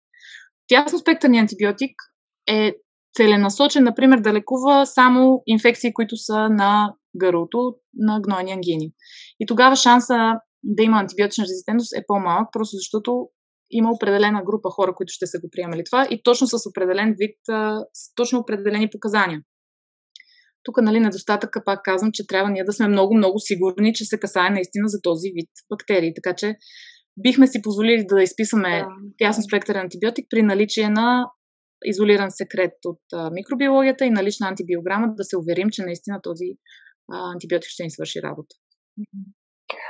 Тясно 0.68 0.98
спектърният 0.98 1.42
антибиотик 1.42 1.90
е 2.48 2.74
целенасочен, 3.16 3.84
например, 3.84 4.18
да 4.18 4.32
лекува 4.32 4.86
само 4.86 5.42
инфекции, 5.46 5.94
които 5.94 6.16
са 6.16 6.48
на 6.48 6.94
гърлото, 7.16 7.74
на 7.94 8.20
гнойни 8.20 8.52
ангини. 8.52 8.92
И 9.40 9.46
тогава 9.46 9.76
шанса 9.76 10.32
да 10.64 10.82
има 10.82 10.98
антибиотична 10.98 11.44
резистентност 11.44 11.96
е 11.96 12.04
по-малък, 12.06 12.48
просто 12.52 12.76
защото 12.76 13.28
има 13.70 13.92
определена 13.92 14.42
група 14.44 14.70
хора, 14.70 14.94
които 14.94 15.12
ще 15.12 15.26
са 15.26 15.38
го 15.40 15.48
приемали 15.52 15.84
това 15.84 16.06
и 16.10 16.22
точно 16.22 16.46
с 16.46 16.68
определен 16.70 17.14
вид, 17.18 17.36
с 17.92 18.14
точно 18.14 18.38
определени 18.38 18.90
показания. 18.90 19.40
Тук, 20.62 20.82
нали, 20.82 21.00
недостатъка, 21.00 21.64
пак 21.64 21.80
казвам, 21.84 22.10
че 22.12 22.26
трябва 22.26 22.50
ние 22.50 22.64
да 22.64 22.72
сме 22.72 22.88
много-много 22.88 23.38
сигурни, 23.38 23.94
че 23.94 24.04
се 24.04 24.20
касае 24.20 24.50
наистина 24.50 24.88
за 24.88 24.98
този 25.02 25.28
вид 25.34 25.50
бактерии. 25.70 26.14
Така 26.14 26.34
че 26.36 26.56
бихме 27.16 27.46
си 27.46 27.62
позволили 27.62 28.04
да 28.08 28.22
изписваме 28.22 28.78
да. 28.78 28.86
тясно 29.18 29.42
спектър 29.42 29.74
антибиотик 29.74 30.26
при 30.30 30.42
наличие 30.42 30.88
на 30.88 31.30
изолиран 31.84 32.30
секрет 32.30 32.72
от 32.84 33.32
микробиологията 33.32 34.04
и 34.04 34.10
налична 34.10 34.48
антибиограма, 34.48 35.14
да 35.16 35.24
се 35.24 35.36
уверим, 35.36 35.68
че 35.70 35.82
наистина 35.82 36.20
този 36.22 36.44
антибиотик 37.08 37.68
ще 37.68 37.82
ни 37.82 37.90
свърши 37.90 38.22
работа. 38.22 38.54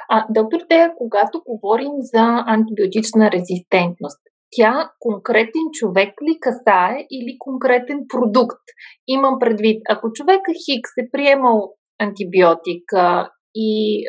А, 0.08 0.26
доктор 0.30 0.60
Тея, 0.68 0.92
когато 0.98 1.42
говорим 1.46 1.92
за 1.98 2.44
антибиотична 2.46 3.30
резистентност, 3.30 4.20
тя 4.50 4.90
конкретен 5.00 5.66
човек 5.72 6.08
ли 6.22 6.38
касае 6.40 7.06
или 7.10 7.36
конкретен 7.38 7.98
продукт? 8.08 8.62
Имам 9.08 9.38
предвид, 9.40 9.82
ако 9.88 10.12
човека 10.12 10.52
Хикс 10.52 10.90
е 10.98 11.10
приемал 11.12 11.72
антибиотик 11.98 12.84
и, 13.54 14.02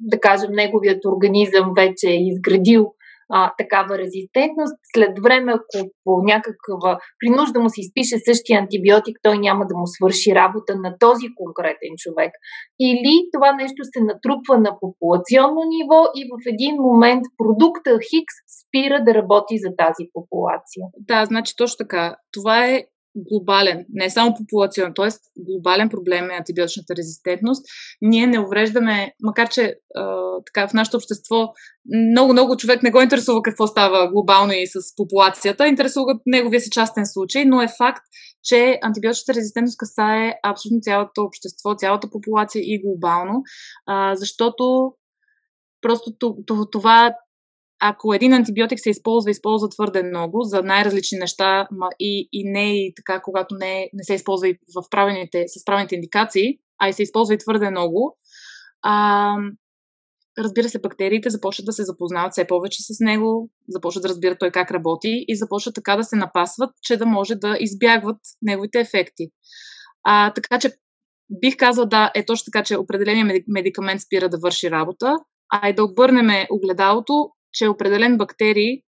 да 0.00 0.20
кажем, 0.20 0.50
неговият 0.52 1.04
организъм 1.04 1.72
вече 1.76 2.08
е 2.10 2.26
изградил 2.26 2.94
а, 3.34 3.52
такава 3.58 3.98
резистентност. 3.98 4.76
След 4.94 5.14
време, 5.24 5.52
ако 5.52 5.90
по 6.04 6.12
някаква 6.32 6.98
принужда 7.20 7.60
му 7.60 7.68
се 7.70 7.80
изпише 7.80 8.24
същия 8.28 8.60
антибиотик, 8.60 9.16
той 9.22 9.38
няма 9.38 9.66
да 9.66 9.74
му 9.76 9.86
свърши 9.86 10.34
работа 10.34 10.72
на 10.84 10.90
този 10.98 11.26
конкретен 11.40 11.94
човек. 12.02 12.32
Или 12.80 13.14
това 13.32 13.52
нещо 13.52 13.80
се 13.92 14.00
натрупва 14.10 14.58
на 14.66 14.72
популационно 14.80 15.62
ниво 15.74 16.00
и 16.18 16.22
в 16.32 16.34
един 16.52 16.74
момент 16.88 17.22
продукта 17.38 17.90
Хикс 18.08 18.34
спира 18.60 19.04
да 19.04 19.14
работи 19.14 19.54
за 19.64 19.70
тази 19.82 20.04
популация. 20.12 20.84
Да, 21.08 21.24
значи 21.24 21.52
точно 21.56 21.76
така. 21.78 22.16
Това 22.32 22.66
е 22.68 22.84
глобален, 23.16 23.84
не 23.92 24.10
само 24.10 24.34
популационен, 24.34 24.92
т.е. 24.96 25.08
глобален 25.38 25.88
проблем 25.88 26.30
е 26.30 26.34
антибиотичната 26.34 26.96
резистентност. 26.96 27.64
Ние 28.00 28.26
не 28.26 28.40
увреждаме, 28.40 29.12
макар 29.22 29.48
че 29.48 29.74
а, 29.96 30.20
така 30.46 30.68
в 30.68 30.72
нашето 30.72 30.96
общество 30.96 31.52
много-много 32.12 32.56
човек 32.56 32.82
не 32.82 32.90
го 32.90 33.00
интересува 33.00 33.42
какво 33.42 33.66
става 33.66 34.10
глобално 34.12 34.52
и 34.52 34.66
с 34.66 34.96
популацията, 34.96 35.68
интересува 35.68 36.14
неговия 36.26 36.60
си 36.60 36.70
частен 36.70 37.06
случай, 37.06 37.44
но 37.44 37.62
е 37.62 37.68
факт, 37.78 38.02
че 38.44 38.78
антибиотичната 38.82 39.38
резистентност 39.38 39.78
касае 39.78 40.34
абсолютно 40.42 40.80
цялото 40.80 41.22
общество, 41.22 41.74
цялата 41.74 42.10
популация 42.10 42.62
и 42.62 42.82
глобално, 42.84 43.42
а, 43.86 44.14
защото 44.14 44.92
просто 45.80 46.10
това 46.72 47.14
ако 47.84 48.14
един 48.14 48.32
антибиотик 48.32 48.80
се 48.80 48.90
използва, 48.90 49.30
използва 49.30 49.68
твърде 49.68 50.02
много 50.02 50.42
за 50.42 50.62
най-различни 50.62 51.18
неща 51.18 51.68
и, 52.00 52.28
и 52.32 52.50
не 52.50 52.86
и 52.86 52.94
така, 52.96 53.22
когато 53.22 53.54
не, 53.54 53.90
не 53.92 54.04
се 54.04 54.14
използва 54.14 54.48
и 54.48 54.58
в 54.74 54.90
правените, 54.90 55.44
с 55.48 55.64
правените 55.64 55.94
индикации, 55.94 56.58
а 56.78 56.88
и 56.88 56.92
се 56.92 57.02
използва 57.02 57.34
и 57.34 57.38
твърде 57.38 57.70
много, 57.70 58.18
а, 58.82 59.36
разбира 60.38 60.68
се, 60.68 60.80
бактериите 60.80 61.30
започват 61.30 61.66
да 61.66 61.72
се 61.72 61.84
запознават 61.84 62.32
все 62.32 62.46
повече 62.46 62.82
с 62.82 62.96
него, 63.00 63.50
започват 63.68 64.02
да 64.02 64.08
разбират 64.08 64.38
той 64.38 64.50
как 64.50 64.70
работи 64.70 65.24
и 65.28 65.36
започват 65.36 65.74
така 65.74 65.96
да 65.96 66.04
се 66.04 66.16
напасват, 66.16 66.70
че 66.82 66.96
да 66.96 67.06
може 67.06 67.34
да 67.34 67.56
избягват 67.60 68.18
неговите 68.42 68.80
ефекти. 68.80 69.28
А, 70.04 70.32
така 70.32 70.58
че 70.58 70.72
бих 71.40 71.56
казал 71.56 71.86
да, 71.86 72.12
е 72.14 72.24
точно 72.24 72.44
така, 72.52 72.64
че 72.64 72.78
определения 72.78 73.42
медикамент 73.48 74.00
спира 74.00 74.28
да 74.28 74.38
върши 74.38 74.70
работа, 74.70 75.14
а 75.52 75.68
и 75.68 75.74
да 75.74 75.84
обърнем 75.84 76.46
огледалото 76.50 77.30
че 77.52 77.68
определен 77.68 78.18
бактерии, 78.18 78.82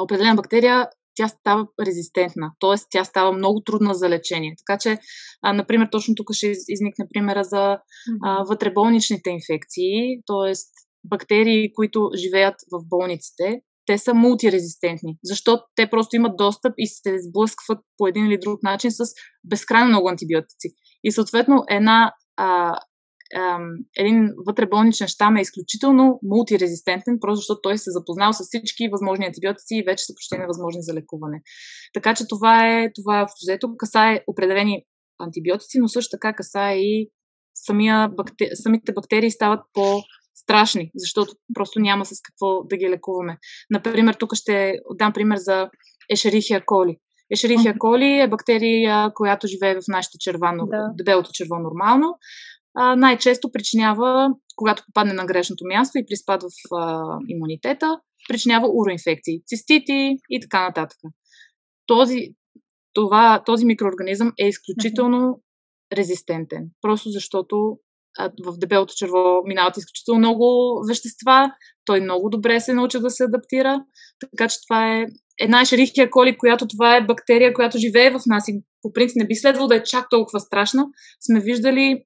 определена 0.00 0.34
бактерия 0.34 0.88
тя 1.14 1.28
става 1.28 1.66
резистентна, 1.86 2.52
т.е. 2.60 2.74
тя 2.90 3.04
става 3.04 3.32
много 3.32 3.60
трудна 3.60 3.94
за 3.94 4.08
лечение. 4.08 4.54
Така 4.66 4.78
че, 4.78 4.98
а, 5.42 5.52
например, 5.52 5.88
точно 5.92 6.14
тук 6.14 6.26
ще 6.32 6.54
изникне 6.68 7.06
примера 7.14 7.44
за 7.44 7.78
а, 8.24 8.44
вътреболничните 8.48 9.30
инфекции, 9.30 10.20
т.е. 10.26 10.52
бактерии, 11.04 11.72
които 11.72 12.10
живеят 12.16 12.54
в 12.72 12.88
болниците, 12.88 13.60
те 13.86 13.98
са 13.98 14.14
мултирезистентни, 14.14 15.16
защото 15.24 15.62
те 15.74 15.90
просто 15.90 16.16
имат 16.16 16.36
достъп 16.36 16.72
и 16.78 16.86
се 16.86 17.18
сблъскват 17.18 17.78
по 17.98 18.06
един 18.08 18.26
или 18.26 18.38
друг 18.38 18.62
начин 18.62 18.90
с 18.90 19.04
безкрайно 19.44 19.88
много 19.88 20.08
антибиотици. 20.08 20.68
И 21.04 21.12
съответно 21.12 21.64
една 21.68 22.12
а, 22.36 22.78
един 23.96 24.30
вътреболничен 24.46 25.08
щам 25.08 25.36
е 25.36 25.40
изключително 25.40 26.18
мултирезистентен, 26.22 27.18
просто 27.20 27.36
защото 27.36 27.60
той 27.62 27.78
се 27.78 27.90
запознал 27.90 28.32
с 28.32 28.44
всички 28.44 28.88
възможни 28.88 29.26
антибиотици 29.26 29.74
и 29.76 29.84
вече 29.86 30.04
са 30.04 30.12
почти 30.14 30.38
невъзможни 30.38 30.82
за 30.82 30.94
лекуване. 30.94 31.42
Така 31.94 32.14
че 32.14 32.28
това 32.28 32.68
е, 32.68 32.92
това 32.94 33.20
е 33.20 33.26
взето, 33.42 33.76
касае 33.76 34.24
определени 34.26 34.84
антибиотици, 35.18 35.78
но 35.78 35.88
също 35.88 36.10
така 36.10 36.32
касае 36.32 36.76
и 36.76 37.10
самия 37.54 38.08
бактери... 38.08 38.50
самите 38.54 38.92
бактерии 38.92 39.30
стават 39.30 39.60
по 39.72 40.02
страшни, 40.34 40.90
защото 40.94 41.32
просто 41.54 41.80
няма 41.80 42.04
с 42.04 42.20
какво 42.22 42.64
да 42.64 42.76
ги 42.76 42.90
лекуваме. 42.90 43.38
Например, 43.70 44.14
тук 44.14 44.34
ще 44.34 44.74
дам 44.98 45.12
пример 45.12 45.36
за 45.36 45.68
Ешерихия 46.10 46.62
коли. 46.66 46.96
Ешерихия 47.32 47.74
коли 47.78 48.20
е 48.20 48.28
бактерия, 48.28 49.10
която 49.14 49.46
живее 49.46 49.74
в 49.74 49.88
нашите 49.88 50.18
черва, 50.20 50.52
да. 50.70 50.90
дебелото 50.94 51.30
черво 51.32 51.58
нормално 51.58 52.18
а, 52.74 52.96
най-често 52.96 53.52
причинява, 53.52 54.28
когато 54.56 54.82
попадне 54.86 55.12
на 55.12 55.26
грешното 55.26 55.64
място 55.66 55.98
и 55.98 56.06
приспад 56.06 56.42
в 56.42 56.74
а, 56.76 57.04
имунитета, 57.28 58.00
причинява 58.28 58.68
уроинфекции, 58.68 59.42
цистити 59.46 60.16
и 60.30 60.40
така 60.40 60.62
нататък. 60.62 60.98
Този, 61.86 62.28
това, 62.92 63.42
този 63.46 63.66
микроорганизъм 63.66 64.32
е 64.38 64.48
изключително 64.48 65.40
резистентен, 65.92 66.70
просто 66.80 67.10
защото 67.10 67.78
а, 68.18 68.30
в 68.44 68.58
дебелото 68.58 68.94
черво 68.96 69.42
минават 69.46 69.76
изключително 69.76 70.18
много 70.18 70.78
вещества, 70.88 71.52
той 71.84 72.00
много 72.00 72.30
добре 72.30 72.60
се 72.60 72.74
научи 72.74 72.98
да 72.98 73.10
се 73.10 73.24
адаптира, 73.24 73.84
така 74.20 74.48
че 74.48 74.56
това 74.66 74.96
е 74.96 75.06
една 75.40 75.60
ешерихия 75.60 76.10
коли, 76.10 76.38
която 76.38 76.66
това 76.68 76.96
е 76.96 77.06
бактерия, 77.06 77.54
която 77.54 77.78
живее 77.78 78.10
в 78.10 78.20
нас 78.26 78.48
и 78.48 78.62
по 78.82 78.92
принцип 78.92 79.16
не 79.16 79.26
би 79.26 79.34
следвало 79.34 79.68
да 79.68 79.76
е 79.76 79.82
чак 79.82 80.06
толкова 80.10 80.40
страшна. 80.40 80.86
Сме 81.20 81.40
виждали 81.40 82.04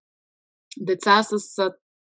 деца 0.77 1.23
с 1.23 1.39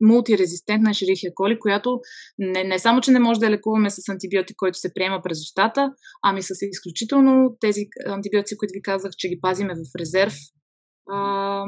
мултирезистентна 0.02 0.94
шерихия 0.94 1.32
коли, 1.34 1.58
която 1.58 2.00
не, 2.38 2.64
не 2.64 2.78
само, 2.78 3.00
че 3.00 3.10
не 3.10 3.18
може 3.18 3.40
да 3.40 3.50
лекуваме 3.50 3.90
с 3.90 4.08
антибиотик, 4.08 4.56
който 4.56 4.78
се 4.78 4.94
приема 4.94 5.20
през 5.24 5.42
устата, 5.42 5.92
ами 6.22 6.42
с 6.42 6.48
изключително 6.60 7.56
тези 7.60 7.86
антибиотици, 8.06 8.56
които 8.56 8.72
ви 8.74 8.82
казах, 8.82 9.12
че 9.18 9.28
ги 9.28 9.40
пазиме 9.40 9.74
в 9.74 9.98
резерв, 10.00 10.34
а, 11.10 11.64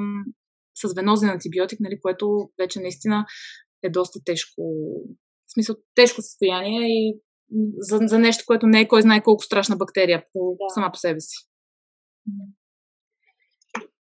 с 0.74 0.94
венозен 0.94 1.30
антибиотик, 1.30 1.80
нали, 1.80 2.00
което 2.00 2.50
вече 2.58 2.80
наистина 2.80 3.26
е 3.82 3.90
доста 3.90 4.20
тежко, 4.24 4.62
в 5.46 5.52
смисъл 5.52 5.76
тежко 5.94 6.22
състояние 6.22 6.88
и 6.88 7.20
за, 7.78 7.98
за 8.02 8.18
нещо, 8.18 8.44
което 8.46 8.66
не 8.66 8.80
е 8.80 8.88
кой 8.88 9.02
знае 9.02 9.22
колко 9.22 9.44
страшна 9.44 9.76
бактерия 9.76 10.24
по, 10.32 10.56
да. 10.60 10.74
сама 10.74 10.90
по 10.92 10.98
себе 10.98 11.20
си. 11.20 11.36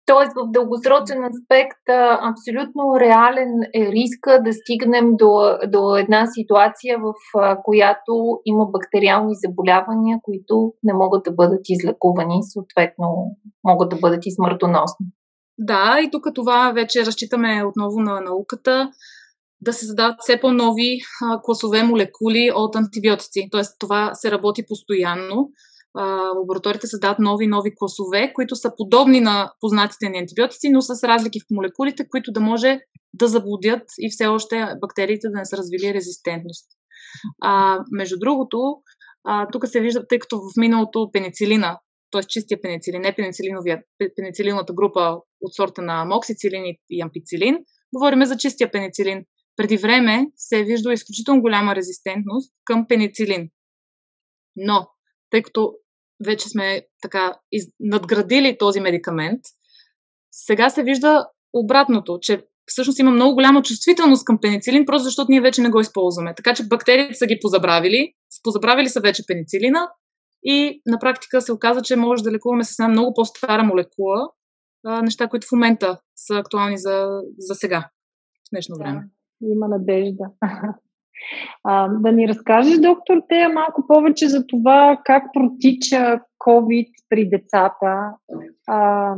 Тоест 0.10 0.32
в 0.36 0.52
дългосрочен 0.52 1.24
аспект 1.24 1.86
абсолютно 2.32 3.00
реален 3.00 3.52
е 3.76 3.92
риска 3.92 4.44
да 4.44 4.54
стигнем 4.54 5.16
до, 5.16 5.32
до 5.68 5.96
една 5.96 6.26
ситуация, 6.28 6.98
в 7.00 7.14
която 7.64 8.40
има 8.46 8.66
бактериални 8.66 9.34
заболявания, 9.48 10.20
които 10.24 10.74
не 10.84 10.94
могат 10.94 11.24
да 11.24 11.32
бъдат 11.32 11.62
излекувани, 11.70 12.40
съответно 12.54 13.08
могат 13.64 13.90
да 13.90 13.96
бъдат 13.96 14.26
и 14.26 14.36
смъртоносни. 14.36 15.06
Да, 15.58 16.00
и 16.04 16.12
тук 16.12 16.28
това 16.36 16.72
вече 16.72 17.06
разчитаме 17.06 17.64
отново 17.64 18.00
на 18.00 18.22
науката 18.22 18.92
да 19.62 19.74
се 19.74 19.86
задават 19.86 20.16
все 20.20 20.40
по-нови 20.42 21.00
класове 21.44 21.84
молекули 21.84 22.52
от 22.56 22.76
антибиотици. 22.76 23.48
Тоест 23.52 23.76
това 23.80 24.12
се 24.14 24.32
работи 24.32 24.64
постоянно 24.68 25.50
лабораториите 26.40 26.88
създават 26.88 27.20
нови 27.20 27.48
нови 27.48 27.72
класове, 27.76 28.34
които 28.34 28.56
са 28.56 28.72
подобни 28.78 29.22
на 29.22 29.52
познатите 29.60 30.10
ни 30.10 30.20
антибиотици, 30.20 30.70
но 30.70 30.82
с 30.82 31.08
разлики 31.08 31.40
в 31.40 31.46
молекулите, 31.52 32.08
които 32.10 32.32
да 32.32 32.40
може 32.40 32.80
да 33.14 33.28
заблудят 33.28 33.84
и 34.00 34.10
все 34.12 34.28
още 34.28 34.68
бактериите 34.82 35.28
да 35.30 35.38
не 35.38 35.46
са 35.46 35.58
развили 35.58 35.94
резистентност. 35.94 36.66
А, 37.42 37.80
между 37.92 38.20
другото, 38.20 38.58
а, 39.24 39.48
тук 39.52 39.68
се 39.68 39.82
вижда, 39.82 40.08
тъй 40.08 40.20
като 40.20 40.38
в 40.38 40.58
миналото 40.58 41.10
пеницилина, 41.14 41.80
т.е. 42.12 42.24
чистия 42.24 42.62
пеницилин, 42.62 43.02
не 43.02 43.16
пеницилиновия, 43.16 43.82
пеницилиновата 44.16 44.74
група 44.74 45.18
от 45.42 45.54
сорта 45.54 45.82
на 45.82 46.06
моксицилин 46.06 46.64
и 46.90 47.02
ампицилин, 47.02 47.58
говориме 47.94 48.26
за 48.26 48.38
чистия 48.38 48.72
пеницилин. 48.72 49.26
Преди 49.56 49.78
време 49.78 50.28
се 50.36 50.60
е 50.60 50.64
виждала 50.64 50.94
изключително 50.94 51.42
голяма 51.42 51.76
резистентност 51.76 52.54
към 52.66 52.86
пеницилин. 52.88 53.50
Но, 54.56 54.88
тъй 55.30 55.42
като 55.42 55.74
вече 56.26 56.50
сме 56.50 56.82
така 57.02 57.34
из... 57.52 57.66
надградили 57.80 58.58
този 58.60 58.80
медикамент, 58.80 59.42
сега 60.32 60.70
се 60.70 60.84
вижда 60.84 61.28
обратното, 61.54 62.20
че 62.22 62.46
всъщност 62.66 63.00
има 63.00 63.12
много 63.12 63.34
голяма 63.34 63.62
чувствителност 63.62 64.26
към 64.26 64.38
пеницилин, 64.42 64.86
просто 64.86 65.04
защото 65.04 65.32
ние 65.32 65.42
вече 65.42 65.62
не 65.62 65.70
го 65.70 65.80
използваме. 65.80 66.36
Така 66.36 66.54
че 66.54 66.68
бактериите 66.68 67.14
са 67.14 67.26
ги 67.26 67.40
позабравили, 67.42 68.14
позабравили 68.44 68.90
са 68.90 69.00
вече 69.00 69.24
пеницилина 69.28 69.90
и 70.44 70.82
на 70.86 71.00
практика 71.00 71.42
се 71.42 71.54
оказа, 71.54 71.82
че 71.82 71.96
може 71.96 72.24
да 72.24 72.32
лекуваме 72.32 72.64
с 72.64 72.80
една 72.80 72.88
много 72.88 73.14
по-стара 73.14 73.64
молекула, 73.64 74.30
а, 74.86 75.02
неща, 75.02 75.28
които 75.28 75.48
в 75.48 75.52
момента 75.52 76.00
са 76.16 76.36
актуални 76.36 76.78
за, 76.78 77.08
за 77.38 77.56
сега, 77.56 77.90
в 78.48 78.50
днешно 78.52 78.76
време. 78.80 79.02
Да, 79.42 79.54
има 79.54 79.68
надежда. 79.68 80.26
А, 81.64 81.88
да 81.88 82.12
ни 82.12 82.28
разкажеш, 82.28 82.80
доктор 82.80 83.22
Тея, 83.30 83.50
малко 83.50 83.88
повече 83.88 84.28
за 84.28 84.48
това 84.48 84.98
как 85.06 85.24
протича 85.34 86.22
COVID 86.40 86.88
при 87.10 87.30
децата. 87.30 88.12
А, 88.68 89.16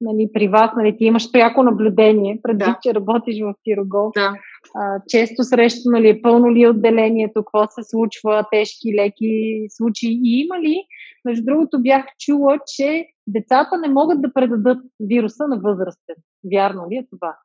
нали, 0.00 0.30
при 0.32 0.48
вас, 0.48 0.70
нали, 0.76 0.96
ти 0.96 1.04
имаш 1.04 1.32
пряко 1.32 1.62
наблюдение, 1.62 2.40
преди 2.42 2.58
да. 2.58 2.78
че 2.82 2.94
работиш 2.94 3.40
в 3.42 3.54
Пирогол. 3.64 4.10
Да. 4.14 4.34
А, 4.74 5.00
често 5.08 5.44
срещу, 5.44 5.90
нали, 5.90 6.22
пълно 6.22 6.54
ли 6.54 6.62
е 6.62 6.68
отделението, 6.68 7.44
какво 7.44 7.66
се 7.70 7.82
случва, 7.82 8.44
тежки, 8.52 8.94
леки 8.94 9.66
случаи. 9.68 10.20
И 10.22 10.40
има 10.40 10.60
ли, 10.60 10.76
между 11.24 11.44
другото, 11.44 11.82
бях 11.82 12.04
чула, 12.18 12.58
че 12.66 13.06
децата 13.26 13.78
не 13.78 13.88
могат 13.88 14.22
да 14.22 14.32
предадат 14.32 14.78
вируса 15.00 15.46
на 15.48 15.60
възрастен. 15.60 16.16
Вярно 16.52 16.90
ли 16.90 16.96
е 16.96 17.06
това? 17.10 17.36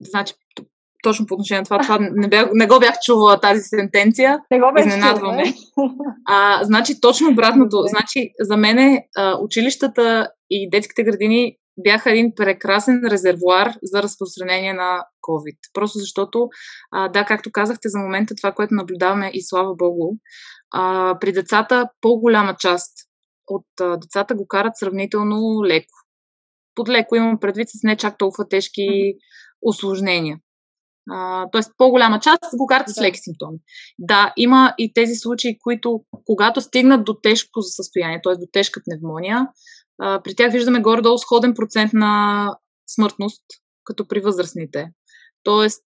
Значи, 0.00 0.34
точно 1.02 1.26
по 1.26 1.34
отношение 1.34 1.60
на 1.60 1.64
това, 1.64 1.78
това 1.78 1.98
не, 2.00 2.28
бях, 2.28 2.48
не 2.52 2.66
го 2.66 2.78
бях 2.80 2.94
чувала 3.04 3.40
тази 3.40 3.60
сентенция. 3.60 4.38
Не 4.50 4.60
го 4.60 4.72
бях 4.74 4.86
Изненадваме. 4.86 5.44
А, 6.28 6.64
значи, 6.64 7.00
точно 7.00 7.30
обратното. 7.30 7.82
Значи, 7.86 8.30
за 8.40 8.56
мен 8.56 8.98
училищата 9.42 10.28
и 10.50 10.70
детските 10.70 11.04
градини 11.04 11.56
бяха 11.78 12.10
един 12.10 12.32
прекрасен 12.36 13.00
резервуар 13.10 13.74
за 13.82 14.02
разпространение 14.02 14.72
на 14.72 15.04
COVID. 15.28 15.56
Просто 15.74 15.98
защото, 15.98 16.48
а, 16.92 17.08
да, 17.08 17.24
както 17.24 17.52
казахте, 17.52 17.88
за 17.88 17.98
момента 17.98 18.34
това, 18.34 18.52
което 18.52 18.74
наблюдаваме 18.74 19.30
и 19.34 19.42
слава 19.42 19.74
Богу, 19.74 20.16
а, 20.74 21.16
при 21.20 21.32
децата 21.32 21.88
по-голяма 22.00 22.56
част 22.58 22.92
от 23.46 23.66
а, 23.80 23.96
децата 23.96 24.34
го 24.34 24.46
карат 24.46 24.76
сравнително 24.76 25.64
леко. 25.64 25.94
Под 26.74 26.88
леко 26.88 27.16
имам 27.16 27.40
предвид 27.40 27.68
с 27.68 27.82
не 27.82 27.96
чак 27.96 28.18
толкова 28.18 28.48
тежки 28.48 29.14
осложнения. 29.62 30.38
Тоест, 31.52 31.72
по-голяма 31.76 32.20
част 32.20 32.56
го 32.56 32.66
карат 32.66 32.88
с 32.88 33.00
леки 33.00 33.18
симптоми. 33.18 33.58
Да, 33.98 34.32
има 34.36 34.74
и 34.78 34.92
тези 34.92 35.14
случаи, 35.14 35.58
които, 35.58 36.00
когато 36.24 36.60
стигнат 36.60 37.04
до 37.04 37.14
тежко 37.22 37.62
състояние, 37.62 38.20
т.е. 38.24 38.34
до 38.34 38.46
тежка 38.52 38.80
пневмония, 38.84 39.48
а, 40.02 40.22
при 40.22 40.34
тях 40.34 40.52
виждаме 40.52 40.80
горе-долу 40.80 41.18
сходен 41.18 41.54
процент 41.54 41.92
на 41.92 42.54
смъртност, 42.94 43.42
като 43.84 44.08
при 44.08 44.20
възрастните. 44.20 44.86
Тоест, 45.42 45.82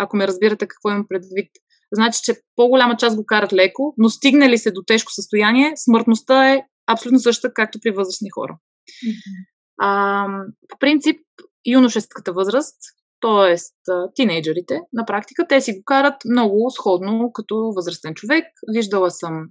ако 0.00 0.16
ме 0.16 0.26
разбирате 0.26 0.68
какво 0.68 0.90
имам 0.90 1.06
предвид, 1.08 1.50
значи, 1.92 2.20
че 2.24 2.40
по-голяма 2.56 2.96
част 2.96 3.16
го 3.16 3.26
карат 3.26 3.52
леко, 3.52 3.94
но 3.98 4.10
стигнали 4.10 4.58
се 4.58 4.70
до 4.70 4.82
тежко 4.86 5.12
състояние, 5.12 5.72
смъртността 5.76 6.52
е 6.52 6.62
абсолютно 6.86 7.18
същата, 7.18 7.54
както 7.54 7.78
при 7.82 7.90
възрастни 7.90 8.30
хора. 8.30 8.58
Mm-hmm. 9.06 9.46
А, 9.80 10.26
по 10.68 10.78
принцип, 10.78 11.20
юношеската 11.66 12.32
възраст, 12.32 12.76
т.е. 13.26 13.56
тинейджерите, 14.14 14.80
на 14.92 15.06
практика 15.06 15.46
те 15.48 15.60
си 15.60 15.72
го 15.72 15.84
карат 15.84 16.14
много 16.24 16.70
сходно 16.70 17.30
като 17.34 17.72
възрастен 17.76 18.14
човек. 18.14 18.44
Виждала 18.74 19.10
съм 19.10 19.46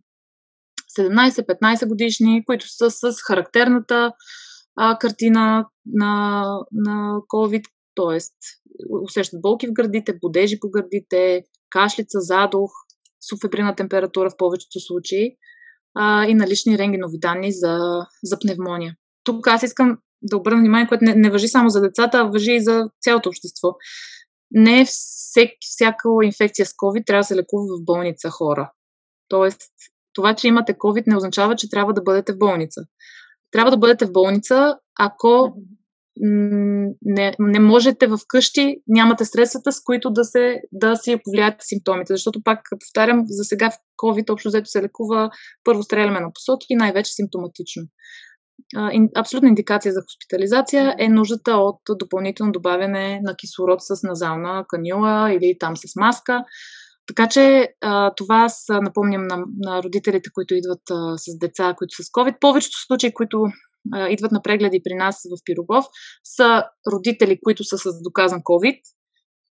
17-15 1.00 1.88
годишни, 1.88 2.46
които 2.46 2.66
са 2.68 2.92
с 2.92 3.22
характерната 3.28 4.12
а, 4.76 4.98
картина 4.98 5.66
на, 5.86 6.44
на 6.72 7.20
COVID, 7.34 7.66
т.е. 7.96 8.18
усещат 9.04 9.42
болки 9.42 9.68
в 9.68 9.74
гърдите, 9.74 10.18
бодежи 10.22 10.60
по 10.60 10.70
гърдите, 10.70 11.44
кашлица, 11.70 12.20
задух, 12.22 12.72
суфебрина 13.30 13.76
температура 13.76 14.30
в 14.30 14.38
повечето 14.38 14.80
случаи 14.80 15.38
а, 15.96 16.26
и 16.26 16.34
налични 16.34 16.78
рентгенови 16.78 17.20
данни 17.20 17.52
за, 17.52 17.78
за 18.24 18.40
пневмония. 18.40 18.96
Тук 19.24 19.48
аз 19.48 19.64
искам 19.64 19.98
да 20.26 20.38
обърна 20.38 20.60
внимание, 20.60 20.88
което 20.88 21.06
не, 21.06 21.16
не 21.16 21.30
въжи 21.30 21.48
само 21.48 21.70
за 21.70 21.82
децата, 21.82 22.18
а 22.18 22.24
въжи 22.24 22.54
и 22.54 22.64
за 22.64 22.90
цялото 23.02 23.30
общество. 23.30 23.70
Не 24.52 24.86
всек, 24.86 25.50
всяка 25.60 26.10
инфекция 26.24 26.66
с 26.66 26.74
COVID 26.74 27.06
трябва 27.06 27.20
да 27.20 27.26
се 27.26 27.36
лекува 27.36 27.64
в 27.64 27.86
болница 27.86 28.30
хора. 28.30 28.72
Тоест, 29.28 29.62
това, 30.14 30.34
че 30.34 30.48
имате 30.48 30.74
COVID, 30.74 31.04
не 31.08 31.18
означава, 31.18 31.56
че 31.56 31.70
трябва 31.70 31.94
да 31.94 32.02
бъдете 32.02 32.34
в 32.34 32.38
болница. 32.38 32.82
Трябва 33.52 33.72
да 33.72 33.78
бъдете 33.78 34.06
в 34.06 34.12
болница, 34.12 34.78
ако 35.00 35.56
не, 37.02 37.36
не 37.40 37.60
можете 37.60 38.08
вкъщи, 38.08 38.78
нямате 38.88 39.26
средствата, 39.26 39.72
с 39.72 39.84
които 39.84 40.10
да, 40.10 40.24
се, 40.24 40.62
да 40.72 40.96
си 40.96 41.20
повлияете 41.24 41.66
симптомите. 41.66 42.14
Защото, 42.14 42.44
пак 42.44 42.60
повтарям, 42.80 43.24
за 43.28 43.44
сега 43.44 43.72
в 43.72 43.78
COVID 44.04 44.30
общо 44.30 44.50
взето 44.50 44.70
се 44.70 44.82
лекува 44.82 45.30
първо 45.64 45.84
стреляме 45.84 46.20
на 46.20 46.34
посоки 46.34 46.76
най-вече 46.76 47.14
симптоматично. 47.14 47.84
Абсолютна 49.16 49.50
индикация 49.50 49.94
за 49.94 50.02
хоспитализация 50.02 50.96
е 51.00 51.10
нуждата 51.10 51.52
от 51.52 51.80
допълнително 52.00 52.52
добавяне 52.52 53.20
на 53.24 53.36
кислород 53.36 53.80
с 53.82 54.04
назална 54.04 54.66
канюла 54.68 55.34
или 55.34 55.58
там 55.60 55.78
с 55.78 55.96
маска. 55.96 56.44
Така 57.08 57.30
че 57.30 57.70
а, 57.82 58.14
това 58.16 58.36
аз 58.36 58.66
напомням 58.70 59.28
на, 59.28 59.44
на 59.58 59.84
родителите, 59.84 60.30
които 60.34 60.56
идват 60.56 60.82
а, 60.92 61.18
с 61.18 61.38
деца, 61.40 61.74
които 61.78 61.96
са 61.96 62.04
с 62.04 62.08
COVID. 62.08 62.40
Повечето 62.40 62.78
случаи, 62.86 63.14
които 63.14 63.46
а, 63.94 64.10
идват 64.10 64.32
на 64.32 64.42
прегледи 64.42 64.82
при 64.84 64.94
нас 64.94 65.22
в 65.32 65.44
Пирогов, 65.46 65.86
са 66.24 66.64
родители, 66.94 67.40
които 67.44 67.64
са 67.64 67.78
с 67.78 68.02
доказан 68.04 68.40
COVID 68.40 68.80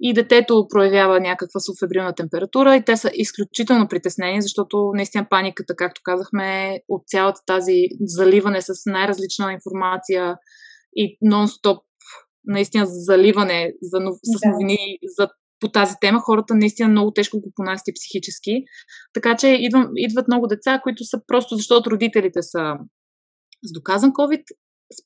и 0.01 0.15
детето 0.15 0.67
проявява 0.69 1.21
някаква 1.21 1.61
суфебрилна 1.61 2.15
температура 2.15 2.77
и 2.77 2.85
те 2.85 2.97
са 2.97 3.11
изключително 3.15 3.89
притеснени, 3.89 4.43
защото 4.43 4.91
наистина 4.95 5.27
паниката, 5.31 5.77
както 5.77 6.01
казахме, 6.05 6.81
от 6.89 7.03
цялата 7.07 7.41
тази 7.47 7.83
заливане 8.01 8.63
с 8.63 8.73
най-различна 8.87 9.53
информация 9.53 10.37
и 10.97 11.19
нон-стоп 11.25 11.81
наистина 12.45 12.87
заливане 12.87 13.73
за, 13.83 13.99
с 14.23 14.41
новини 14.53 14.99
за 15.19 15.29
по 15.61 15.69
тази 15.69 15.95
тема, 16.01 16.21
хората 16.21 16.55
наистина 16.55 16.89
много 16.89 17.13
тежко 17.13 17.41
го 17.41 17.53
понасят 17.55 17.95
психически. 17.95 18.53
Така 19.15 19.37
че 19.37 19.49
идвам, 19.49 19.91
идват 19.97 20.29
много 20.29 20.47
деца, 20.47 20.81
които 20.83 21.05
са 21.05 21.21
просто 21.27 21.57
защото 21.57 21.91
родителите 21.91 22.43
са 22.43 22.75
с 23.65 23.73
доказан 23.73 24.13
COVID, 24.13 24.43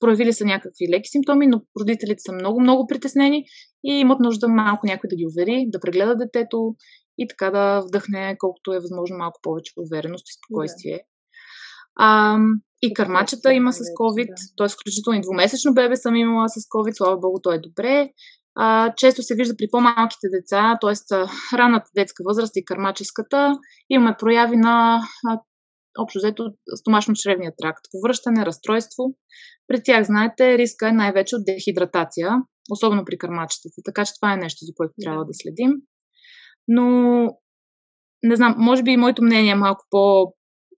проявили 0.00 0.32
са 0.32 0.44
някакви 0.44 0.88
леки 0.90 1.08
симптоми, 1.08 1.46
но 1.46 1.60
родителите 1.80 2.20
са 2.20 2.32
много-много 2.32 2.86
притеснени 2.86 3.44
и 3.84 3.92
имат 3.92 4.20
нужда 4.20 4.48
малко 4.48 4.86
някой 4.86 5.08
да 5.08 5.16
ги 5.16 5.26
увери, 5.26 5.66
да 5.68 5.80
прегледа 5.80 6.16
детето 6.16 6.74
и 7.18 7.28
така 7.28 7.50
да 7.50 7.80
вдъхне 7.80 8.36
колкото 8.38 8.72
е 8.72 8.80
възможно 8.80 9.16
малко 9.18 9.40
повече 9.42 9.72
увереност 9.76 10.28
и 10.28 10.32
спокойствие. 10.32 10.96
Да. 10.96 11.02
А, 11.96 12.38
и 12.82 12.94
кърмачета 12.94 13.52
има 13.52 13.72
с 13.72 13.78
COVID, 13.78 14.28
да. 14.28 14.34
т.е. 14.56 14.68
включително 14.68 15.18
и 15.18 15.22
двумесечно 15.22 15.74
бебе 15.74 15.96
съм 15.96 16.16
имала 16.16 16.48
с 16.48 16.60
COVID, 16.60 16.92
слава 16.92 17.18
богу, 17.18 17.38
то 17.42 17.52
е 17.52 17.58
добре. 17.58 18.10
А, 18.54 18.94
често 18.96 19.22
се 19.22 19.34
вижда 19.34 19.56
при 19.56 19.66
по-малките 19.70 20.28
деца, 20.32 20.78
т.е. 20.80 20.94
ранната 21.58 21.90
детска 21.96 22.22
възраст 22.26 22.56
и 22.56 22.64
кармаческата, 22.64 23.52
имаме 23.90 24.16
прояви 24.18 24.56
на 24.56 25.02
общо 25.98 26.18
взето 26.18 26.42
стомашно-чревния 26.76 27.52
тракт, 27.58 27.84
повръщане, 27.90 28.46
разстройство. 28.46 29.04
При 29.68 29.82
тях, 29.82 30.04
знаете, 30.04 30.58
риска 30.58 30.88
е 30.88 30.92
най-вече 30.92 31.36
от 31.36 31.44
дехидратация, 31.44 32.30
особено 32.70 33.04
при 33.04 33.18
кърмачетата, 33.18 33.82
така 33.84 34.04
че 34.04 34.12
това 34.20 34.32
е 34.32 34.36
нещо, 34.36 34.64
за 34.64 34.72
което 34.76 34.94
трябва 35.02 35.24
да 35.24 35.32
следим. 35.32 35.70
Но, 36.68 36.86
не 38.22 38.36
знам, 38.36 38.54
може 38.58 38.82
би 38.82 38.90
и 38.90 38.96
моето 38.96 39.22
мнение 39.22 39.52
е 39.52 39.54
малко 39.54 39.84
по 39.90 40.32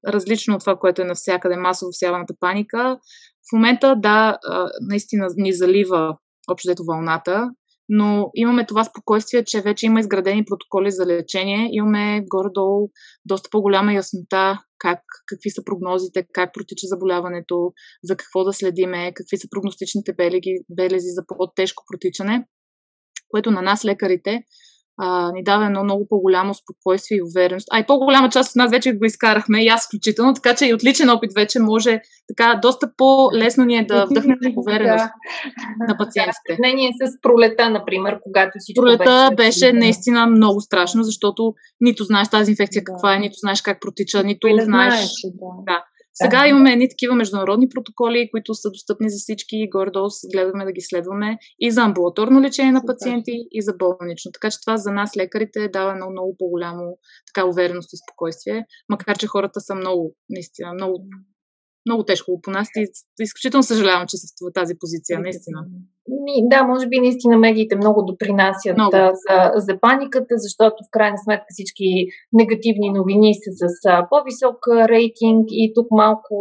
различно 0.08 0.54
от 0.54 0.60
това, 0.60 0.76
което 0.76 1.02
е 1.02 1.04
навсякъде 1.04 1.56
масово 1.56 1.92
всяваната 1.92 2.34
паника. 2.40 2.98
В 3.50 3.52
момента, 3.52 3.96
да, 3.96 4.38
наистина 4.80 5.26
ни 5.36 5.52
залива 5.52 6.16
общо 6.50 6.68
взето 6.68 6.84
вълната. 6.84 7.50
Но 7.88 8.30
имаме 8.34 8.66
това 8.66 8.84
спокойствие, 8.84 9.44
че 9.44 9.60
вече 9.60 9.86
има 9.86 10.00
изградени 10.00 10.44
протоколи 10.44 10.90
за 10.90 11.06
лечение, 11.06 11.68
имаме 11.72 12.24
горе-долу 12.28 12.90
доста 13.24 13.48
по-голяма 13.50 13.92
яснота 13.92 14.58
как, 14.78 15.00
какви 15.26 15.50
са 15.50 15.64
прогнозите, 15.64 16.26
как 16.32 16.54
протича 16.54 16.86
заболяването, 16.86 17.72
за 18.04 18.16
какво 18.16 18.44
да 18.44 18.52
следиме, 18.52 19.12
какви 19.14 19.36
са 19.36 19.48
прогностичните 19.50 20.12
белези, 20.12 20.64
белези 20.70 21.08
за 21.08 21.22
по-тежко 21.26 21.82
протичане, 21.92 22.46
което 23.28 23.50
на 23.50 23.62
нас 23.62 23.84
лекарите 23.84 24.42
а, 24.96 25.32
ни 25.32 25.44
дава 25.44 25.66
едно 25.66 25.84
много 25.84 26.06
по-голямо 26.08 26.54
спокойствие 26.54 27.18
и 27.18 27.22
увереност. 27.22 27.68
А 27.72 27.78
и 27.78 27.86
по-голяма 27.86 28.28
част 28.28 28.50
от 28.50 28.56
нас 28.56 28.70
вече 28.70 28.92
го 28.92 29.04
изкарахме, 29.04 29.64
и 29.64 29.68
аз 29.68 29.86
включително, 29.86 30.34
така 30.34 30.54
че 30.54 30.66
и 30.66 30.74
отличен 30.74 31.10
опит 31.10 31.30
вече 31.34 31.60
може 31.60 32.00
така 32.28 32.58
доста 32.62 32.92
по-лесно 32.96 33.64
ни 33.64 33.76
е 33.76 33.84
да 33.84 34.06
вдъхнем 34.10 34.38
увереност 34.56 35.04
да. 35.04 35.12
на 35.88 35.96
пациентите. 35.98 36.56
Сравнение 36.56 36.90
с 36.92 37.20
пролета, 37.22 37.70
например, 37.70 38.18
когато 38.22 38.50
всичко 38.58 38.82
Пролета 38.82 39.30
беше, 39.36 39.66
беше 39.66 39.72
наистина 39.72 40.26
много 40.26 40.60
страшно, 40.60 41.02
защото 41.02 41.54
нито 41.80 42.04
знаеш 42.04 42.28
тази 42.28 42.50
инфекция 42.50 42.84
каква 42.84 43.14
е, 43.14 43.18
нито 43.18 43.34
знаеш 43.36 43.62
как 43.62 43.80
протича, 43.80 44.22
нито 44.22 44.48
да 44.48 44.64
знаеш... 44.64 44.94
знаеш 44.94 45.10
да. 45.24 45.72
да. 45.72 45.84
Сега 46.14 46.40
да. 46.40 46.48
имаме 46.48 46.72
едни 46.72 46.88
такива 46.88 47.14
международни 47.14 47.68
протоколи, 47.68 48.28
които 48.30 48.54
са 48.54 48.70
достъпни 48.70 49.10
за 49.10 49.18
всички 49.18 49.56
и 49.56 49.70
горе-долу 49.70 50.08
гледаме 50.32 50.64
да 50.64 50.72
ги 50.72 50.80
следваме 50.80 51.38
и 51.60 51.70
за 51.70 51.82
амбулаторно 51.82 52.40
лечение 52.40 52.72
на 52.72 52.86
пациенти, 52.86 53.32
и 53.50 53.62
за 53.62 53.74
болнично. 53.78 54.32
Така 54.32 54.50
че 54.50 54.60
това 54.60 54.76
за 54.76 54.90
нас 54.90 55.16
лекарите 55.16 55.68
дава 55.68 55.92
едно 55.92 56.10
много 56.10 56.36
по-голямо 56.38 56.98
така 57.34 57.46
увереност 57.46 57.92
и 57.92 57.96
спокойствие, 57.96 58.64
макар 58.88 59.18
че 59.18 59.26
хората 59.26 59.60
са 59.60 59.74
много, 59.74 60.14
наистина, 60.30 60.72
много 60.72 61.04
много 61.86 62.04
тежко 62.04 62.40
по 62.42 62.50
нас 62.50 62.68
и 62.76 62.86
изключително 63.20 63.62
съжалявам, 63.62 64.06
че 64.08 64.16
са 64.16 64.26
в 64.40 64.52
тази 64.52 64.74
позиция, 64.80 65.20
наистина. 65.20 65.58
Да, 66.42 66.62
може 66.62 66.86
би 66.88 67.00
наистина 67.00 67.38
медиите 67.38 67.76
много 67.76 68.02
допринасят 68.02 68.76
много. 68.76 68.92
За, 68.92 69.50
за 69.54 69.80
паниката, 69.80 70.34
защото 70.36 70.76
в 70.84 70.90
крайна 70.90 71.18
сметка 71.24 71.46
всички 71.48 71.84
негативни 72.32 72.90
новини 72.90 73.34
са 73.34 73.50
с 73.56 74.06
по-висок 74.10 74.58
рейтинг 74.88 75.44
и 75.50 75.72
тук 75.74 75.86
малко 75.90 76.34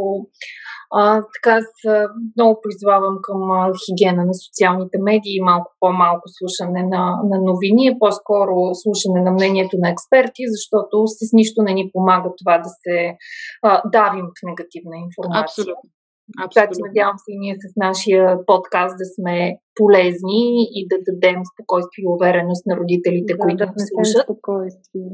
а, 0.95 1.23
така 1.35 1.61
с, 1.61 2.07
много 2.37 2.59
призвавам 2.63 3.17
към 3.21 3.51
а, 3.51 3.71
хигиена 3.85 4.25
на 4.25 4.33
социалните 4.33 4.97
медии, 5.01 5.41
малко 5.41 5.71
по-малко 5.79 6.23
слушане 6.25 6.83
на, 6.83 7.03
на 7.29 7.37
новини, 7.41 7.97
по-скоро 7.99 8.55
слушане 8.73 9.21
на 9.21 9.31
мнението 9.31 9.77
на 9.79 9.89
експерти, 9.89 10.43
защото 10.47 11.07
с 11.07 11.33
нищо 11.33 11.61
не 11.61 11.73
ни 11.73 11.89
помага 11.93 12.29
това 12.37 12.57
да 12.57 12.69
се 12.69 13.17
а, 13.61 13.81
давим 13.89 14.25
в 14.25 14.39
негативна 14.43 14.95
информация. 15.07 15.43
Абсолютно. 15.43 15.89
Абсолютно. 16.45 16.71
Така 16.71 16.87
надявам 16.87 17.17
се 17.17 17.29
и 17.31 17.39
ние 17.39 17.55
с 17.55 17.73
нашия 17.75 18.45
подкаст 18.45 18.95
да 18.97 19.05
сме 19.15 19.57
полезни 19.75 20.43
и 20.77 20.87
да 20.87 20.97
дадем 21.07 21.41
спокойствие 21.53 22.03
и 22.03 22.13
увереност 22.15 22.65
на 22.65 22.77
родителите, 22.77 23.33
да, 23.33 23.39
които 23.39 23.65
да 23.65 23.73
слушат. 23.77 24.23
Спокойствие. 24.23 25.11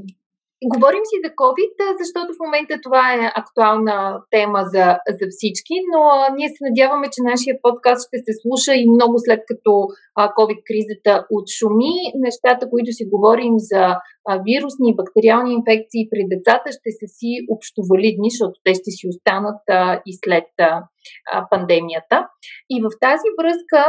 Говорим 0.66 1.04
си 1.06 1.16
за 1.26 1.30
COVID, 1.44 1.74
защото 2.02 2.30
в 2.34 2.44
момента 2.46 2.74
това 2.84 3.14
е 3.14 3.32
актуална 3.36 4.22
тема 4.32 4.62
за, 4.74 4.86
за 5.20 5.26
всички, 5.30 5.76
но 5.94 6.02
ние 6.36 6.50
се 6.50 6.68
надяваме, 6.70 7.08
че 7.14 7.30
нашия 7.32 7.56
подкаст 7.62 8.08
ще 8.08 8.18
се 8.26 8.34
слуша 8.42 8.74
и 8.76 8.92
много 8.96 9.16
след 9.26 9.42
като 9.48 9.72
COVID-кризата 10.38 11.14
отшуми. 11.38 11.94
Нещата, 12.28 12.70
които 12.70 12.92
си 12.98 13.04
говорим 13.14 13.56
за 13.58 13.84
вирусни 14.48 14.88
и 14.90 14.98
бактериални 15.00 15.52
инфекции 15.60 16.10
при 16.12 16.22
децата, 16.34 16.68
ще 16.78 16.90
са 17.00 17.08
си 17.18 17.30
общовалидни, 17.56 18.30
защото 18.32 18.56
те 18.66 18.72
ще 18.80 18.90
си 18.98 19.04
останат 19.12 19.62
и 20.10 20.12
след 20.24 20.50
пандемията. 21.52 22.18
И 22.74 22.76
в 22.86 22.88
тази 23.06 23.28
връзка 23.40 23.82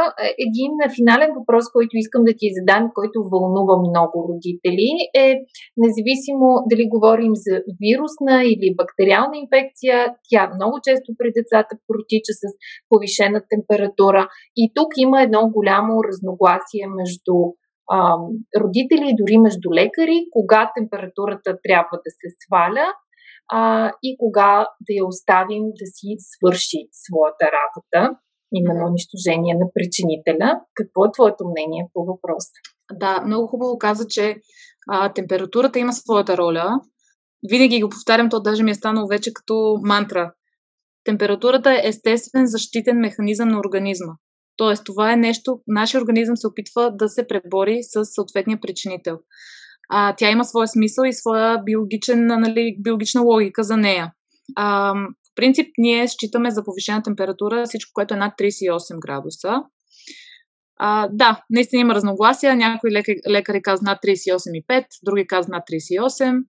един 0.45 0.73
финален 0.97 1.31
въпрос, 1.39 1.65
който 1.75 1.93
искам 1.93 2.23
да 2.29 2.33
ти 2.39 2.47
задам, 2.57 2.83
който 2.97 3.17
вълнува 3.31 3.75
много 3.87 4.15
родители 4.29 4.89
е 5.25 5.27
независимо 5.83 6.47
дали 6.69 6.93
говорим 6.95 7.33
за 7.45 7.53
вирусна 7.83 8.35
или 8.51 8.77
бактериална 8.81 9.35
инфекция, 9.43 9.97
тя 10.29 10.41
много 10.55 10.75
често 10.87 11.09
при 11.19 11.29
децата 11.39 11.73
протича 11.87 12.33
с 12.41 12.43
повишена 12.89 13.39
температура. 13.53 14.23
И 14.61 14.63
тук 14.75 14.89
има 14.97 15.17
едно 15.21 15.41
голямо 15.57 15.93
разногласие 16.21 16.87
между 16.87 17.33
родители 18.61 19.09
и 19.09 19.15
дори 19.15 19.37
между 19.37 19.69
лекари, 19.73 20.25
кога 20.31 20.71
температурата 20.75 21.57
трябва 21.63 21.97
да 22.05 22.11
се 22.19 22.27
сваля 22.45 22.87
а, 23.51 23.91
и 24.03 24.17
кога 24.19 24.67
да 24.81 24.93
я 24.93 25.05
оставим 25.05 25.63
да 25.63 25.85
си 25.85 26.15
свърши 26.19 26.77
своята 26.91 27.45
работа, 27.57 28.15
именно 28.53 28.87
унищожение 28.87 29.55
на 29.55 29.67
причинителя. 29.73 30.61
Какво 30.73 31.05
е 31.05 31.11
твоето 31.11 31.43
мнение 31.47 31.89
по 31.93 32.05
въпроса? 32.05 32.51
Да, 32.93 33.21
много 33.25 33.47
хубаво 33.47 33.77
каза, 33.77 34.07
че 34.07 34.35
а, 34.89 35.13
температурата 35.13 35.79
има 35.79 35.93
своята 35.93 36.37
роля. 36.37 36.79
Винаги 37.49 37.81
го 37.81 37.89
повтарям, 37.89 38.29
то 38.29 38.39
даже 38.39 38.63
ми 38.63 38.71
е 38.71 38.75
станало 38.75 39.07
вече 39.07 39.33
като 39.33 39.79
мантра. 39.83 40.33
Температурата 41.03 41.71
е 41.71 41.87
естествен 41.87 42.45
защитен 42.47 42.97
механизъм 42.97 43.49
на 43.49 43.59
организма. 43.59 44.13
Тоест, 44.61 44.83
това 44.85 45.11
е 45.11 45.15
нещо, 45.15 45.59
нашия 45.67 46.01
организъм 46.01 46.37
се 46.37 46.47
опитва 46.47 46.91
да 46.91 47.09
се 47.09 47.27
пребори 47.27 47.79
с 47.81 48.05
съответния 48.05 48.59
причинител 48.61 49.17
а, 49.93 50.15
тя 50.17 50.29
има 50.29 50.43
своя 50.45 50.67
смисъл 50.67 51.03
и 51.03 51.13
своя 51.13 51.63
биологичен, 51.63 52.25
нали, 52.25 52.75
биологична 52.79 53.21
логика 53.21 53.63
за 53.63 53.77
нея. 53.77 54.11
А, 54.55 54.93
в 54.93 55.35
принцип, 55.35 55.67
ние 55.77 56.07
считаме 56.07 56.51
за 56.51 56.63
повишена 56.63 57.03
температура 57.03 57.63
всичко, 57.65 57.91
което 57.93 58.13
е 58.13 58.17
над 58.17 58.33
38 58.39 58.99
градуса. 58.99 59.55
А, 60.79 61.09
да, 61.11 61.43
наистина 61.49 61.81
има 61.81 61.95
разногласия. 61.95 62.55
Някои 62.55 62.91
лекари, 62.91 63.17
лекари 63.29 63.61
казват 63.61 63.85
над 63.85 63.99
38,5, 64.03 64.85
други 65.03 65.27
казват 65.27 65.51
над 65.51 65.63
38. 65.63 66.43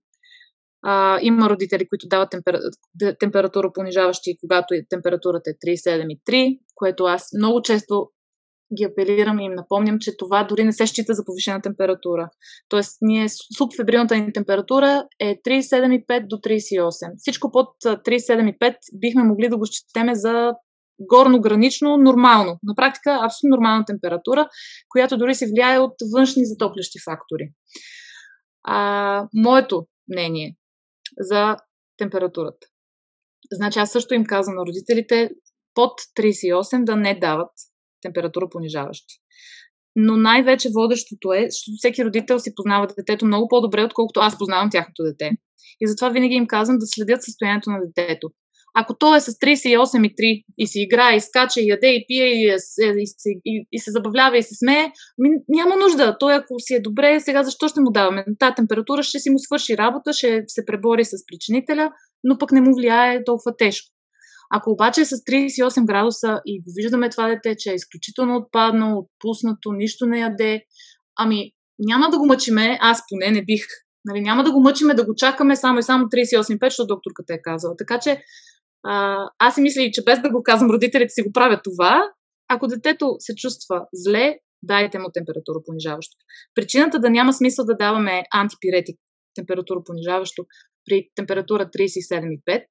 А, 0.83 1.19
има 1.21 1.49
родители, 1.49 1.87
които 1.89 2.07
дават 2.07 2.29
темпер... 2.29 2.59
температура 3.19 3.73
понижаващи, 3.73 4.37
когато 4.39 4.73
температурата 4.89 5.49
е 5.49 5.53
37,3, 5.53 6.59
което 6.75 7.03
аз 7.03 7.29
много 7.37 7.61
често 7.61 8.09
ги 8.77 8.83
апелирам 8.83 9.39
и 9.39 9.45
им 9.45 9.53
напомням, 9.53 9.99
че 9.99 10.17
това 10.17 10.43
дори 10.43 10.63
не 10.63 10.73
се 10.73 10.87
счита 10.87 11.13
за 11.13 11.25
повишена 11.25 11.61
температура. 11.61 12.29
Тоест, 12.69 12.97
ние 13.01 13.27
субфебрилната 13.57 14.15
ни 14.15 14.33
температура 14.33 15.05
е 15.19 15.35
37,5 15.35 16.27
до 16.27 16.35
38. 16.35 17.13
Всичко 17.17 17.51
под 17.51 17.67
37,5 17.83 18.75
бихме 18.93 19.23
могли 19.23 19.49
да 19.49 19.57
го 19.57 19.65
считеме 19.65 20.15
за 20.15 20.51
горно 20.99 21.41
гранично 21.41 21.97
нормално. 21.97 22.59
На 22.63 22.75
практика 22.75 23.19
абсолютно 23.23 23.49
нормална 23.49 23.85
температура, 23.85 24.47
която 24.89 25.17
дори 25.17 25.35
се 25.35 25.45
влияе 25.45 25.79
от 25.79 25.93
външни 26.13 26.45
затоплящи 26.45 26.99
фактори. 27.05 27.49
А, 28.63 29.27
моето 29.33 29.85
мнение 30.13 30.55
за 31.19 31.57
температурата. 31.97 32.67
Значи 33.51 33.79
аз 33.79 33.91
също 33.91 34.13
им 34.13 34.25
казвам 34.25 34.55
на 34.55 34.65
родителите 34.65 35.29
под 35.73 35.91
38 36.19 36.83
да 36.83 36.95
не 36.95 37.19
дават 37.19 37.51
температура 38.01 38.49
понижаващи. 38.49 39.13
Но 39.95 40.17
най-вече 40.17 40.69
водещото 40.73 41.33
е, 41.33 41.45
защото 41.49 41.75
всеки 41.77 42.05
родител 42.05 42.39
си 42.39 42.55
познава 42.55 42.87
детето 42.97 43.25
много 43.25 43.47
по-добре, 43.47 43.83
отколкото 43.83 44.19
аз 44.19 44.37
познавам 44.37 44.69
тяхното 44.69 45.03
дете. 45.03 45.31
И 45.79 45.87
затова 45.87 46.09
винаги 46.09 46.35
им 46.35 46.47
казвам 46.47 46.77
да 46.77 46.85
следят 46.85 47.23
състоянието 47.23 47.69
на 47.69 47.79
детето. 47.85 48.29
Ако 48.75 48.97
то 48.97 49.15
е 49.15 49.19
с 49.19 49.31
38,3 49.31 50.43
и 50.57 50.67
си 50.67 50.79
играе, 50.81 51.15
и 51.15 51.21
скача, 51.21 51.61
и 51.61 51.67
яде, 51.67 51.87
и 51.87 52.05
пие, 52.07 52.25
и, 52.25 52.57
и, 52.81 53.05
и, 53.25 53.41
и, 53.45 53.67
и 53.71 53.79
се 53.79 53.91
забавлява, 53.91 54.37
и 54.37 54.43
се 54.43 54.55
смее, 54.55 54.91
ми, 55.17 55.29
няма 55.49 55.75
нужда. 55.75 56.17
Той, 56.19 56.33
ако 56.35 56.59
си 56.59 56.73
е 56.75 56.79
добре, 56.79 57.19
сега 57.19 57.43
защо 57.43 57.67
ще 57.67 57.81
му 57.81 57.91
даваме? 57.91 58.25
Та 58.39 58.55
температура 58.55 59.03
ще 59.03 59.19
си 59.19 59.29
му 59.29 59.39
свърши 59.39 59.77
работа, 59.77 60.13
ще 60.13 60.43
се 60.47 60.65
пребори 60.65 61.05
с 61.05 61.11
причинителя, 61.27 61.91
но 62.23 62.37
пък 62.37 62.51
не 62.51 62.61
му 62.61 62.75
влияе 62.75 63.23
толкова 63.23 63.57
тежко. 63.57 63.93
Ако 64.55 64.71
обаче 64.71 65.01
е 65.01 65.05
с 65.05 65.15
38 65.15 65.85
градуса 65.85 66.41
и 66.45 66.59
го 66.59 66.71
виждаме 66.75 67.09
това 67.09 67.27
дете, 67.27 67.55
че 67.57 67.71
е 67.71 67.75
изключително 67.75 68.35
отпаднало, 68.35 68.99
отпуснато, 68.99 69.71
нищо 69.71 70.05
не 70.05 70.19
яде, 70.19 70.61
ами 71.17 71.51
няма 71.79 72.09
да 72.09 72.17
го 72.17 72.25
мъчиме, 72.25 72.77
аз 72.81 73.03
поне 73.09 73.31
не 73.31 73.45
бих. 73.45 73.65
Нали, 74.05 74.21
няма 74.21 74.43
да 74.43 74.51
го 74.51 74.59
мъчиме 74.59 74.93
да 74.93 75.05
го 75.05 75.15
чакаме 75.15 75.55
само 75.55 75.79
и 75.79 75.83
само 75.83 76.05
38,5, 76.05 76.65
защото 76.65 76.87
докторката 76.87 77.33
е 77.33 77.41
казала. 77.41 77.75
Така 77.77 77.99
че 77.99 78.23
а, 78.83 79.25
аз 79.39 79.55
си 79.55 79.61
мисля, 79.61 79.89
че 79.93 80.03
без 80.03 80.21
да 80.21 80.29
го 80.29 80.43
казвам, 80.43 80.71
родителите 80.71 81.09
си 81.09 81.21
го 81.21 81.31
правят 81.33 81.61
това. 81.63 82.11
Ако 82.47 82.67
детето 82.67 83.15
се 83.19 83.35
чувства 83.35 83.85
зле, 83.93 84.35
дайте 84.63 84.99
му 84.99 85.05
температура 85.13 85.59
понижаващо. 85.65 86.17
Причината 86.55 86.99
да 86.99 87.09
няма 87.09 87.33
смисъл 87.33 87.65
да 87.65 87.75
даваме 87.75 88.23
антипиретик 88.33 88.99
температура 89.35 89.79
понижаващо 89.85 90.45
при 90.85 91.09
температура 91.15 91.65
37,5 91.65 92.63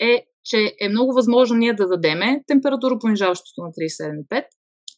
е, 0.00 0.26
че 0.44 0.74
е 0.80 0.88
много 0.88 1.12
възможно 1.12 1.56
ние 1.56 1.72
да 1.72 1.88
дадеме 1.88 2.42
температура 2.46 2.98
понижаващото 3.00 3.60
на 3.60 3.68
37,5. 3.68 4.44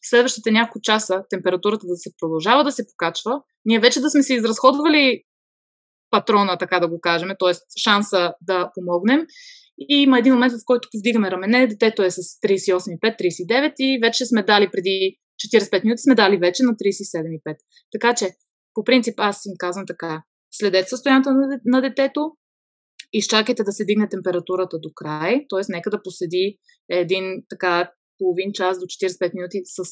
Следващите 0.01 0.51
няколко 0.51 0.79
часа 0.81 1.23
температурата 1.29 1.87
да 1.87 1.95
се 1.95 2.09
продължава 2.19 2.63
да 2.63 2.71
се 2.71 2.87
покачва. 2.87 3.41
Ние 3.65 3.79
вече 3.79 4.01
да 4.01 4.09
сме 4.09 4.23
се 4.23 4.33
изразходвали 4.33 5.23
патрона, 6.09 6.57
така 6.57 6.79
да 6.79 6.87
го 6.87 6.99
кажем, 7.01 7.29
т.е. 7.39 7.53
шанса 7.83 8.33
да 8.41 8.71
помогнем. 8.75 9.25
И 9.79 9.95
има 10.01 10.19
един 10.19 10.33
момент, 10.33 10.53
в 10.53 10.65
който 10.65 10.89
повдигаме 10.91 11.31
рамене, 11.31 11.67
детето 11.67 12.03
е 12.03 12.11
с 12.11 12.21
38,5-39 12.21 13.73
и 13.79 13.99
вече 14.03 14.25
сме 14.25 14.43
дали 14.43 14.69
преди 14.71 15.17
45 15.55 15.83
минути 15.83 16.01
сме 16.01 16.15
дали 16.15 16.37
вече 16.37 16.63
на 16.63 16.71
37,5. 16.71 17.55
Така 17.91 18.15
че, 18.15 18.29
по 18.73 18.83
принцип, 18.83 19.13
аз 19.17 19.45
им 19.45 19.53
казвам 19.57 19.85
така. 19.87 20.23
Следете 20.51 20.89
състоянието 20.89 21.29
на 21.65 21.81
детето, 21.81 22.31
изчакайте 23.13 23.63
да 23.63 23.71
се 23.71 23.85
дигне 23.85 24.09
температурата 24.09 24.79
до 24.79 24.89
край, 24.95 25.45
т.е. 25.49 25.61
нека 25.69 25.89
да 25.89 26.01
поседи 26.03 26.57
един 26.89 27.43
така 27.49 27.91
половин 28.17 28.51
час 28.53 28.79
до 28.79 28.85
45 28.85 29.31
минути 29.33 29.61
с 29.65 29.83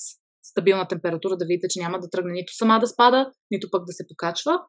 стабилна 0.44 0.88
температура, 0.88 1.38
да 1.38 1.46
видите, 1.46 1.68
че 1.70 1.80
няма 1.80 2.00
да 2.00 2.10
тръгне 2.10 2.32
нито 2.32 2.56
сама 2.56 2.80
да 2.80 2.88
спада, 2.88 3.32
нито 3.52 3.68
пък 3.72 3.86
да 3.86 3.94
се 3.94 4.08
покачва. 4.08 4.60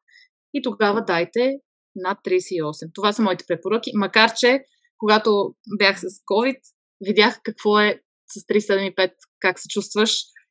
И 0.55 0.63
тогава 0.63 1.05
дайте 1.05 1.55
над 1.97 2.19
38. 2.19 2.91
Това 2.95 3.13
са 3.13 3.23
моите 3.23 3.45
препоръки, 3.49 3.91
макар 3.95 4.33
че 4.39 4.65
когато 4.99 5.55
бях 5.79 6.01
с 6.01 6.05
COVID, 6.05 6.59
видях 7.07 7.41
какво 7.43 7.81
е 7.81 8.01
с 8.27 8.47
375, 8.47 9.13
как 9.41 9.59
се 9.59 9.69
чувстваш 9.69 10.11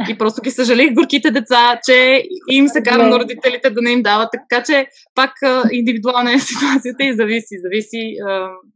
и 0.10 0.18
просто 0.18 0.42
ги 0.42 0.52
съжалих 0.52 0.94
горките 0.94 1.32
деца, 1.32 1.80
че 1.86 2.24
им 2.52 2.68
се 2.68 2.82
кара 2.82 3.10
на 3.10 3.20
родителите 3.20 3.70
да 3.70 3.82
не 3.82 3.92
им 3.92 4.04
дават. 4.04 4.30
Така 4.32 4.64
че 4.64 4.88
пак 5.16 5.32
индивидуална 5.72 6.34
е 6.34 6.40
ситуацията 6.40 7.04
и 7.04 7.16
зависи, 7.16 7.56
зависи, 7.64 8.16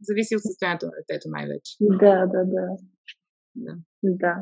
зависи 0.00 0.36
от 0.36 0.42
състоянието 0.42 0.86
на 0.86 0.92
детето 0.98 1.28
най-вече. 1.30 1.72
Да, 1.80 2.26
да, 2.26 2.44
да. 2.44 2.66
Да. 3.54 3.74
да. 4.02 4.34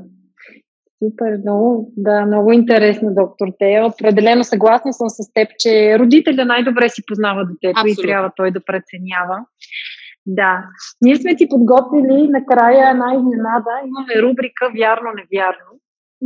Супер, 1.02 1.38
много, 1.38 1.92
да, 1.96 2.26
много 2.26 2.52
интересно, 2.52 3.14
доктор 3.14 3.48
Тея. 3.58 3.86
Определено 3.86 4.44
съгласна 4.44 4.92
съм 4.92 5.08
с 5.08 5.32
теб, 5.34 5.48
че 5.58 5.98
родителя 5.98 6.44
най-добре 6.44 6.88
си 6.88 7.02
познава 7.06 7.46
детето 7.46 7.80
Абсолютно. 7.80 8.02
и 8.02 8.06
трябва 8.06 8.30
той 8.36 8.50
да 8.50 8.64
преценява. 8.64 9.38
Да. 10.26 10.64
Ние 11.00 11.16
сме 11.16 11.36
ти 11.36 11.48
подготвили 11.48 12.28
накрая 12.28 12.90
една 12.90 13.14
изненада. 13.14 13.70
Имаме 13.86 14.22
рубрика 14.22 14.70
Вярно-невярно, 14.74 15.70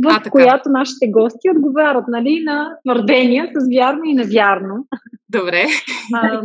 в 0.05 0.21
а, 0.25 0.29
която 0.29 0.69
нашите 0.69 1.07
гости 1.07 1.49
отговарят 1.49 2.05
нали, 2.07 2.43
на 2.43 2.77
твърдения 2.85 3.49
с 3.55 3.75
вярно 3.75 4.03
и 4.03 4.13
невярно. 4.13 4.87
Добре. 5.29 5.63
А, 6.15 6.41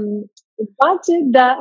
обаче, 0.59 1.13
да. 1.23 1.59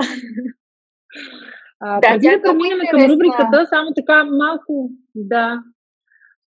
А, 1.79 1.99
да, 1.99 2.07
преди 2.07 2.29
да 2.29 2.41
преминем 2.41 2.79
към 2.91 3.01
рубриката, 3.01 3.65
само 3.69 3.93
така 3.95 4.25
малко, 4.25 4.89
да, 5.15 5.59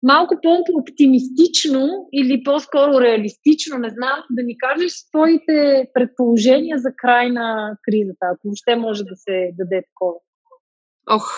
малко 0.03 0.35
по-оптимистично 0.43 2.09
или 2.13 2.43
по-скоро 2.43 3.01
реалистично, 3.01 3.79
не 3.79 3.91
знам, 3.91 4.23
да 4.31 4.43
ни 4.43 4.59
кажеш 4.59 4.93
своите 4.93 5.89
предположения 5.95 6.79
за 6.79 6.89
край 6.97 7.31
на 7.31 7.77
кризата, 7.83 8.27
ако 8.35 8.41
въобще 8.45 8.77
може 8.77 9.05
да 9.05 9.17
се 9.17 9.51
даде 9.59 9.83
такова. 9.91 10.15
Ох. 11.11 11.33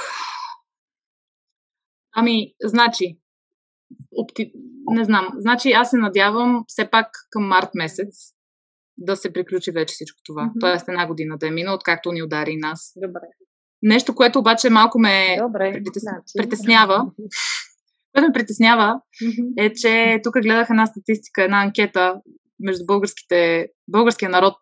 Ами, 2.17 2.55
значи, 2.63 3.19
опти... 4.17 4.53
не 4.91 5.05
знам, 5.05 5.29
значи 5.37 5.73
аз 5.73 5.91
се 5.91 5.97
надявам 5.97 6.65
все 6.67 6.91
пак 6.91 7.07
към 7.31 7.47
март 7.47 7.69
месец 7.75 8.35
да 8.99 9.17
се 9.17 9.33
приключи 9.33 9.71
вече 9.71 9.93
всичко 9.93 10.21
това. 10.25 10.43
Mm-hmm. 10.43 10.61
Тоест 10.61 10.89
една 10.89 11.07
година 11.07 11.39
да 11.39 11.47
е 11.47 11.51
мина, 11.51 11.75
откакто 11.75 12.13
ни 12.13 12.23
удари 12.23 12.57
нас. 12.57 12.93
Добре. 12.97 13.21
Нещо, 13.83 14.15
което 14.15 14.39
обаче 14.39 14.71
малко 14.71 14.99
ме 14.99 15.37
Добре, 15.41 15.73
притес... 15.73 16.03
значи. 16.03 16.33
притеснява, 16.37 17.11
което 18.13 18.29
ме 18.29 18.33
притеснява 18.33 19.01
е, 19.59 19.73
че 19.73 20.21
тук 20.25 20.35
гледах 20.43 20.71
една 20.71 20.87
статистика, 20.87 21.45
една 21.45 21.63
анкета 21.63 22.15
между 22.61 22.87
българските, 22.87 23.69
българския 23.89 24.31
народ. 24.31 24.57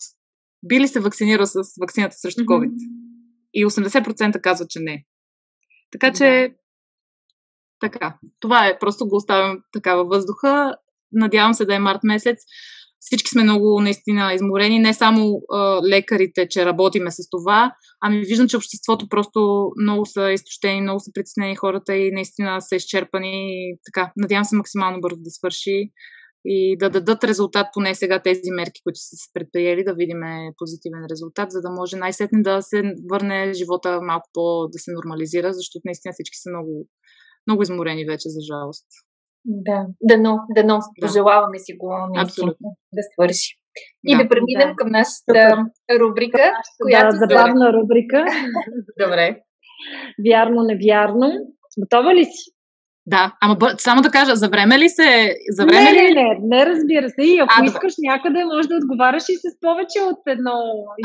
Би 0.66 0.80
ли 0.80 0.88
се 0.88 1.00
вакцинира 1.00 1.46
с 1.46 1.60
вакцината 1.80 2.16
срещу 2.16 2.42
COVID? 2.42 2.72
И 3.54 3.66
80% 3.66 4.40
казват, 4.40 4.70
че 4.70 4.80
не. 4.80 5.04
Така 5.90 6.12
че, 6.12 6.54
така. 7.80 8.18
Това 8.40 8.66
е, 8.66 8.78
просто 8.78 9.08
го 9.08 9.16
оставям 9.16 9.58
така 9.72 9.94
във 9.94 10.08
въздуха. 10.08 10.76
Надявам 11.12 11.54
се 11.54 11.64
да 11.64 11.74
е 11.74 11.78
март 11.78 12.00
месец 12.04 12.38
всички 13.00 13.30
сме 13.30 13.42
много 13.42 13.80
наистина 13.80 14.34
изморени, 14.34 14.78
не 14.78 14.94
само 14.94 15.42
а, 15.52 15.80
лекарите, 15.88 16.48
че 16.48 16.64
работиме 16.64 17.10
с 17.10 17.16
това, 17.30 17.72
ами 18.00 18.20
виждам, 18.20 18.48
че 18.48 18.56
обществото 18.56 19.08
просто 19.08 19.70
много 19.82 20.06
са 20.06 20.32
изтощени, 20.32 20.80
много 20.80 21.00
са 21.00 21.10
притеснени 21.14 21.56
хората 21.56 21.96
и 21.96 22.12
наистина 22.12 22.60
са 22.60 22.76
изчерпани. 22.76 23.58
Така, 23.84 24.12
надявам 24.16 24.44
се 24.44 24.56
максимално 24.56 25.00
бързо 25.00 25.20
да 25.20 25.30
свърши 25.30 25.90
и 26.44 26.76
да 26.78 26.90
дадат 26.90 27.24
резултат 27.24 27.66
поне 27.74 27.94
сега 27.94 28.22
тези 28.22 28.50
мерки, 28.50 28.80
които 28.84 28.98
са 28.98 29.16
се 29.16 29.28
предприели, 29.34 29.84
да 29.84 29.94
видим 29.94 30.20
позитивен 30.58 31.06
резултат, 31.10 31.50
за 31.50 31.60
да 31.60 31.70
може 31.70 31.96
най-сетне 31.96 32.42
да 32.42 32.62
се 32.62 32.82
върне 33.10 33.52
живота 33.52 34.00
малко 34.02 34.28
по 34.32 34.68
да 34.72 34.78
се 34.78 34.92
нормализира, 34.92 35.52
защото 35.52 35.82
наистина 35.84 36.12
всички 36.12 36.36
са 36.36 36.50
много, 36.50 36.86
много 37.46 37.62
изморени 37.62 38.04
вече, 38.04 38.28
за 38.28 38.40
жалост. 38.40 38.86
Да, 39.44 39.86
дано, 40.02 40.38
дано, 40.54 40.78
да. 40.78 41.06
пожелаваме 41.06 41.58
си 41.58 41.72
го 41.72 41.88
Абсолютно. 42.18 42.76
да 42.92 43.02
свърши. 43.12 43.58
И 44.06 44.16
да, 44.16 44.22
да 44.22 44.28
преминем 44.28 44.68
да. 44.68 44.76
към 44.76 44.90
нашата 44.90 45.66
рубрика, 46.00 46.38
нашата, 46.38 46.78
която... 46.82 47.16
Да, 47.16 47.26
забавна 47.26 47.72
рубрика. 47.72 48.24
Добре. 49.00 49.40
Вярно, 50.26 50.62
невярно. 50.62 51.32
Готова 51.78 52.14
ли 52.14 52.24
си? 52.24 52.52
Да, 53.06 53.36
ама 53.40 53.54
бъ... 53.54 53.66
само 53.78 54.02
да 54.02 54.10
кажа, 54.10 54.36
за 54.36 54.48
време 54.48 54.78
ли 54.78 54.88
се... 54.88 55.34
За 55.50 55.66
време 55.66 55.82
не, 55.82 55.92
ли... 55.92 56.14
не, 56.14 56.22
не, 56.22 56.38
не, 56.42 56.66
разбира 56.66 57.08
се. 57.08 57.22
И 57.22 57.38
ако 57.38 57.54
а, 57.58 57.64
искаш 57.64 57.92
добре. 57.96 58.08
някъде, 58.10 58.44
може 58.44 58.68
да 58.68 58.80
отговаряш 58.82 59.24
и 59.28 59.36
с 59.44 59.46
повече 59.64 60.00
от 60.10 60.22
едно... 60.34 60.56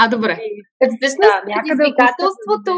А, 0.01 0.09
добре. 0.15 0.33
Всъщност, 0.97 1.17
да, 1.21 1.41
предизвикателството, 1.45 2.73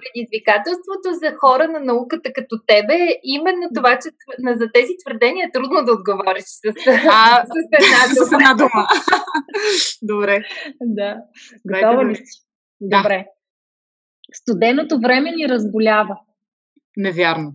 предизвикателството 0.00 1.08
за 1.22 1.36
хора 1.40 1.68
на 1.68 1.80
науката 1.80 2.32
като 2.32 2.56
тебе 2.66 2.94
е 2.94 3.20
именно 3.22 3.68
това, 3.74 3.98
че 4.02 4.08
за 4.60 4.66
тези 4.74 4.92
твърдения 5.04 5.46
е 5.46 5.52
трудно 5.52 5.84
да 5.84 5.92
отговориш 5.92 6.44
с, 6.44 6.62
а, 7.12 7.44
с 7.46 7.56
една 7.80 8.02
дума. 8.14 8.26
С 8.28 8.32
една 8.32 8.54
дума. 8.54 8.86
добре. 10.02 10.44
Да. 10.80 11.16
Готова 11.66 12.04
ли 12.04 12.16
си? 12.16 12.42
Да. 12.80 12.96
Добре. 12.96 13.26
Студеното 14.32 15.00
време 15.00 15.30
ни 15.30 15.48
разболява. 15.48 16.16
Невярно. 16.96 17.54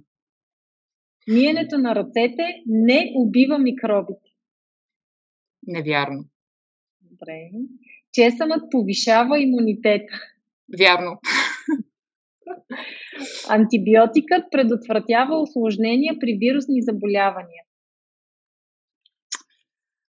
Миенето 1.28 1.78
на 1.78 1.96
ръцете 1.96 2.44
не 2.66 3.12
убива 3.16 3.60
микробите. 3.60 4.30
Невярно. 5.68 6.26
Добре. 7.02 7.50
Чесънът 8.14 8.72
повишава 8.72 9.40
имунитета. 9.40 10.14
Вярно. 10.80 11.20
Антибиотикът 13.50 14.44
предотвратява 14.52 15.42
осложнения 15.42 16.14
при 16.20 16.38
вирусни 16.42 16.82
заболявания. 16.82 17.64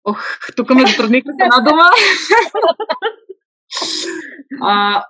Ох, 0.03 0.21
тук 0.55 0.75
ме 0.75 0.88
затруднихме 0.88 1.33
с 1.33 1.43
една 1.43 1.69
дума. 1.69 1.83
А, 4.61 5.03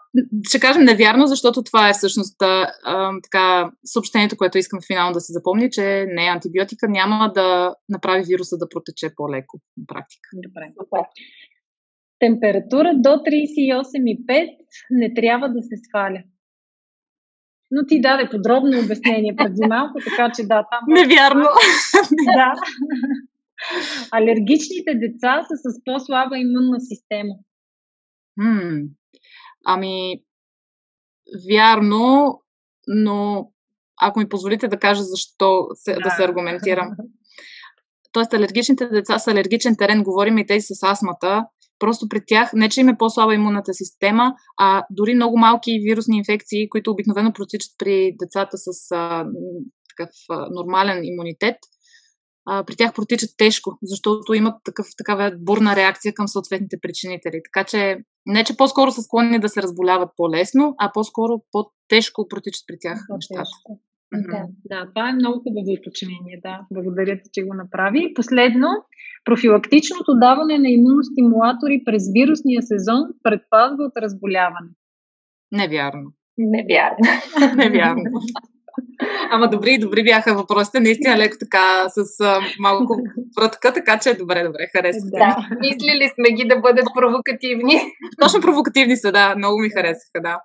ще 0.48 0.60
кажем 0.60 0.84
невярно, 0.84 1.28
защото 1.28 1.64
това 1.64 1.90
е 1.90 1.94
всъщност 1.94 2.42
а, 2.42 3.12
така, 3.24 3.72
съобщението, 3.86 4.38
което 4.38 4.58
искам 4.58 4.80
финално 4.88 5.14
да 5.14 5.22
се 5.22 5.34
запомни, 5.34 5.72
че 5.72 6.06
не 6.10 6.22
антибиотика, 6.22 6.88
няма 6.90 7.32
да 7.36 7.76
направи 7.90 8.24
вируса 8.24 8.58
да 8.58 8.70
протече 8.70 9.10
по-леко 9.16 9.60
на 9.78 9.86
практика. 9.88 10.30
Добре. 10.34 10.72
Температура 12.20 12.94
до 12.96 13.10
38,5 13.10 14.58
не 14.92 15.14
трябва 15.14 15.50
да 15.50 15.62
се 15.62 15.76
сваля. 15.90 16.24
Но 17.72 17.86
ти 17.88 18.02
даде 18.02 18.30
подробно 18.30 18.80
обяснение 18.80 19.36
преди 19.36 19.68
малко, 19.68 20.00
така 20.10 20.32
че 20.36 20.44
да, 20.44 20.66
там... 20.72 20.80
Невярно. 20.88 21.48
да. 22.36 22.54
Алергичните 24.12 24.94
деца 24.96 25.42
са 25.48 25.56
с 25.56 25.84
по-слаба 25.86 26.38
имунна 26.38 26.80
система. 26.80 27.34
М- 28.38 28.82
ами, 29.66 30.22
вярно, 31.50 32.42
но 32.88 33.50
ако 34.02 34.20
ми 34.20 34.30
позволите 34.30 34.68
да 34.68 34.80
кажа 34.80 35.04
защо 35.04 35.68
се, 35.74 35.94
да. 35.94 36.00
да 36.00 36.10
се 36.10 36.24
аргументирам. 36.24 36.90
Тоест, 38.12 38.34
алергичните 38.34 38.88
деца 38.88 39.20
са 39.20 39.32
алергичен 39.32 39.76
терен, 39.78 40.04
говорим 40.04 40.38
и 40.38 40.46
тези 40.46 40.66
с 40.70 40.84
астмата. 40.84 41.46
Просто 41.80 42.10
при 42.10 42.22
тях 42.28 42.54
не, 42.54 42.70
че 42.70 42.82
им 42.82 42.90
е 42.90 42.98
по-слаба 42.98 43.34
имунната 43.34 43.74
система, 43.74 44.34
а 44.60 44.84
дори 44.92 45.16
много 45.16 45.38
малки 45.38 45.80
вирусни 45.84 46.18
инфекции, 46.18 46.70
които 46.70 46.92
обикновено 46.92 47.34
протичат 47.34 47.72
при 47.78 48.16
децата 48.20 48.58
с 48.58 48.92
а, 48.92 49.26
такъв 49.90 50.10
а, 50.30 50.48
нормален 50.52 51.04
имунитет, 51.04 51.56
а, 52.46 52.64
при 52.64 52.76
тях 52.76 52.94
протичат 52.94 53.30
тежко, 53.38 53.78
защото 53.84 54.34
имат 54.34 54.56
такъв, 54.64 54.88
такава 54.98 55.32
бурна 55.40 55.76
реакция 55.76 56.14
към 56.14 56.28
съответните 56.28 56.78
причинители. 56.82 57.42
Така 57.54 57.64
че 57.64 57.98
не, 58.26 58.44
че 58.44 58.58
по-скоро 58.58 58.92
са 58.92 59.02
склонни 59.02 59.40
да 59.40 59.50
се 59.50 59.62
разболяват 59.62 60.10
по-лесно, 60.18 60.76
а 60.78 60.92
по-скоро 60.94 61.42
по-тежко 61.52 62.28
протичат 62.28 62.64
при 62.68 62.76
тях 62.82 63.00
нещата. 63.10 63.50
Да, 64.14 64.46
да, 64.66 64.90
това 64.96 65.10
е 65.10 65.14
много 65.14 65.40
хубаво 65.40 65.72
уточнение. 65.80 66.40
Да. 66.44 66.62
Благодаря 66.72 67.16
ти, 67.24 67.30
че 67.34 67.44
го 67.44 67.54
направи. 67.54 68.14
Последно, 68.16 68.68
профилактичното 69.26 70.12
даване 70.20 70.58
на 70.58 70.70
имуностимулатори 70.70 71.82
през 71.86 72.04
вирусния 72.14 72.62
сезон 72.62 73.02
предпазва 73.24 73.84
от 73.84 73.98
разболяване. 73.98 74.70
Невярно. 75.52 76.12
Невярно. 76.38 77.06
Невярно. 77.56 78.04
Ама 79.32 79.50
добри, 79.50 79.78
добри 79.78 80.04
бяха 80.04 80.36
въпросите. 80.36 80.80
Наистина 80.80 81.18
леко 81.18 81.36
така, 81.40 81.90
с 81.90 82.20
а, 82.22 82.40
малко 82.60 82.98
вратка, 83.38 83.74
така 83.74 84.00
че 84.00 84.14
добре, 84.14 84.44
добре, 84.44 84.68
харесва. 84.72 85.10
Да, 85.12 85.36
мислили 85.60 86.10
сме 86.16 86.36
ги 86.36 86.48
да 86.48 86.60
бъдат 86.60 86.86
провокативни. 86.96 87.82
Точно 88.22 88.42
провокативни 88.42 88.98
са, 88.98 89.12
да. 89.12 89.36
Много 89.38 89.60
ми 89.60 89.70
харесаха, 89.70 90.22
да. 90.22 90.40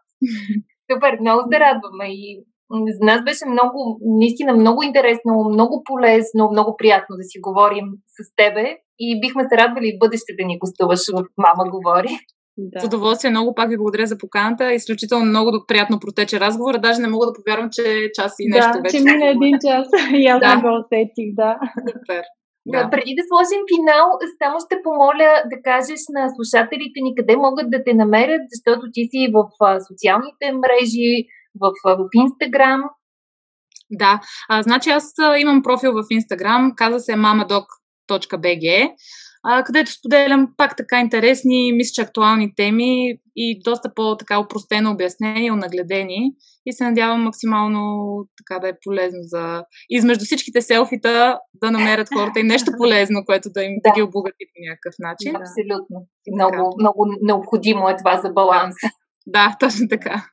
Супер, 0.92 1.18
много 1.20 1.40
се 1.52 1.60
радваме 1.60 2.06
и 2.08 2.44
за 2.70 3.04
нас 3.04 3.20
беше 3.24 3.44
много, 3.48 3.98
наистина 4.20 4.52
много 4.52 4.82
интересно, 4.82 5.32
много 5.54 5.82
полезно, 5.84 6.50
много 6.52 6.76
приятно 6.78 7.16
да 7.16 7.22
си 7.22 7.38
говорим 7.40 7.86
с 8.16 8.18
тебе 8.36 8.76
и 8.98 9.20
бихме 9.20 9.42
се 9.48 9.56
радвали 9.56 9.92
в 9.96 9.98
бъдеще 9.98 10.32
да 10.38 10.46
ни 10.46 10.58
гостуваш 10.58 11.02
в 11.14 11.24
Мама 11.36 11.70
говори. 11.70 12.12
Да. 12.58 12.80
С 12.80 12.84
удоволствие 12.84 13.30
много 13.30 13.54
пак 13.54 13.68
ви 13.70 13.76
благодаря 13.76 14.06
за 14.06 14.18
поканата. 14.18 14.72
Изключително 14.72 15.24
много 15.24 15.64
приятно 15.68 16.00
протече 16.00 16.40
разговора. 16.40 16.78
Даже 16.78 17.00
не 17.00 17.08
мога 17.08 17.26
да 17.26 17.32
повярвам, 17.32 17.68
че 17.72 18.10
час 18.14 18.32
и 18.38 18.48
нещо 18.48 18.72
да, 18.74 18.80
вече. 18.82 18.96
че 18.96 19.04
мина 19.04 19.26
един 19.26 19.54
час 19.66 19.86
и 20.20 20.26
аз 20.26 20.40
да. 20.40 20.60
го 20.62 20.68
усетих, 20.80 21.28
да. 21.40 21.58
Супер. 21.88 22.22
Да. 22.66 22.90
Преди 22.92 23.12
да 23.18 23.24
сложим 23.30 23.62
финал, 23.72 24.06
само 24.40 24.56
ще 24.64 24.84
помоля 24.86 25.30
да 25.52 25.56
кажеш 25.68 26.00
на 26.16 26.22
слушателите 26.34 26.98
ни 27.02 27.14
къде 27.18 27.34
могат 27.46 27.66
да 27.74 27.84
те 27.86 27.92
намерят, 28.02 28.42
защото 28.54 28.82
ти 28.94 29.02
си 29.10 29.20
в 29.34 29.38
социалните 29.88 30.46
мрежи, 30.62 31.12
в, 31.60 31.72
в 31.84 32.08
Инстаграм. 32.14 32.82
Да, 33.90 34.20
а, 34.48 34.62
значи 34.62 34.90
аз 34.90 35.04
имам 35.38 35.62
профил 35.62 35.92
в 35.92 36.04
Инстаграм, 36.10 36.72
каза 36.76 37.00
се 37.00 37.12
mamadoc.bg, 37.12 38.92
а, 39.42 39.64
където 39.64 39.92
споделям 39.92 40.48
пак 40.56 40.76
така 40.76 41.00
интересни, 41.00 41.72
мисля, 41.72 41.92
че 41.94 42.02
актуални 42.02 42.54
теми 42.54 43.14
и 43.36 43.60
доста 43.64 43.94
по-така 43.94 44.40
упростено 44.40 44.90
обяснение, 44.90 45.50
нагледени 45.50 46.32
и 46.66 46.72
се 46.72 46.84
надявам 46.84 47.22
максимално 47.22 48.08
така 48.38 48.60
да 48.60 48.68
е 48.68 48.78
полезно 48.84 49.18
за... 49.22 49.64
Измежду 49.90 50.24
всичките 50.24 50.62
селфита 50.62 51.38
да 51.54 51.70
намерят 51.70 52.08
хората 52.14 52.40
и 52.40 52.42
нещо 52.42 52.70
полезно, 52.78 53.24
което 53.26 53.50
да 53.50 53.62
им 53.64 53.72
да, 53.84 53.90
да 53.90 53.94
ги 53.94 54.02
обогати 54.02 54.44
по 54.54 54.70
някакъв 54.70 54.94
начин. 54.98 55.36
Абсолютно. 55.36 56.06
Много, 56.34 56.76
много 56.80 57.06
необходимо 57.22 57.88
е 57.88 57.96
това 57.96 58.20
за 58.20 58.30
баланс. 58.30 58.74
Да, 59.26 59.56
точно 59.60 59.88
така. 59.88 60.24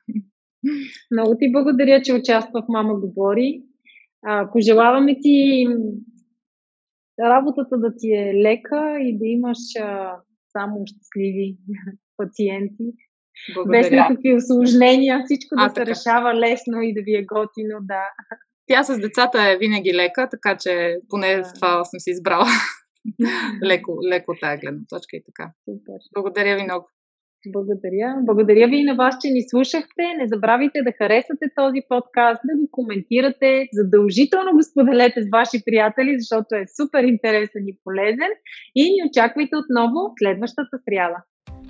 Много 1.10 1.36
ти 1.38 1.52
благодаря, 1.52 2.02
че 2.02 2.14
участва 2.14 2.62
в 2.62 2.68
Мама 2.68 2.94
Говори. 2.94 3.62
А, 4.26 4.50
пожелаваме 4.52 5.16
ти 5.20 5.66
работата 7.20 7.78
да 7.78 7.94
ти 7.96 8.12
е 8.12 8.34
лека 8.34 8.96
и 9.00 9.18
да 9.18 9.26
имаш 9.26 9.58
а, 9.80 10.16
само 10.52 10.82
щастливи 10.86 11.56
пациенти. 12.16 12.84
Благодаря. 13.54 13.80
Без 13.80 13.90
никакви 13.90 14.34
осложнения, 14.34 15.22
всичко 15.24 15.54
а, 15.58 15.68
да 15.68 15.74
така. 15.74 15.86
се 15.86 15.90
решава 15.90 16.34
лесно 16.34 16.82
и 16.82 16.94
да 16.94 17.02
ви 17.02 17.14
е 17.16 17.24
готино, 17.24 17.78
да. 17.80 18.02
Тя 18.66 18.82
с 18.82 19.00
децата 19.00 19.38
е 19.42 19.58
винаги 19.58 19.94
лека, 19.94 20.28
така 20.30 20.56
че 20.56 20.96
поне 21.08 21.36
да. 21.36 21.52
това 21.54 21.84
съм 21.84 22.00
си 22.00 22.10
избрала. 22.10 22.46
леко, 23.64 23.98
леко 24.08 24.34
тази 24.40 24.60
гледна 24.60 24.80
точка 24.88 25.16
и 25.16 25.22
така. 25.24 25.52
Супер. 25.64 25.98
Благодаря 26.14 26.56
ви 26.56 26.62
много. 26.62 26.88
Благодаря. 27.52 28.16
Благодаря 28.22 28.68
ви 28.68 28.76
и 28.76 28.84
на 28.84 28.94
вас, 28.94 29.14
че 29.22 29.28
ни 29.30 29.42
слушахте. 29.50 30.02
Не 30.18 30.28
забравяйте 30.28 30.78
да 30.82 30.92
харесате 30.98 31.46
този 31.56 31.80
подкаст, 31.88 32.40
да 32.44 32.54
го 32.60 32.68
коментирате. 32.70 33.68
Задължително 33.72 34.50
го 34.52 34.62
споделете 34.62 35.22
с 35.22 35.30
ваши 35.32 35.58
приятели, 35.64 36.20
защото 36.20 36.54
е 36.54 36.64
супер 36.76 37.02
интересен 37.02 37.62
и 37.68 37.78
полезен. 37.84 38.32
И 38.74 38.82
ни 38.82 39.00
очаквайте 39.08 39.56
отново 39.56 39.98
следващата 40.18 40.76
сряда. 40.84 41.18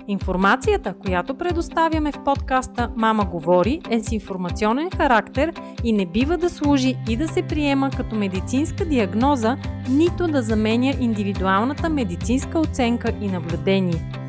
Информацията, 0.07 0.93
която 1.05 1.35
предоставяме 1.35 2.11
в 2.11 2.23
подкаста 2.23 2.91
Мама 2.95 3.25
говори 3.25 3.79
е 3.91 3.99
с 3.99 4.11
информационен 4.11 4.89
характер 4.97 5.53
и 5.83 5.93
не 5.93 6.05
бива 6.05 6.37
да 6.37 6.49
служи 6.49 6.95
и 7.09 7.17
да 7.17 7.27
се 7.27 7.41
приема 7.41 7.89
като 7.97 8.15
медицинска 8.15 8.85
диагноза, 8.85 9.57
нито 9.89 10.27
да 10.27 10.41
заменя 10.41 10.93
индивидуалната 10.99 11.89
медицинска 11.89 12.59
оценка 12.59 13.13
и 13.21 13.27
наблюдение. 13.27 14.28